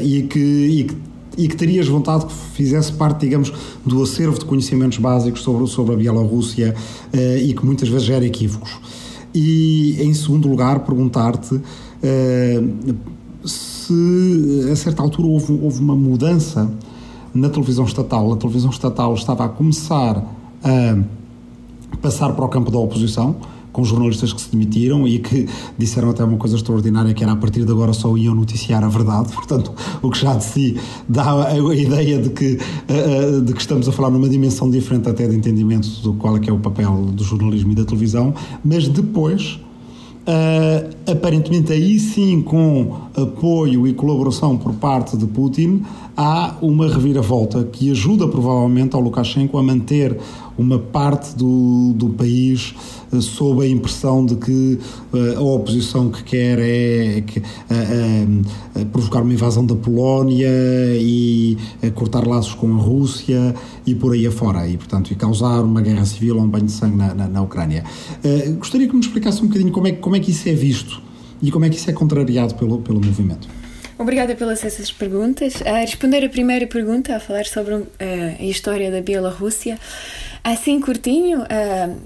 e 0.03 0.23
que, 0.25 0.39
e 0.39 0.85
que 0.85 0.95
e 1.37 1.49
que 1.49 1.57
terias 1.57 1.87
vontade 1.89 2.27
que 2.27 2.33
fizesse 2.33 2.93
parte, 2.93 3.21
digamos, 3.21 3.53
do 3.85 4.03
acervo 4.03 4.39
de 4.39 4.45
conhecimentos 4.45 4.99
básicos 4.99 5.43
sobre, 5.43 5.67
sobre 5.67 5.95
a 5.95 5.97
Bielorrússia 5.97 6.75
uh, 7.13 7.39
e 7.39 7.53
que 7.53 7.65
muitas 7.65 7.89
vezes 7.89 8.07
gera 8.07 8.25
equívocos. 8.25 8.79
E, 9.35 9.97
em 10.01 10.15
segundo 10.15 10.49
lugar, 10.49 10.81
perguntar-te 10.81 11.55
uh, 11.55 12.97
se 13.45 14.71
a 14.73 14.77
certa 14.77 15.03
altura 15.03 15.29
houve, 15.29 15.53
houve 15.53 15.81
uma 15.81 15.97
mudança 15.97 16.71
na 17.35 17.49
televisão 17.49 17.85
estatal. 17.85 18.33
A 18.33 18.37
televisão 18.37 18.71
estatal 18.71 19.13
estava 19.15 19.45
a 19.45 19.49
começar 19.49 20.25
a 20.63 21.97
passar 22.01 22.33
para 22.33 22.45
o 22.45 22.49
campo 22.49 22.71
da 22.71 22.79
oposição 22.79 23.37
com 23.75 23.85
jornalistas 23.85 24.33
que 24.33 24.41
se 24.41 24.51
demitiram 24.53 25.07
e 25.07 25.19
que 25.19 25.49
disseram 25.77 26.11
até 26.11 26.23
uma 26.23 26.39
coisa 26.39 26.55
extraordinária 26.55 27.13
que 27.13 27.25
era 27.25 27.33
a 27.33 27.37
partir 27.37 27.65
de 27.65 27.73
agora 27.73 27.93
só 27.93 28.17
iam 28.17 28.35
noticiar 28.35 28.85
a 28.85 28.89
verdade, 28.89 29.33
portanto 29.33 29.73
o 30.01 30.11
que 30.11 30.19
já 30.19 30.35
de 30.37 30.45
si 30.45 30.77
dá 31.09 31.49
a 31.49 31.75
ideia 31.75 32.23
de 32.23 32.31
que, 32.31 32.59
de 33.45 33.53
que 33.53 33.61
estamos 33.61 33.89
a 33.89 33.93
falar 33.93 34.11
numa 34.11 34.29
dimensão 34.29 34.71
diferente 34.71 35.09
até 35.09 35.27
de 35.27 35.35
entendimento 35.35 35.89
do 36.03 36.15
qual 36.15 36.37
é 36.37 36.41
que 36.41 36.49
é 36.49 36.53
o 36.53 36.59
papel 36.59 37.07
do 37.07 37.25
jornalismo 37.25 37.73
e 37.73 37.75
da 37.75 37.85
televisão, 37.85 38.33
mas 38.65 38.87
depois 38.87 39.59
aparentemente 41.11 41.73
aí 41.73 41.99
sim 41.99 42.41
com 42.43 42.97
apoio 43.17 43.87
e 43.87 43.93
colaboração 43.93 44.57
por 44.57 44.73
parte 44.75 45.17
de 45.17 45.27
Putin 45.27 45.83
há 46.17 46.57
uma 46.63 46.89
reviravolta 46.89 47.65
que 47.65 47.91
ajuda 47.91 48.29
provavelmente 48.29 48.95
ao 48.95 49.03
Lukashenko 49.03 49.59
a 49.59 49.63
manter 49.63 50.17
uma 50.57 50.79
parte 50.79 51.37
do, 51.37 51.93
do 51.95 52.11
país 52.11 52.75
uh, 53.13 53.21
sob 53.21 53.65
a 53.65 53.69
impressão 53.69 54.25
de 54.25 54.37
que 54.37 54.79
uh, 55.13 55.39
a 55.39 55.43
oposição 55.43 56.11
que 56.11 56.23
quer 56.23 56.59
é, 56.61 57.21
que, 57.23 57.43
provocar 58.93 59.23
uma 59.23 59.33
invasão 59.33 59.67
da 59.67 59.75
Polónia 59.75 60.49
e 60.95 61.57
cortar 61.95 62.27
laços 62.27 62.55
com 62.55 62.73
a 62.73 62.79
Rússia 62.79 63.55
e 63.87 63.95
por 63.95 64.13
aí 64.13 64.27
afora 64.27 64.69
e 64.69 64.77
portanto 64.77 65.11
e 65.11 65.15
causar 65.15 65.63
uma 65.63 65.81
guerra 65.81 66.05
civil 66.05 66.37
ou 66.37 66.43
um 66.43 66.49
banho 66.49 66.67
de 66.67 66.73
sangue 66.73 66.97
na, 66.97 67.15
na, 67.15 67.29
na 67.29 67.43
Ucrânia. 67.43 67.85
gostaria 68.59 68.87
que 68.87 68.95
me 68.95 69.01
explicasse 69.01 69.43
um 69.43 69.47
bocadinho 69.47 69.73
como 69.73 69.89
é, 69.89 69.93
como 69.93 70.17
é 70.17 70.21
que 70.21 70.31
isso 70.31 70.49
é 70.49 70.53
visto 70.53 71.03
e 71.43 71.51
como 71.51 71.65
é 71.65 71.69
que 71.69 71.77
isso 71.77 71.91
é 71.91 71.93
contrariado 71.93 72.55
pelo, 72.55 72.79
pelo 72.79 73.05
movimento. 73.05 73.49
Obrigada 73.97 74.35
pelas 74.35 74.65
essas 74.65 74.91
perguntas. 74.91 75.63
A 75.63 75.79
responder 75.79 76.25
a 76.25 76.29
primeira 76.29 76.67
pergunta, 76.67 77.15
a 77.15 77.21
falar 77.21 77.47
sobre 77.47 77.75
uh, 77.75 77.89
a 78.39 78.43
história 78.43 78.91
da 78.91 79.01
Bielorrússia, 79.01 79.79
assim 80.43 80.81
curtinho, 80.81 81.43
uh, 81.43 81.97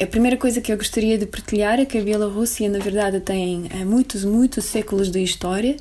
a 0.00 0.06
primeira 0.06 0.36
coisa 0.36 0.60
que 0.60 0.70
eu 0.70 0.76
gostaria 0.76 1.16
de 1.16 1.26
partilhar 1.26 1.80
é 1.80 1.84
que 1.84 1.98
a 1.98 2.02
Bielorrússia, 2.02 2.68
na 2.68 2.78
verdade, 2.78 3.18
tem 3.20 3.68
muitos, 3.84 4.24
muitos 4.24 4.66
séculos 4.66 5.10
de 5.10 5.22
história. 5.22 5.76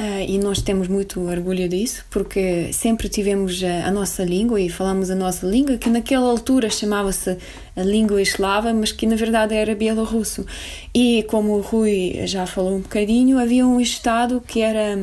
Uh, 0.00 0.22
e 0.28 0.38
nós 0.38 0.62
temos 0.62 0.86
muito 0.86 1.20
orgulho 1.28 1.68
disso, 1.68 2.04
porque 2.08 2.72
sempre 2.72 3.08
tivemos 3.08 3.60
a, 3.64 3.88
a 3.88 3.90
nossa 3.90 4.22
língua 4.22 4.60
e 4.60 4.68
falamos 4.68 5.10
a 5.10 5.14
nossa 5.16 5.44
língua, 5.44 5.76
que 5.76 5.90
naquela 5.90 6.30
altura 6.30 6.70
chamava-se 6.70 7.36
a 7.74 7.82
língua 7.82 8.22
eslava, 8.22 8.72
mas 8.72 8.92
que 8.92 9.06
na 9.06 9.16
verdade 9.16 9.56
era 9.56 9.74
bielorrusso. 9.74 10.46
E 10.94 11.24
como 11.24 11.54
o 11.54 11.60
Rui 11.60 12.20
já 12.26 12.46
falou 12.46 12.76
um 12.76 12.80
bocadinho, 12.80 13.40
havia 13.40 13.66
um 13.66 13.80
Estado 13.80 14.40
que 14.46 14.60
era 14.60 14.96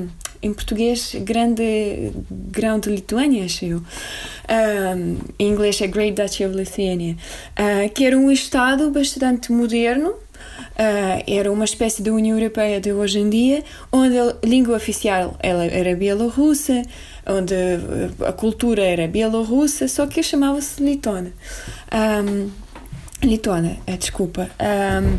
em 0.46 0.54
português 0.54 1.16
Grande 1.22 2.12
Grão 2.30 2.80
de 2.80 2.90
Lituânia, 2.90 3.46
acho 3.46 3.66
eu. 3.66 3.78
Um, 3.78 5.18
em 5.40 5.50
inglês 5.50 5.82
é 5.82 5.88
Great 5.88 6.22
Duchy 6.22 6.46
of 6.46 6.56
Lithuania, 6.56 7.18
uh, 7.58 7.90
que 7.92 8.06
era 8.06 8.16
um 8.18 8.32
estado 8.32 8.92
bastante 8.92 9.52
moderno. 9.52 10.14
Uh, 10.72 11.24
era 11.28 11.52
uma 11.52 11.66
espécie 11.66 12.02
de 12.02 12.10
União 12.10 12.38
Europeia 12.38 12.80
de 12.82 12.92
hoje 12.92 13.20
em 13.20 13.30
dia, 13.30 13.64
onde 13.92 14.18
a 14.18 14.36
língua 14.44 14.76
oficial 14.76 15.38
era 15.42 15.96
bielorrussa, 15.96 16.82
onde 17.26 17.56
a 18.26 18.34
cultura 18.34 18.84
era 18.84 19.08
bielorrussa, 19.08 19.88
só 19.88 20.06
que 20.06 20.22
chamava-se 20.22 20.84
Litona. 20.84 21.32
Um, 21.94 22.50
Litona, 23.24 23.78
desculpa. 23.98 24.50
Um, 24.60 25.18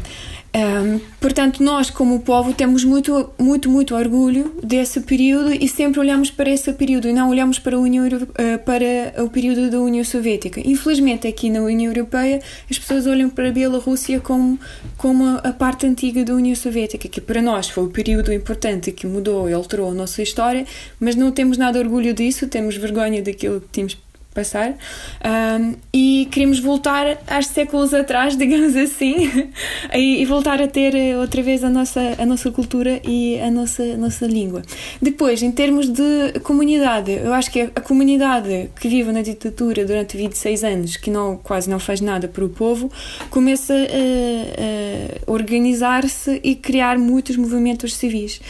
um, 0.55 1.01
portanto, 1.21 1.63
nós, 1.63 1.91
como 1.91 2.21
povo, 2.21 2.55
temos 2.55 2.83
muito, 2.83 3.31
muito, 3.39 3.69
muito 3.69 3.95
orgulho 3.95 4.55
desse 4.63 5.01
período 5.01 5.53
e 5.53 5.69
sempre 5.69 6.01
olhamos 6.01 6.31
para 6.31 6.49
esse 6.49 6.73
período 6.73 7.09
e 7.09 7.13
não 7.13 7.29
olhamos 7.29 7.59
para, 7.59 7.79
União, 7.79 8.07
uh, 8.07 8.59
para 8.65 9.23
o 9.23 9.29
período 9.29 9.71
da 9.71 9.79
União 9.81 10.05
Soviética. 10.05 10.61
Infelizmente, 10.65 11.27
aqui 11.27 11.51
na 11.51 11.61
União 11.61 11.93
Europeia, 11.93 12.41
as 12.71 12.79
pessoas 12.79 13.07
olham 13.07 13.29
para 13.29 13.49
a 13.49 13.53
Bielorrússia 13.53 14.19
como, 14.21 14.59
como 14.97 15.39
a 15.43 15.53
parte 15.53 15.87
antiga 15.87 16.25
da 16.25 16.35
União 16.35 16.57
Soviética, 16.57 17.09
que 17.09 17.21
para 17.21 17.43
nós 17.43 17.69
foi 17.69 17.85
o 17.85 17.91
período 17.91 18.33
importante 18.33 18.93
que 18.93 19.07
mudou 19.07 19.49
e 19.51 19.53
alterou 19.53 19.91
a 19.91 19.95
nossa 19.95 20.23
história, 20.23 20.65
mas 20.99 21.15
não 21.15 21.31
temos 21.31 21.59
nada 21.59 21.79
orgulho 21.79 22.15
disso, 22.15 22.47
temos 22.47 22.77
vergonha 22.77 23.23
daquilo 23.23 23.61
que 23.61 23.69
tínhamos 23.73 23.99
passar 24.37 24.73
um, 24.73 25.75
e 25.95 26.29
queremos 26.31 26.59
voltar 26.59 27.19
aos 27.27 27.47
séculos 27.47 27.95
atrás, 27.95 28.37
digamos 28.39 28.77
assim, 28.77 29.51
e, 29.95 30.25
voltar 30.27 30.61
a 30.61 30.69
ter 30.69 30.95
eh, 30.95 31.17
outra 31.17 31.43
vez 31.43 31.65
a 31.65 31.71
nossa, 31.71 32.15
a 32.19 32.27
nossa 32.27 32.51
cultura 32.51 33.01
e 33.03 33.41
a 33.41 33.51
nossa, 33.51 33.83
a 33.83 33.97
nossa 33.97 34.27
língua. 34.27 34.61
Depois, 35.01 35.43
em 35.43 35.51
termos 35.51 35.89
de 35.89 36.39
comunidade, 36.43 37.13
eu 37.13 37.33
acho 37.33 37.51
que 37.51 37.61
a, 37.63 37.81
comunidade 37.81 38.69
que 38.79 38.89
vive 38.89 39.11
na 39.11 39.23
ditadura 39.23 39.85
durante 39.87 40.17
26 40.17 40.65
anos, 40.65 40.97
que 40.97 41.11
não, 41.11 41.39
quase 41.39 41.71
não 41.71 41.79
faz 41.79 42.03
nada 42.03 42.29
para 42.29 42.45
o 42.45 42.49
povo, 42.51 42.93
começa 43.31 43.73
a, 43.73 45.27
a 45.27 45.33
organizar-se 45.33 46.41
e 46.45 46.55
criar 46.55 46.99
muitos 46.99 47.37
movimentos 47.37 47.95
civis. 47.95 48.41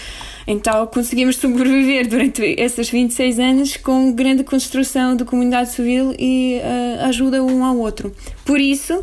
Então 0.46 0.86
conseguimos 0.86 1.36
sobreviver 1.36 2.08
durante 2.08 2.42
esses 2.42 2.88
26 2.88 3.38
anos 3.38 3.76
com 3.76 4.12
grande 4.12 4.44
construção 4.44 5.16
de 5.16 5.24
comunidade 5.24 5.70
civil 5.72 6.14
e 6.18 6.60
uh, 6.60 7.06
ajuda 7.06 7.42
um 7.42 7.64
ao 7.64 7.76
outro. 7.76 8.14
Por 8.44 8.60
isso, 8.60 9.02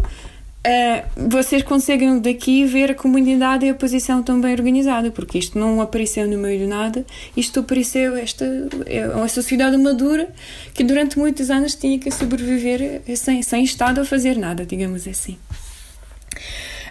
Uh, 0.65 1.29
vocês 1.29 1.61
conseguem 1.61 2.19
daqui 2.19 2.63
ver 2.63 2.91
a 2.91 2.95
comunidade 2.95 3.65
e 3.65 3.69
a 3.69 3.73
posição 3.73 4.23
tão 4.23 4.39
bem 4.39 4.53
organizada, 4.53 5.11
porque 5.11 5.37
isto 5.37 5.59
não 5.59 5.81
apareceu 5.81 6.25
no 6.25 6.37
meio 6.37 6.57
de 6.57 6.67
nada, 6.67 7.05
isto 7.35 7.59
apareceu, 7.59 8.15
esta 8.15 8.45
é 8.85 9.05
uma 9.09 9.27
sociedade 9.27 9.75
madura 9.75 10.33
que 10.73 10.81
durante 10.81 11.19
muitos 11.19 11.49
anos 11.49 11.75
tinha 11.75 11.99
que 11.99 12.09
sobreviver 12.09 13.01
sem, 13.17 13.43
sem 13.43 13.65
Estado 13.65 13.99
a 13.99 14.05
fazer 14.05 14.37
nada, 14.37 14.65
digamos 14.65 15.05
assim. 15.05 15.37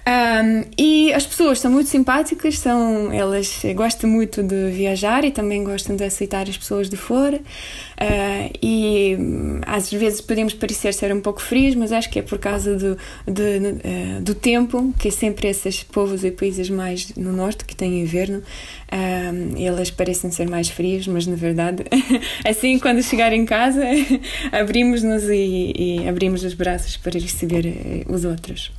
Um, 0.05 0.65
e 0.77 1.13
as 1.13 1.25
pessoas 1.25 1.61
são 1.61 1.71
muito 1.71 1.89
simpáticas, 1.89 2.59
são, 2.59 3.13
elas 3.13 3.63
gostam 3.77 4.11
muito 4.11 4.43
de 4.43 4.71
viajar 4.71 5.25
e 5.25 5.31
também 5.31 5.63
gostam 5.63 5.95
de 5.95 6.03
aceitar 6.03 6.49
as 6.49 6.57
pessoas 6.57 6.91
de 6.91 6.97
fora. 6.97 7.37
Uh, 7.37 8.51
e 8.61 9.17
às 9.65 9.93
vezes 9.93 10.21
podemos 10.21 10.55
parecer 10.55 10.93
ser 10.93 11.15
um 11.15 11.21
pouco 11.21 11.41
frios, 11.41 11.77
mas 11.77 11.93
acho 11.93 12.11
que 12.11 12.19
é 12.19 12.23
por 12.23 12.39
causa 12.39 12.77
do, 12.77 12.99
de, 13.27 13.59
uh, 13.59 14.21
do 14.23 14.35
tempo, 14.35 14.93
que 14.99 15.07
é 15.07 15.11
sempre 15.11 15.47
esses 15.47 15.85
povos 15.85 16.25
e 16.25 16.33
países 16.33 16.69
mais 16.69 17.15
no 17.15 17.33
norte 17.33 17.65
que 17.65 17.77
têm 17.77 18.01
inverno, 18.01 18.43
eles 19.57 19.91
parecem 19.91 20.31
ser 20.31 20.49
mais 20.49 20.69
frios, 20.69 21.07
mas 21.09 21.27
na 21.27 21.35
verdade, 21.35 21.85
assim, 22.45 22.79
quando 22.79 23.03
chegar 23.03 23.33
em 23.33 23.47
casa, 23.47 23.83
abrimos-nos 24.53 25.25
e, 25.25 25.73
e 26.05 26.09
abrimos 26.09 26.45
os 26.45 26.53
braços 26.53 26.97
para 26.99 27.19
receber 27.19 27.67
eh, 27.67 28.05
os 28.07 28.25
outros. 28.25 28.71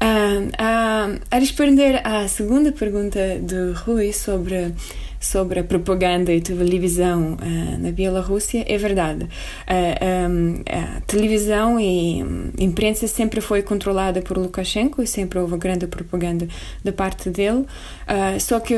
A 0.00 1.38
responder 1.38 2.00
à 2.04 2.28
segunda 2.28 2.72
pergunta 2.72 3.38
de 3.40 3.72
Rui 3.72 4.12
sobre 4.12 4.74
sobre 5.20 5.60
a 5.60 5.64
propaganda 5.64 6.32
e 6.32 6.40
televisão 6.40 7.34
uh, 7.34 7.78
na 7.82 7.90
Bielorrússia 7.90 8.64
é 8.66 8.78
verdade. 8.78 9.24
Uh, 9.24 10.30
um, 10.30 10.62
a 10.68 11.00
televisão 11.02 11.78
e 11.80 12.22
um, 12.22 12.50
imprensa 12.58 13.06
sempre 13.08 13.40
foi 13.40 13.62
controlada 13.62 14.22
por 14.22 14.38
Lukashenko 14.38 15.02
e 15.02 15.06
sempre 15.06 15.38
houve 15.38 15.56
grande 15.56 15.86
propaganda 15.86 16.46
da 16.84 16.92
parte 16.92 17.30
dele. 17.30 17.66
Uh, 18.06 18.40
só 18.40 18.60
que 18.60 18.76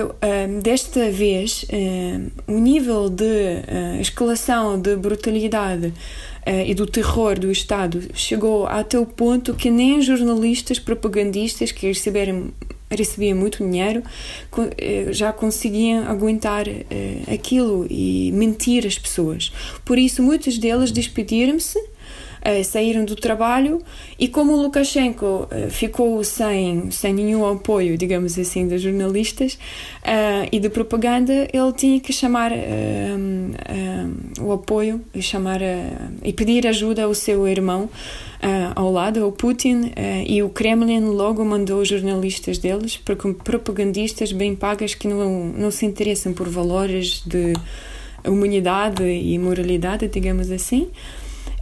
desta 0.62 1.10
vez 1.10 1.64
o 2.46 2.58
nível 2.58 3.08
de 3.08 3.62
escalação 4.00 4.80
de 4.80 4.96
brutalidade 4.96 5.92
e 6.66 6.74
do 6.74 6.86
terror 6.86 7.38
do 7.38 7.50
Estado 7.50 8.02
chegou 8.14 8.66
até 8.66 8.98
o 8.98 9.06
ponto 9.06 9.54
que 9.54 9.70
nem 9.70 10.00
jornalistas 10.00 10.78
propagandistas 10.78 11.72
que 11.72 11.86
receberam 11.86 12.52
recebiam 12.90 13.38
muito 13.38 13.58
dinheiro 13.58 14.02
eh, 14.76 15.12
já 15.12 15.32
conseguiam 15.32 16.08
aguentar 16.08 16.66
uh, 16.66 17.32
aquilo 17.32 17.86
e 17.88 18.32
mentir 18.32 18.84
as 18.84 18.98
pessoas. 18.98 19.52
Por 19.84 19.96
isso, 19.96 20.22
muitos 20.22 20.58
deles 20.58 20.90
despediram-se 20.90 21.78
saíram 22.64 23.04
do 23.04 23.14
trabalho 23.14 23.82
e 24.18 24.28
como 24.28 24.56
Lukashenko 24.56 25.48
uh, 25.50 25.70
ficou 25.70 26.22
sem, 26.24 26.90
sem 26.90 27.12
nenhum 27.12 27.46
apoio, 27.46 27.96
digamos 27.98 28.38
assim, 28.38 28.66
dos 28.66 28.80
jornalistas 28.80 29.54
uh, 29.54 30.48
e 30.50 30.58
de 30.58 30.68
propaganda, 30.68 31.48
ele 31.52 31.72
tinha 31.76 32.00
que 32.00 32.12
chamar 32.12 32.52
o 34.40 34.52
apoio 34.52 35.00
e, 35.14 35.22
chamar, 35.22 35.60
e 36.22 36.32
pedir 36.32 36.66
ajuda 36.66 37.04
ao 37.04 37.14
seu 37.14 37.46
irmão 37.46 37.88
ao 38.74 38.90
lado, 38.90 39.22
ao 39.22 39.30
Putin, 39.30 39.92
e 40.26 40.42
o 40.42 40.48
Kremlin 40.48 41.00
logo 41.00 41.44
mandou 41.44 41.84
jornalistas 41.84 42.58
deles, 42.58 42.98
propagandistas 43.44 44.32
bem 44.32 44.56
pagas 44.56 44.94
que 44.94 45.06
não, 45.06 45.46
não 45.46 45.70
se 45.70 45.84
interessam 45.84 46.32
por 46.32 46.48
valores 46.48 47.22
de 47.26 47.52
humanidade 48.24 49.04
e 49.04 49.38
moralidade, 49.38 50.08
digamos 50.08 50.50
assim, 50.50 50.88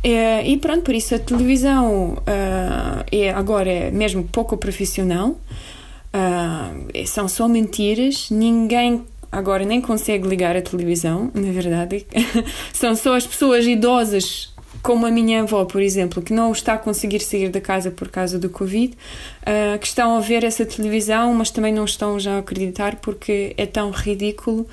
e 0.05 0.57
pronto, 0.59 0.83
por 0.83 0.95
isso 0.95 1.15
a 1.15 1.19
televisão 1.19 2.15
uh, 2.19 3.05
é 3.11 3.31
agora 3.31 3.71
é 3.71 3.91
mesmo 3.91 4.23
pouco 4.25 4.57
profissional, 4.57 5.31
uh, 5.31 7.07
são 7.07 7.29
só 7.29 7.49
mentiras, 7.49 8.31
ninguém 8.31 9.05
agora 9.31 9.65
nem 9.65 9.81
consegue 9.81 10.27
ligar 10.27 10.57
a 10.57 10.63
televisão, 10.63 11.31
na 11.35 11.51
verdade. 11.51 12.07
são 12.73 12.95
só 12.95 13.17
as 13.17 13.27
pessoas 13.27 13.67
idosas, 13.67 14.55
como 14.83 15.05
a 15.05 15.11
minha 15.11 15.43
avó, 15.43 15.65
por 15.65 15.83
exemplo, 15.83 16.23
que 16.23 16.33
não 16.33 16.53
está 16.53 16.75
a 16.75 16.79
conseguir 16.79 17.21
sair 17.21 17.51
da 17.51 17.61
casa 17.61 17.91
por 17.91 18.09
causa 18.09 18.39
do 18.39 18.49
Covid, 18.49 18.95
uh, 18.95 19.79
que 19.81 19.87
estão 19.87 20.17
a 20.17 20.21
ver 20.21 20.45
essa 20.45 20.65
televisão, 20.65 21.35
mas 21.35 21.51
também 21.51 21.73
não 21.73 21.85
estão 21.85 22.21
já 22.21 22.37
a 22.37 22.39
acreditar 22.39 22.97
porque 22.97 23.53
é 23.57 23.67
tão 23.67 23.91
ridículo 23.91 24.67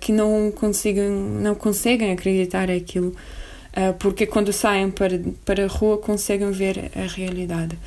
que 0.00 0.12
não, 0.12 0.50
consigam, 0.50 1.10
não 1.10 1.54
conseguem 1.54 2.10
acreditar 2.10 2.70
aquilo. 2.70 3.14
Ah, 3.74 3.94
porque 3.98 4.26
quando 4.26 4.52
saem 4.52 4.90
para, 4.90 5.18
para 5.44 5.64
a 5.64 5.68
rua 5.68 5.98
conseguem 5.98 6.50
ver 6.50 6.90
a 6.94 7.06
realidade. 7.06 7.78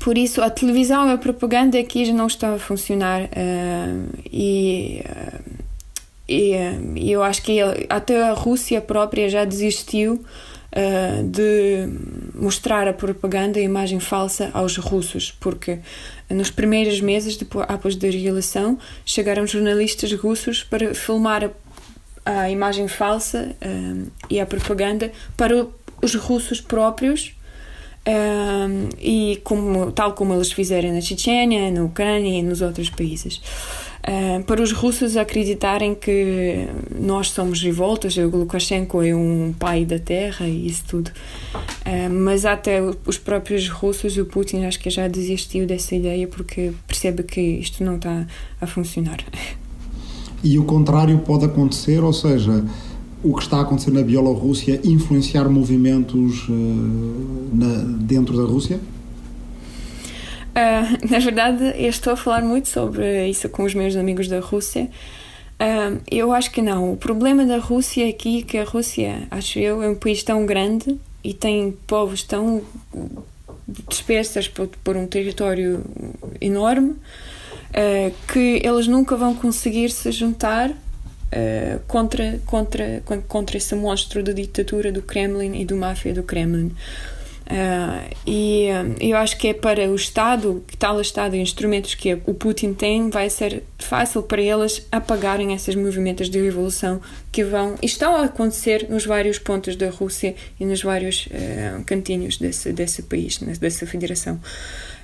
Por 0.00 0.16
isso, 0.16 0.42
a 0.42 0.50
televisão 0.50 1.08
e 1.08 1.12
a 1.12 1.18
propaganda 1.18 1.78
aqui 1.78 2.04
já 2.04 2.12
não 2.12 2.26
estão 2.26 2.54
a 2.54 2.58
funcionar 2.58 3.22
uh, 3.22 4.18
e, 4.30 5.02
uh, 6.28 6.96
e 6.96 7.10
eu 7.10 7.22
acho 7.22 7.42
que 7.42 7.58
até 7.88 8.22
a 8.22 8.32
Rússia 8.32 8.80
própria 8.80 9.28
já 9.28 9.44
desistiu 9.44 10.24
de 11.24 11.88
mostrar 12.34 12.86
a 12.86 12.92
propaganda 12.92 13.58
e 13.58 13.62
a 13.62 13.64
imagem 13.64 13.98
falsa 13.98 14.50
aos 14.52 14.76
russos, 14.76 15.34
porque 15.40 15.78
nos 16.28 16.50
primeiros 16.50 17.00
meses 17.00 17.38
depois, 17.38 17.64
após 17.68 17.96
da 17.96 18.06
reeleição 18.06 18.78
chegaram 19.04 19.46
jornalistas 19.46 20.12
russos 20.12 20.62
para 20.62 20.94
filmar 20.94 21.50
a 22.28 22.50
imagem 22.50 22.86
falsa 22.86 23.56
um, 23.64 24.06
e 24.28 24.38
a 24.38 24.44
propaganda 24.44 25.10
para 25.34 25.66
os 26.02 26.14
russos 26.14 26.60
próprios 26.60 27.34
um, 28.06 28.88
e 29.00 29.40
como, 29.42 29.90
tal 29.92 30.12
como 30.12 30.34
eles 30.34 30.52
fizeram 30.52 30.92
na 30.92 31.00
Chechênia, 31.00 31.70
na 31.70 31.82
Ucrânia 31.82 32.38
e 32.38 32.42
nos 32.42 32.60
outros 32.60 32.90
países. 32.90 33.40
Um, 34.06 34.42
para 34.42 34.62
os 34.62 34.72
russos 34.72 35.16
acreditarem 35.16 35.94
que 35.94 36.68
nós 36.94 37.30
somos 37.30 37.62
revoltas, 37.62 38.16
o 38.18 38.28
Lukashenko 38.28 39.02
é 39.02 39.14
um 39.14 39.54
pai 39.58 39.86
da 39.86 39.98
terra 39.98 40.46
e 40.46 40.66
isso 40.66 40.84
tudo. 40.86 41.10
mas 42.10 42.44
até 42.44 42.80
os 43.06 43.16
próprios 43.16 43.68
russos, 43.68 44.18
o 44.18 44.26
Putin, 44.26 44.64
acho 44.64 44.78
que 44.78 44.90
já 44.90 45.08
desistiu 45.08 45.66
dessa 45.66 45.94
ideia 45.94 46.28
porque 46.28 46.72
percebe 46.86 47.22
que 47.22 47.40
isto 47.40 47.82
não 47.82 47.96
está 47.96 48.26
a 48.60 48.66
funcionar. 48.66 49.18
e 50.42 50.58
o 50.58 50.64
contrário 50.64 51.18
pode 51.20 51.44
acontecer, 51.44 52.02
ou 52.02 52.12
seja, 52.12 52.64
o 53.22 53.34
que 53.34 53.42
está 53.42 53.58
a 53.58 53.60
acontecer 53.62 53.90
na 53.90 54.02
Bielorrússia 54.02 54.80
influenciar 54.84 55.48
movimentos 55.48 56.48
uh, 56.48 56.52
na, 57.52 57.82
dentro 58.00 58.36
da 58.36 58.44
Rússia? 58.44 58.78
Uh, 60.50 61.06
na 61.10 61.18
verdade, 61.18 61.64
eu 61.76 61.88
estou 61.88 62.12
a 62.12 62.16
falar 62.16 62.42
muito 62.42 62.68
sobre 62.68 63.28
isso 63.28 63.48
com 63.48 63.64
os 63.64 63.74
meus 63.74 63.96
amigos 63.96 64.28
da 64.28 64.40
Rússia. 64.40 64.88
Um, 65.60 65.98
eu 66.08 66.32
acho 66.32 66.52
que 66.52 66.62
não. 66.62 66.92
O 66.92 66.96
problema 66.96 67.44
da 67.44 67.58
Rússia 67.58 68.08
aqui 68.08 68.38
é 68.38 68.42
que 68.42 68.58
a 68.58 68.64
Rússia, 68.64 69.26
acho 69.30 69.58
eu, 69.58 69.82
é 69.82 69.88
um 69.88 69.96
país 69.96 70.22
tão 70.22 70.46
grande 70.46 70.96
e 71.24 71.34
tem 71.34 71.74
povos 71.86 72.22
tão 72.22 72.62
dispersas 73.88 74.46
por, 74.46 74.68
por 74.84 74.96
um 74.96 75.06
território 75.06 75.84
enorme 76.40 76.94
uh, 77.70 78.14
que 78.32 78.60
eles 78.64 78.86
nunca 78.86 79.16
vão 79.16 79.34
conseguir 79.34 79.90
se 79.90 80.10
juntar 80.12 80.70
uh, 80.70 81.80
contra, 81.86 82.38
contra, 82.46 83.02
contra 83.26 83.56
esse 83.56 83.74
monstro 83.74 84.22
da 84.22 84.32
ditadura 84.32 84.92
do 84.92 85.02
Kremlin 85.02 85.60
e 85.60 85.64
do 85.64 85.76
máfia 85.76 86.12
do 86.12 86.22
Kremlin. 86.22 86.72
Uh, 87.48 88.14
e 88.26 88.68
uh, 88.70 88.94
eu 89.00 89.16
acho 89.16 89.38
que 89.38 89.48
é 89.48 89.54
para 89.54 89.88
o 89.88 89.94
Estado, 89.94 90.62
que 90.66 90.76
tal 90.76 91.00
Estado 91.00 91.34
e 91.34 91.40
instrumentos 91.40 91.94
que 91.94 92.12
o 92.26 92.34
Putin 92.34 92.74
tem, 92.74 93.08
vai 93.08 93.30
ser 93.30 93.62
fácil 93.78 94.22
para 94.22 94.42
eles 94.42 94.86
apagarem 94.92 95.54
esses 95.54 95.74
movimentos 95.74 96.28
de 96.28 96.38
revolução 96.38 97.00
que 97.32 97.42
vão 97.42 97.76
estão 97.82 98.14
a 98.16 98.24
acontecer 98.24 98.86
nos 98.90 99.06
vários 99.06 99.38
pontos 99.38 99.76
da 99.76 99.88
Rússia 99.88 100.34
e 100.60 100.66
nos 100.66 100.82
vários 100.82 101.26
uh, 101.26 101.82
cantinhos 101.86 102.36
desse, 102.36 102.70
desse 102.70 103.02
país, 103.02 103.38
dessa 103.38 103.86
federação. 103.86 104.38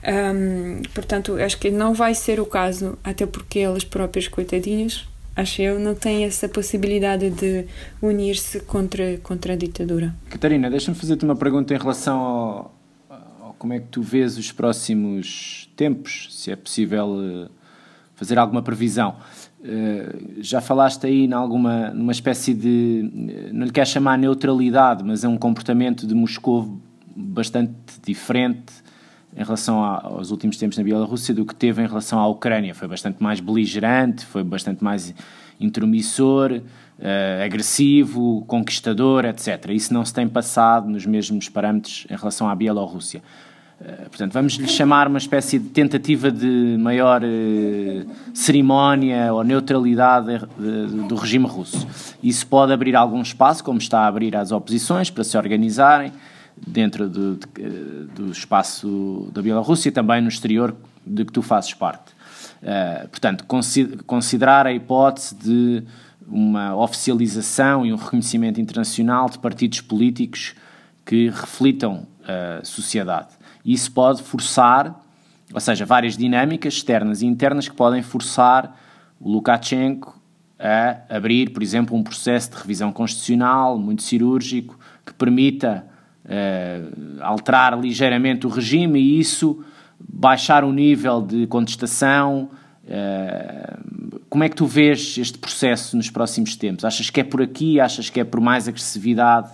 Um, 0.07 0.83
portanto, 0.93 1.37
acho 1.37 1.59
que 1.59 1.71
não 1.71 1.95
vai 1.95 2.15
ser 2.15 2.39
o 2.41 2.45
caso, 2.45 2.99
até 3.03 3.25
porque 3.25 3.61
eles 3.61 3.85
próprios, 3.85 4.29
coitadinhos, 4.29 5.09
acho 5.37 5.63
eu, 5.63 5.79
não 5.79 5.95
tem 5.95 6.25
essa 6.25 6.49
possibilidade 6.49 7.31
de 7.31 7.67
unir-se 8.01 8.61
contra, 8.61 9.19
contra 9.19 9.55
a 9.55 9.57
ditadura. 9.57 10.15
Catarina, 10.31 10.71
deixa-me 10.71 10.97
fazer-te 10.97 11.25
uma 11.25 11.37
pergunta 11.37 11.75
em 11.75 11.79
relação 11.79 12.19
ao, 12.19 12.75
ao, 13.11 13.57
como 13.59 13.73
é 13.73 13.81
que 13.81 13.87
tu 13.87 14.03
vês 14.03 14.39
os 14.39 14.53
próximos 14.53 15.71
tempos, 15.77 16.29
se 16.31 16.51
é 16.51 16.57
possível 16.57 17.09
uh, 17.09 17.51
fazer 18.15 18.39
alguma 18.39 18.63
previsão. 18.63 19.17
Uh, 19.61 20.43
já 20.43 20.61
falaste 20.61 21.07
aí 21.07 21.33
alguma, 21.33 21.91
numa 21.91 22.13
espécie 22.13 22.55
de, 22.55 23.51
não 23.53 23.67
lhe 23.67 23.73
quero 23.73 23.89
chamar 23.89 24.17
neutralidade, 24.19 25.03
mas 25.03 25.25
é 25.25 25.29
um 25.29 25.37
comportamento 25.37 26.07
de 26.07 26.15
Moscou 26.15 26.79
bastante 27.17 27.73
diferente 28.05 28.84
em 29.37 29.43
relação 29.43 29.83
aos 29.83 30.31
últimos 30.31 30.57
tempos 30.57 30.79
na 30.79 30.85
Bielorrússia 30.85 31.35
do 31.35 31.45
que 31.45 31.55
teve 31.55 31.83
em 31.83 31.87
relação 31.87 32.19
à 32.21 32.27
Ucrânia. 32.29 32.75
Foi 32.75 32.87
bastante 32.87 33.23
mais 33.23 33.41
beligerante, 33.41 34.25
foi 34.25 34.45
bastante 34.45 34.83
mais 34.83 35.13
intromissor, 35.61 36.53
uh, 36.53 37.45
agressivo, 37.45 38.45
conquistador, 38.47 39.25
etc. 39.25 39.71
Isso 39.71 39.93
não 39.93 40.05
se 40.05 40.15
tem 40.15 40.29
passado 40.29 40.89
nos 40.89 41.05
mesmos 41.05 41.49
parâmetros 41.49 42.07
em 42.09 42.17
relação 42.17 42.49
à 42.49 42.55
Bielorrússia. 42.55 43.23
Uh, 43.81 44.09
portanto, 44.09 44.33
vamos 44.33 44.55
lhe 44.55 44.69
chamar 44.69 45.09
uma 45.09 45.19
espécie 45.19 45.59
de 45.59 45.69
tentativa 45.69 46.31
de 46.31 46.77
maior 46.79 47.23
uh, 47.23 48.11
cerimónia 48.33 49.33
ou 49.33 49.43
neutralidade 49.43 50.39
do 51.09 51.17
regime 51.17 51.47
russo. 51.47 51.87
Isso 52.23 52.47
pode 52.47 52.73
abrir 52.73 52.95
algum 52.95 53.21
espaço, 53.21 53.65
como 53.65 53.79
está 53.79 54.01
a 54.01 54.07
abrir 54.07 54.37
às 54.37 54.53
oposições, 54.53 55.11
para 55.11 55.25
se 55.25 55.37
organizarem 55.37 56.13
dentro 56.57 57.09
do, 57.09 57.37
de, 57.37 58.05
do 58.15 58.31
espaço 58.31 59.29
da 59.33 59.43
Bielorrússia 59.43 59.89
e 59.89 59.93
também 59.93 60.21
no 60.21 60.29
exterior 60.29 60.75
de 61.07 61.25
que 61.25 61.33
tu 61.33 61.43
fazes 61.43 61.75
parte. 61.75 62.13
Uh, 62.63 63.09
portanto, 63.09 63.45
considerar 64.07 64.67
a 64.67 64.73
hipótese 64.73 65.35
de 65.35 65.85
uma 66.27 66.75
oficialização 66.77 67.85
e 67.85 67.93
um 67.93 67.97
reconhecimento 67.97 68.61
internacional 68.61 69.29
de 69.29 69.39
partidos 69.39 69.81
políticos 69.81 70.55
que 71.05 71.29
reflitam 71.29 72.07
a 72.27 72.65
sociedade. 72.65 73.29
Isso 73.65 73.93
pode 73.93 74.23
forçar, 74.23 74.99
ou 75.53 75.61
seja, 75.61 75.85
várias 75.85 76.17
dinâmicas 76.17 76.75
externas 76.75 77.21
e 77.21 77.27
internas 77.27 77.69
que 77.69 77.75
podem 77.75 78.03
forçar 78.03 78.75
o 79.21 79.31
Lukashenko 79.31 80.19
a 80.59 81.17
abrir, 81.17 81.51
por 81.51 81.63
exemplo, 81.63 81.97
um 81.97 82.03
processo 82.03 82.51
de 82.51 82.57
revisão 82.57 82.91
constitucional 82.93 83.79
muito 83.79 84.03
cirúrgico 84.03 84.79
que 85.05 85.13
permita 85.13 85.87
uh, 86.25 87.23
alterar 87.23 87.79
ligeiramente 87.79 88.47
o 88.47 88.51
regime 88.51 89.01
e 89.01 89.21
isso 89.21 89.63
baixar 89.99 90.65
o 90.65 90.73
nível 90.73 91.23
de 91.23 91.47
contestação. 91.47 92.51
Uh, 92.85 94.21
como 94.29 94.45
é 94.45 94.49
que 94.49 94.57
tu 94.57 94.67
vês 94.67 95.17
este 95.19 95.39
processo 95.39 95.97
nos 95.97 96.11
próximos 96.11 96.57
tempos? 96.57 96.85
Achas 96.85 97.11
que 97.11 97.21
é 97.21 97.25
por 97.25 97.41
aqui? 97.41 97.81
Achas 97.81 98.11
que 98.11 98.21
é 98.21 98.25
por 98.25 98.41
mais 98.41 98.69
agressividade 98.69 99.51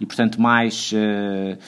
e, 0.00 0.06
portanto, 0.06 0.40
mais. 0.40 0.92
Uh, 0.92 1.58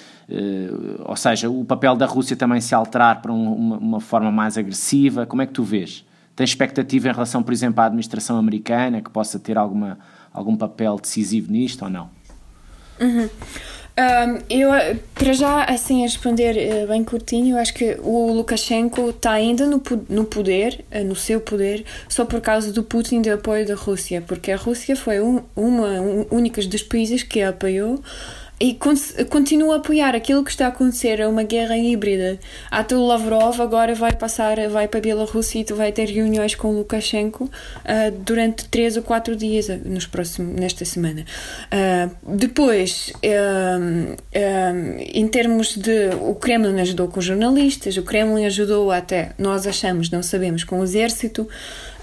ou 1.04 1.16
seja, 1.16 1.50
o 1.50 1.64
papel 1.64 1.94
da 1.96 2.06
Rússia 2.06 2.34
também 2.34 2.58
se 2.60 2.74
alterar 2.74 3.20
para 3.20 3.30
um, 3.30 3.52
uma, 3.52 3.76
uma, 3.76 4.00
forma 4.00 4.32
mais 4.32 4.56
agressiva? 4.56 5.26
Como 5.26 5.42
é 5.42 5.46
que 5.46 5.52
tu 5.52 5.62
vês? 5.62 6.04
Tens 6.34 6.50
expectativa 6.50 7.08
em 7.10 7.12
relação, 7.12 7.42
por 7.42 7.52
exemplo, 7.52 7.82
à 7.82 7.86
administração 7.86 8.38
americana 8.38 9.02
que 9.02 9.10
possa 9.10 9.38
ter 9.38 9.58
alguma, 9.58 9.98
algum 10.32 10.56
papel 10.56 10.96
decisivo 10.96 11.52
nisto 11.52 11.84
ou 11.84 11.90
não? 11.90 12.08
Uhum. 12.98 13.28
Um, 13.96 14.42
eu, 14.50 14.70
para 15.14 15.32
já, 15.32 15.64
assim, 15.64 16.00
a 16.00 16.02
responder 16.02 16.56
uh, 16.56 16.88
bem 16.88 17.04
curtinho, 17.04 17.54
eu 17.54 17.60
acho 17.60 17.72
que 17.72 17.96
o 18.02 18.32
Lukashenko 18.32 19.10
está 19.10 19.30
ainda 19.30 19.66
no, 19.66 19.80
no 20.08 20.24
poder, 20.24 20.84
uh, 20.92 21.04
no 21.04 21.14
seu 21.14 21.40
poder, 21.40 21.84
só 22.08 22.24
por 22.24 22.40
causa 22.40 22.72
do 22.72 22.82
Putin 22.82 23.22
de 23.22 23.30
apoio 23.30 23.64
da 23.64 23.76
Rússia, 23.76 24.20
porque 24.26 24.50
a 24.50 24.56
Rússia 24.56 24.96
foi 24.96 25.20
um, 25.20 25.42
uma 25.54 26.00
um, 26.00 26.26
única 26.32 26.60
dos 26.62 26.82
países 26.82 27.22
que 27.22 27.40
a 27.40 27.50
apoiou 27.50 28.02
e 28.60 28.78
continua 29.28 29.74
a 29.74 29.76
apoiar 29.78 30.14
aquilo 30.14 30.44
que 30.44 30.50
está 30.50 30.66
a 30.66 30.68
acontecer, 30.68 31.18
é 31.18 31.26
uma 31.26 31.42
guerra 31.42 31.76
híbrida. 31.76 32.38
Até 32.70 32.94
o 32.94 33.04
Lavrov 33.04 33.60
agora 33.60 33.94
vai 33.94 34.12
passar, 34.12 34.56
vai 34.68 34.86
para 34.86 34.98
a 34.98 35.02
Bielorrússia 35.02 35.60
e 35.60 35.72
vai 35.72 35.90
ter 35.90 36.08
reuniões 36.08 36.54
com 36.54 36.72
Lukashenko 36.72 37.44
uh, 37.44 37.50
durante 38.24 38.68
três 38.68 38.96
ou 38.96 39.02
quatro 39.02 39.34
dias 39.34 39.68
ah, 39.68 39.78
nos 39.84 40.06
próximos, 40.06 40.54
nesta 40.54 40.84
semana. 40.84 41.24
Uh, 41.66 42.36
depois, 42.36 43.12
em 45.12 45.28
termos 45.28 45.76
de. 45.76 46.10
O 46.20 46.34
Kremlin 46.34 46.80
ajudou 46.80 47.08
com 47.08 47.20
jornalistas, 47.20 47.96
o 47.96 48.02
Kremlin 48.02 48.46
ajudou 48.46 48.92
até, 48.92 49.32
nós 49.36 49.66
achamos, 49.66 50.10
não 50.10 50.22
sabemos, 50.22 50.62
com 50.62 50.78
o 50.80 50.84
exército. 50.84 51.48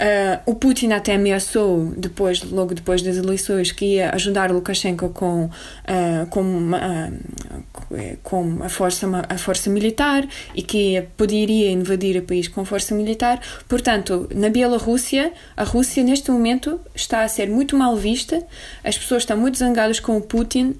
Uh, 0.01 0.41
o 0.47 0.55
Putin 0.55 0.93
até 0.93 1.13
ameaçou, 1.13 1.93
depois, 1.95 2.41
logo 2.41 2.73
depois 2.73 3.03
das 3.03 3.17
eleições, 3.17 3.71
que 3.71 3.97
ia 3.97 4.09
ajudar 4.15 4.49
Lukashenko 4.49 5.09
com, 5.09 5.43
uh, 5.45 6.25
com, 6.31 6.71
uh, 6.71 8.17
com 8.23 8.63
a, 8.63 8.69
força, 8.69 9.07
a 9.29 9.37
força 9.37 9.69
militar 9.69 10.27
e 10.55 10.63
que 10.63 11.03
poderia 11.15 11.69
invadir 11.69 12.17
o 12.17 12.23
país 12.23 12.47
com 12.47 12.65
força 12.65 12.95
militar. 12.95 13.39
Portanto, 13.69 14.27
na 14.33 14.49
Bielorrússia, 14.49 15.31
a 15.55 15.63
Rússia 15.63 16.03
neste 16.03 16.31
momento 16.31 16.79
está 16.95 17.21
a 17.21 17.27
ser 17.27 17.47
muito 17.47 17.77
mal 17.77 17.95
vista, 17.95 18.43
as 18.83 18.97
pessoas 18.97 19.21
estão 19.21 19.37
muito 19.37 19.59
zangadas 19.59 19.99
com 19.99 20.17
o 20.17 20.21
Putin 20.21 20.77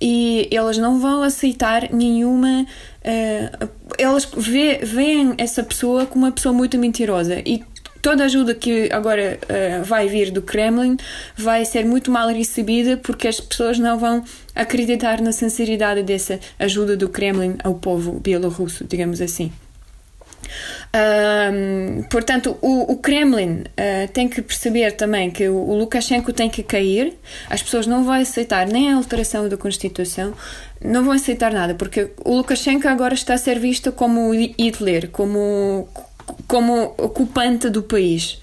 e 0.00 0.48
elas 0.52 0.78
não 0.78 1.00
vão 1.00 1.22
aceitar 1.22 1.92
nenhuma. 1.92 2.66
Elas 3.96 4.28
veem 4.82 5.34
essa 5.38 5.62
pessoa 5.62 6.06
como 6.06 6.24
uma 6.24 6.32
pessoa 6.32 6.52
muito 6.52 6.78
mentirosa 6.78 7.42
e 7.44 7.64
toda 8.00 8.22
a 8.22 8.26
ajuda 8.26 8.54
que 8.54 8.88
agora 8.92 9.38
uh, 9.42 9.84
vai 9.84 10.08
vir 10.08 10.30
do 10.30 10.42
Kremlin 10.42 10.96
vai 11.36 11.64
ser 11.64 11.84
muito 11.84 12.10
mal 12.10 12.28
recebida 12.28 12.96
porque 12.96 13.28
as 13.28 13.40
pessoas 13.40 13.78
não 13.78 13.98
vão 13.98 14.24
acreditar 14.54 15.20
na 15.20 15.32
sinceridade 15.32 16.02
dessa 16.02 16.40
ajuda 16.58 16.96
do 16.96 17.08
Kremlin 17.08 17.56
ao 17.62 17.74
povo 17.74 18.18
bielorrusso, 18.20 18.84
digamos 18.84 19.20
assim. 19.20 19.52
Um, 20.94 22.02
portanto, 22.04 22.56
o, 22.62 22.92
o 22.92 22.96
Kremlin 22.96 23.60
uh, 23.60 24.08
tem 24.12 24.28
que 24.28 24.40
perceber 24.40 24.92
também 24.92 25.30
que 25.30 25.48
o, 25.48 25.56
o, 25.56 25.76
Lukashenko 25.76 26.32
tem 26.32 26.48
que 26.48 26.62
cair, 26.62 27.14
as 27.50 27.62
pessoas 27.62 27.86
não 27.86 28.04
vão 28.04 28.14
aceitar 28.14 28.66
nem 28.66 28.90
a 28.90 28.96
alteração 28.96 29.48
da 29.48 29.56
Constituição, 29.56 30.32
não 30.82 31.04
vão 31.04 31.12
aceitar 31.12 31.52
nada, 31.52 31.74
porque 31.74 32.10
o 32.24 32.36
Lukashenko 32.36 32.88
agora 32.88 33.14
está 33.14 33.34
a 33.34 33.38
ser 33.38 33.58
visto 33.58 33.92
como 33.92 34.32
Hitler, 34.32 35.10
como, 35.10 35.88
como 36.46 36.94
ocupante 36.96 37.68
do 37.68 37.82
país. 37.82 38.40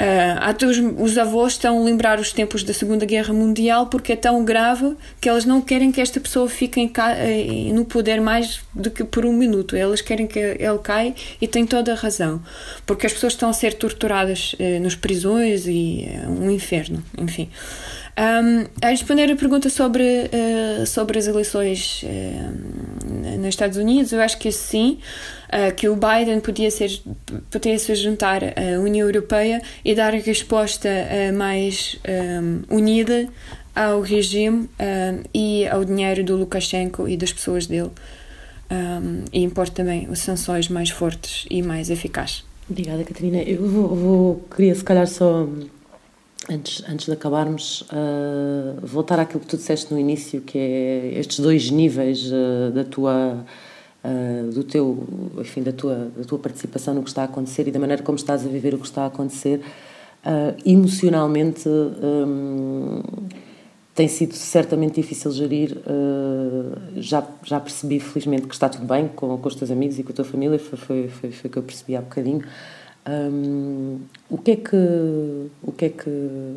Uh, 0.00 0.40
até 0.40 0.64
os, 0.64 0.78
os, 0.78 1.18
avós 1.18 1.52
estão 1.52 1.78
a 1.78 1.84
lembrar 1.84 2.18
os 2.18 2.32
tempos 2.32 2.62
da 2.62 2.72
Segunda 2.72 3.04
Guerra 3.04 3.34
Mundial 3.34 3.88
porque 3.88 4.14
é 4.14 4.16
tão 4.16 4.42
grave 4.42 4.96
que 5.20 5.28
elas 5.28 5.44
não 5.44 5.60
querem 5.60 5.92
que 5.92 6.00
esta 6.00 6.18
pessoa 6.18 6.48
fique 6.48 6.80
em, 6.80 6.90
eh, 6.96 7.70
no 7.70 7.84
poder 7.84 8.18
mais 8.18 8.62
do 8.74 8.90
que 8.90 9.04
por 9.04 9.26
um 9.26 9.32
minuto. 9.34 9.76
Elas 9.76 10.00
querem 10.00 10.26
que 10.26 10.38
ele 10.38 10.78
caia 10.82 11.14
e 11.38 11.46
tem 11.46 11.66
toda 11.66 11.92
a 11.92 11.94
razão. 11.94 12.42
Porque 12.86 13.06
as 13.06 13.12
pessoas 13.12 13.34
estão 13.34 13.50
a 13.50 13.52
ser 13.52 13.74
torturadas 13.74 14.54
uh, 14.54 14.82
nas 14.82 14.94
prisões 14.94 15.66
e 15.66 16.08
é 16.08 16.26
um 16.26 16.50
inferno, 16.50 17.04
enfim. 17.18 17.50
Um, 18.20 18.66
a 18.82 18.88
responder 18.88 19.30
a 19.30 19.36
pergunta 19.36 19.70
sobre, 19.70 20.02
uh, 20.02 20.86
sobre 20.86 21.18
as 21.18 21.26
eleições 21.26 22.02
uh, 22.02 23.38
nos 23.38 23.48
Estados 23.48 23.78
Unidos, 23.78 24.12
eu 24.12 24.20
acho 24.20 24.36
que 24.38 24.50
sim, 24.50 24.98
uh, 25.52 25.74
que 25.74 25.88
o 25.88 25.96
Biden 25.96 26.40
podia, 26.40 26.70
ser, 26.70 26.90
podia 27.50 27.78
se 27.78 27.94
juntar 27.94 28.42
à 28.42 28.80
União 28.80 29.06
Europeia 29.06 29.62
e 29.84 29.94
dar 29.94 30.12
resposta 30.14 30.88
mais 31.36 31.98
um, 32.08 32.76
unida 32.76 33.28
ao 33.74 34.00
regime 34.00 34.68
um, 34.80 35.22
e 35.34 35.66
ao 35.68 35.84
dinheiro 35.84 36.24
do 36.24 36.36
Lukashenko 36.36 37.08
e 37.08 37.16
das 37.16 37.32
pessoas 37.32 37.66
dele. 37.66 37.90
e 39.32 39.42
impor 39.42 39.68
também 39.68 40.08
as 40.10 40.20
sanções 40.20 40.68
mais 40.68 40.90
fortes 40.90 41.44
e 41.50 41.62
mais 41.62 41.90
eficazes. 41.90 42.44
Obrigada, 42.70 43.02
Catarina. 43.02 43.42
Eu 43.42 43.66
vou, 43.66 43.88
vou, 43.96 44.44
queria, 44.54 44.74
se 44.74 44.84
calhar, 44.84 45.06
só 45.08 45.48
antes, 46.48 46.82
antes 46.88 47.06
de 47.06 47.12
acabarmos, 47.12 47.82
uh, 47.82 48.86
voltar 48.86 49.18
àquilo 49.18 49.40
que 49.40 49.46
tu 49.46 49.56
disseste 49.56 49.92
no 49.92 49.98
início, 49.98 50.40
que 50.40 50.56
é 50.56 51.18
estes 51.18 51.40
dois 51.40 51.70
níveis 51.70 52.30
uh, 52.30 52.70
da 52.72 52.84
tua. 52.84 53.44
Uh, 54.02 54.50
do 54.50 54.64
teu, 54.64 55.06
enfim, 55.38 55.62
da 55.62 55.72
tua, 55.72 56.10
da 56.16 56.24
tua 56.24 56.38
participação 56.38 56.94
no 56.94 57.02
que 57.02 57.10
está 57.10 57.22
a 57.22 57.24
acontecer 57.26 57.68
e 57.68 57.70
da 57.70 57.78
maneira 57.78 58.02
como 58.02 58.16
estás 58.16 58.46
a 58.46 58.48
viver 58.48 58.72
o 58.74 58.78
que 58.78 58.86
está 58.86 59.02
a 59.02 59.06
acontecer, 59.06 59.60
emocionalmente 60.64 61.68
um, 61.68 63.02
tem 63.94 64.08
sido 64.08 64.34
certamente 64.34 64.94
difícil 65.00 65.30
gerir. 65.32 65.76
já, 66.96 67.26
já 67.44 67.60
percebi, 67.60 68.00
felizmente, 68.00 68.46
que 68.46 68.54
está 68.54 68.68
tudo 68.68 68.86
bem 68.86 69.08
com, 69.08 69.36
com 69.36 69.48
os 69.48 69.54
teus 69.54 69.70
amigos 69.70 69.98
e 69.98 70.02
com 70.02 70.12
a 70.12 70.14
tua 70.14 70.24
família, 70.24 70.58
foi, 70.58 70.78
foi, 70.78 71.08
foi, 71.08 71.30
foi 71.32 71.48
o 71.48 71.52
que 71.52 71.58
eu 71.58 71.62
percebi 71.62 71.96
há 71.96 72.00
bocadinho. 72.00 72.42
Um, 73.06 74.00
o 74.28 74.36
que 74.36 74.50
é 74.52 74.56
que, 74.56 74.76
o 75.62 75.72
que 75.72 75.84
é 75.86 75.88
que, 75.88 76.10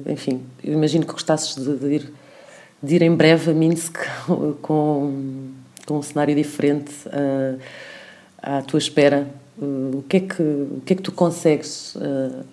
enfim, 0.07 0.41
eu 0.63 0.73
imagino 0.73 1.05
que 1.05 1.13
gostasses 1.13 1.55
de, 1.55 1.77
de, 1.77 1.95
ir, 1.95 2.13
de 2.81 2.95
ir 2.95 3.01
em 3.01 3.15
breve 3.15 3.51
a 3.51 3.53
Minsk 3.53 3.97
com, 4.27 4.53
com 4.61 5.51
um 5.91 6.01
cenário 6.01 6.35
diferente 6.35 6.91
uh, 7.07 7.59
à 8.41 8.61
tua 8.61 8.77
espera. 8.77 9.27
Uh, 9.57 9.97
o, 9.97 10.03
que 10.03 10.17
é 10.17 10.19
que, 10.21 10.41
o 10.41 10.81
que 10.85 10.93
é 10.93 10.95
que 10.95 11.01
tu 11.01 11.11
consegues 11.11 11.95
uh, 11.95 12.43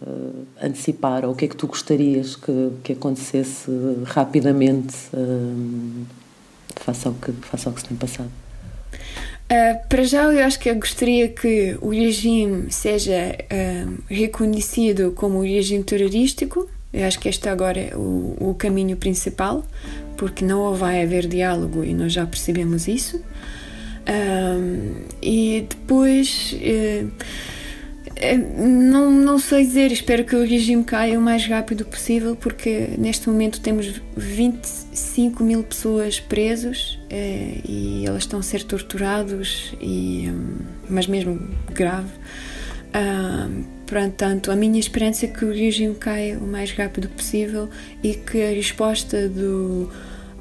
antecipar 0.61 1.25
ou 1.25 1.33
o 1.33 1.35
que 1.35 1.45
é 1.45 1.49
que 1.49 1.57
tu 1.57 1.67
gostarias 1.67 2.37
que, 2.37 2.71
que 2.83 2.93
acontecesse 2.93 3.71
rapidamente 4.05 4.95
face, 6.77 7.09
ao 7.09 7.15
que, 7.15 7.33
face 7.33 7.69
ao 7.69 7.75
que 7.75 7.81
se 7.81 7.89
tem 7.89 7.97
passado? 7.97 8.31
Para 9.89 10.05
já, 10.05 10.25
eu 10.33 10.45
acho 10.45 10.61
que 10.61 10.71
eu 10.71 10.77
gostaria 10.77 11.27
que 11.29 11.77
o 11.81 11.89
regime 11.91 12.71
seja 12.71 13.37
reconhecido 14.09 15.11
como 15.11 15.43
regime 15.43 15.83
terrorístico. 15.83 16.69
Eu 16.93 17.07
acho 17.07 17.19
que 17.21 17.29
este 17.29 17.49
agora 17.49 17.79
é 17.79 17.97
o, 17.97 18.37
o, 18.41 18.55
caminho 18.55 18.97
principal, 18.97 19.65
porque 20.17 20.45
não 20.45 20.75
vai 20.75 21.03
haver 21.03 21.27
diálogo 21.27 21.85
e 21.85 21.95
nós 21.95 22.13
já 22.13 22.27
percebemos 22.27 22.89
isso. 22.89 23.19
Uh, 24.09 25.05
e 25.23 25.67
depois 25.69 26.57
é, 28.23 28.37
não, 28.37 29.11
não 29.11 29.39
sei 29.39 29.65
dizer, 29.65 29.91
espero 29.91 30.25
que 30.25 30.37
o 30.37 30.45
regime 30.45 30.85
caia 30.85 31.19
o 31.19 31.23
mais 31.23 31.47
rápido 31.47 31.87
possível, 31.87 32.37
porque 32.37 32.91
neste 32.99 33.31
momento 33.31 33.61
temos 33.61 34.01
25 34.15 35.43
mil 35.43 35.63
pessoas 35.63 36.21
presos 36.21 36.99
é, 37.09 37.61
e 37.67 38.05
elas 38.07 38.25
estão 38.25 38.41
a 38.41 38.43
ser 38.43 38.63
torturados, 38.65 39.75
e, 39.81 40.29
hum, 40.29 40.59
mas 40.89 41.07
mesmo 41.07 41.41
grave. 41.73 42.11
Portanto, 43.91 44.53
a 44.53 44.57
minha 44.57 44.79
esperança 44.79 45.27
é 45.27 45.29
que 45.29 45.45
o 45.45 45.53
regime 45.53 45.97
caia 45.97 46.39
o 46.39 46.47
mais 46.47 46.71
rápido 46.71 47.09
possível 47.09 47.69
e 48.05 48.15
que 48.15 48.41
a 48.41 48.51
resposta 48.51 49.29
do 49.29 49.91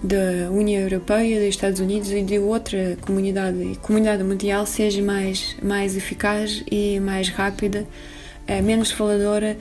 da 0.01 0.49
União 0.51 0.81
Europeia, 0.81 1.39
dos 1.39 1.49
Estados 1.49 1.81
Unidos 1.81 2.09
e 2.11 2.21
de 2.21 2.39
outra 2.39 2.95
comunidade, 3.01 3.77
comunidade 3.81 4.23
mundial 4.23 4.65
seja 4.65 5.01
mais, 5.01 5.57
mais 5.61 5.97
eficaz 5.97 6.63
e 6.71 6.99
mais 7.01 7.27
rápida, 7.27 7.85
é, 8.47 8.61
menos 8.61 8.91
faladora 8.91 9.57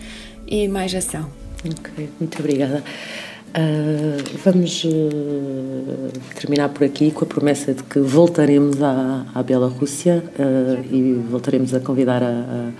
e 0.46 0.68
mais 0.68 0.94
ação. 0.94 1.28
Ok, 1.64 2.08
muito 2.20 2.38
obrigada. 2.38 2.84
Uh, 3.48 4.22
vamos 4.44 4.84
uh, 4.84 6.12
terminar 6.38 6.68
por 6.68 6.84
aqui 6.84 7.10
com 7.10 7.24
a 7.24 7.26
promessa 7.26 7.72
de 7.72 7.82
que 7.82 7.98
voltaremos 7.98 8.80
à, 8.82 9.24
à 9.34 9.42
Bielorrússia 9.42 10.22
uh, 10.38 10.94
e 10.94 11.14
voltaremos 11.14 11.74
a 11.74 11.80
convidar 11.80 12.22
a, 12.22 12.26
a, 12.26 12.70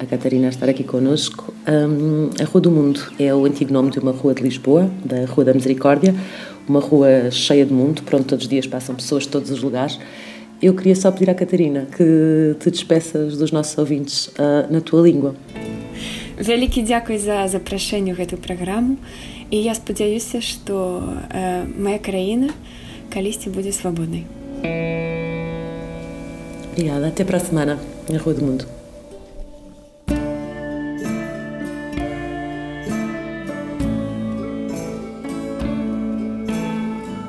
a, 0.00 0.06
Catarina 0.06 0.46
a 0.46 0.50
estar 0.50 0.68
aqui 0.68 0.84
connosco. 0.84 1.52
Um, 1.68 2.30
a 2.40 2.44
Rua 2.44 2.60
do 2.60 2.70
Mundo 2.70 3.00
é 3.18 3.34
o 3.34 3.44
antigo 3.44 3.72
nome 3.72 3.90
de 3.90 3.98
uma 3.98 4.12
rua 4.12 4.34
de 4.34 4.42
Lisboa, 4.42 4.90
da 5.04 5.24
Rua 5.26 5.44
da 5.44 5.54
Misericórdia 5.54 6.14
uma 6.68 6.80
rua 6.80 7.30
cheia 7.30 7.64
de 7.64 7.72
mundo, 7.72 8.02
por 8.02 8.16
onde 8.16 8.24
todos 8.26 8.44
os 8.44 8.48
dias 8.48 8.66
passam 8.66 8.94
pessoas 8.94 9.24
de 9.24 9.28
todos 9.30 9.50
os 9.50 9.62
lugares. 9.62 9.98
Eu 10.60 10.74
queria 10.74 10.96
só 10.96 11.10
pedir 11.10 11.30
à 11.30 11.34
Catarina 11.34 11.86
que 11.96 12.56
te 12.60 12.70
despeças 12.70 13.36
dos 13.36 13.52
nossos 13.52 13.76
ouvintes 13.78 14.28
uh, 14.28 14.70
na 14.70 14.80
tua 14.80 15.02
língua. 15.02 15.34
Велике 16.38 16.82
дякую 16.82 17.18
за 17.18 17.48
запрошення 17.48 18.14
в 18.14 18.20
эту 18.20 18.36
програму. 18.36 18.96
І 19.50 19.62
я 19.62 19.74
сподіваюся, 19.74 20.40
що 20.40 21.02
моя 21.78 21.98
країна 21.98 22.48
колись 23.14 23.46
буде 23.46 23.72
свободною. 23.72 24.22
Obrigada. 26.76 27.06
Até 27.08 27.24
para 27.24 27.38
a 27.38 27.40
semana 27.40 27.78
na 28.10 28.18
Rua 28.18 28.34
do 28.34 28.42
Mundo. 28.46 28.64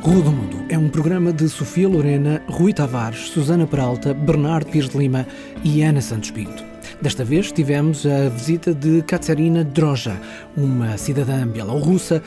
Rua 0.02 0.20
do 0.20 0.32
Mundo 0.32 0.56
é 0.68 0.76
um 0.76 0.88
programa 0.88 1.32
de 1.32 1.48
Sofia 1.48 1.88
Lorena, 1.88 2.42
Rui 2.48 2.72
Tavares, 2.72 3.28
Susana 3.28 3.68
Peralta, 3.68 4.12
Bernardo 4.12 4.68
Pires 4.68 4.88
de 4.88 4.98
Lima 4.98 5.24
e 5.62 5.80
Ana 5.80 6.00
Santos 6.00 6.32
Pinto. 6.32 6.64
Desta 7.00 7.24
vez 7.24 7.52
tivemos 7.52 8.04
a 8.04 8.28
visita 8.28 8.74
de 8.74 9.00
Katsarina 9.02 9.62
Droja, 9.62 10.20
uma 10.56 10.98
cidadã 10.98 11.46
bielorrussa 11.46 12.20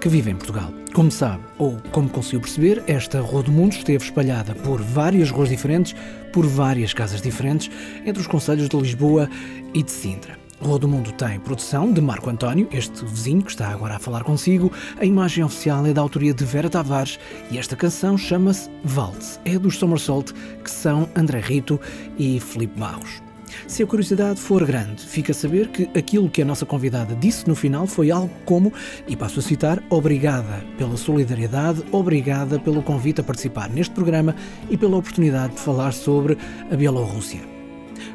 que 0.00 0.08
vive 0.08 0.30
em 0.30 0.36
Portugal. 0.36 0.72
Como 0.94 1.10
sabe, 1.10 1.42
ou 1.58 1.76
como 1.90 2.08
conseguiu 2.08 2.42
perceber, 2.42 2.84
esta 2.86 3.20
Rua 3.20 3.42
do 3.42 3.50
Mundo 3.50 3.72
esteve 3.72 4.04
espalhada 4.04 4.54
por 4.54 4.80
várias 4.80 5.28
ruas 5.28 5.48
diferentes, 5.48 5.96
por 6.32 6.46
várias 6.46 6.94
casas 6.94 7.20
diferentes, 7.20 7.68
entre 8.04 8.20
os 8.20 8.28
conselhos 8.28 8.68
de 8.68 8.76
Lisboa 8.76 9.28
e 9.74 9.82
de 9.82 9.90
Sintra. 9.90 10.45
Rua 10.60 10.78
do 10.78 10.88
Mundo 10.88 11.12
tem 11.12 11.38
produção 11.38 11.92
de 11.92 12.00
Marco 12.00 12.30
António, 12.30 12.66
este 12.72 13.04
vizinho 13.04 13.42
que 13.42 13.50
está 13.50 13.68
agora 13.68 13.96
a 13.96 13.98
falar 13.98 14.24
consigo. 14.24 14.72
A 14.98 15.04
imagem 15.04 15.44
oficial 15.44 15.84
é 15.86 15.92
da 15.92 16.00
autoria 16.00 16.32
de 16.32 16.44
Vera 16.44 16.70
Tavares 16.70 17.18
e 17.50 17.58
esta 17.58 17.76
canção 17.76 18.16
chama-se 18.16 18.70
Waltz. 18.96 19.38
É 19.44 19.58
dos 19.58 19.76
Somersault, 19.76 20.32
que 20.64 20.70
são 20.70 21.08
André 21.14 21.40
Rito 21.40 21.78
e 22.18 22.40
Felipe 22.40 22.78
Barros. 22.80 23.22
Se 23.66 23.82
a 23.82 23.86
curiosidade 23.86 24.40
for 24.40 24.64
grande, 24.64 25.06
fica 25.06 25.32
a 25.32 25.34
saber 25.34 25.68
que 25.68 25.88
aquilo 25.96 26.28
que 26.28 26.42
a 26.42 26.44
nossa 26.44 26.66
convidada 26.66 27.14
disse 27.14 27.46
no 27.46 27.54
final 27.54 27.86
foi 27.86 28.10
algo 28.10 28.32
como, 28.44 28.72
e 29.06 29.14
passo 29.14 29.40
a 29.40 29.42
citar, 29.42 29.82
obrigada 29.88 30.64
pela 30.76 30.96
solidariedade, 30.96 31.84
obrigada 31.92 32.58
pelo 32.58 32.82
convite 32.82 33.20
a 33.20 33.24
participar 33.24 33.68
neste 33.68 33.94
programa 33.94 34.34
e 34.68 34.76
pela 34.76 34.96
oportunidade 34.96 35.54
de 35.54 35.60
falar 35.60 35.92
sobre 35.92 36.36
a 36.70 36.76
Bielorrússia. 36.76 37.40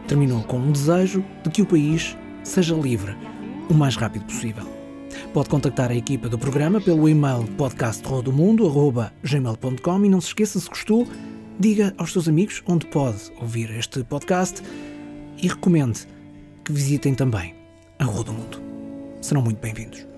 Terminou 0.08 0.44
com 0.44 0.58
um 0.58 0.72
desejo 0.72 1.24
de 1.44 1.50
que 1.50 1.62
o 1.62 1.66
país 1.66 2.16
seja 2.44 2.76
livre 2.76 3.16
o 3.70 3.74
mais 3.74 3.96
rápido 3.96 4.26
possível. 4.26 4.70
Pode 5.34 5.50
contactar 5.50 5.89
a 5.92 5.96
equipa 5.96 6.30
do 6.30 6.38
programa 6.38 6.80
pelo 6.82 7.08
e-mail 7.08 7.46
podcastrodomundo.gmail.com 7.58 10.06
e 10.06 10.10
não 10.10 10.22
se 10.22 10.28
esqueça, 10.28 10.60
se 10.60 10.70
gostou, 10.70 11.08
diga 11.60 11.94
aos 11.98 12.12
seus 12.12 12.28
amigos 12.28 12.62
onde 12.68 12.86
pode 12.88 13.32
ouvir 13.39 13.72
este 13.72 14.04
podcast 14.04 14.62
e 15.42 15.48
recomende 15.48 16.06
que 16.64 16.72
visitem 16.72 17.16
também 17.16 17.56
a 18.00 18.06
Rua 18.06 18.24
do 18.24 18.32
Mundo. 18.34 18.62
Serão 19.22 19.42
muito 19.42 19.60
bem-vindos. 19.60 20.11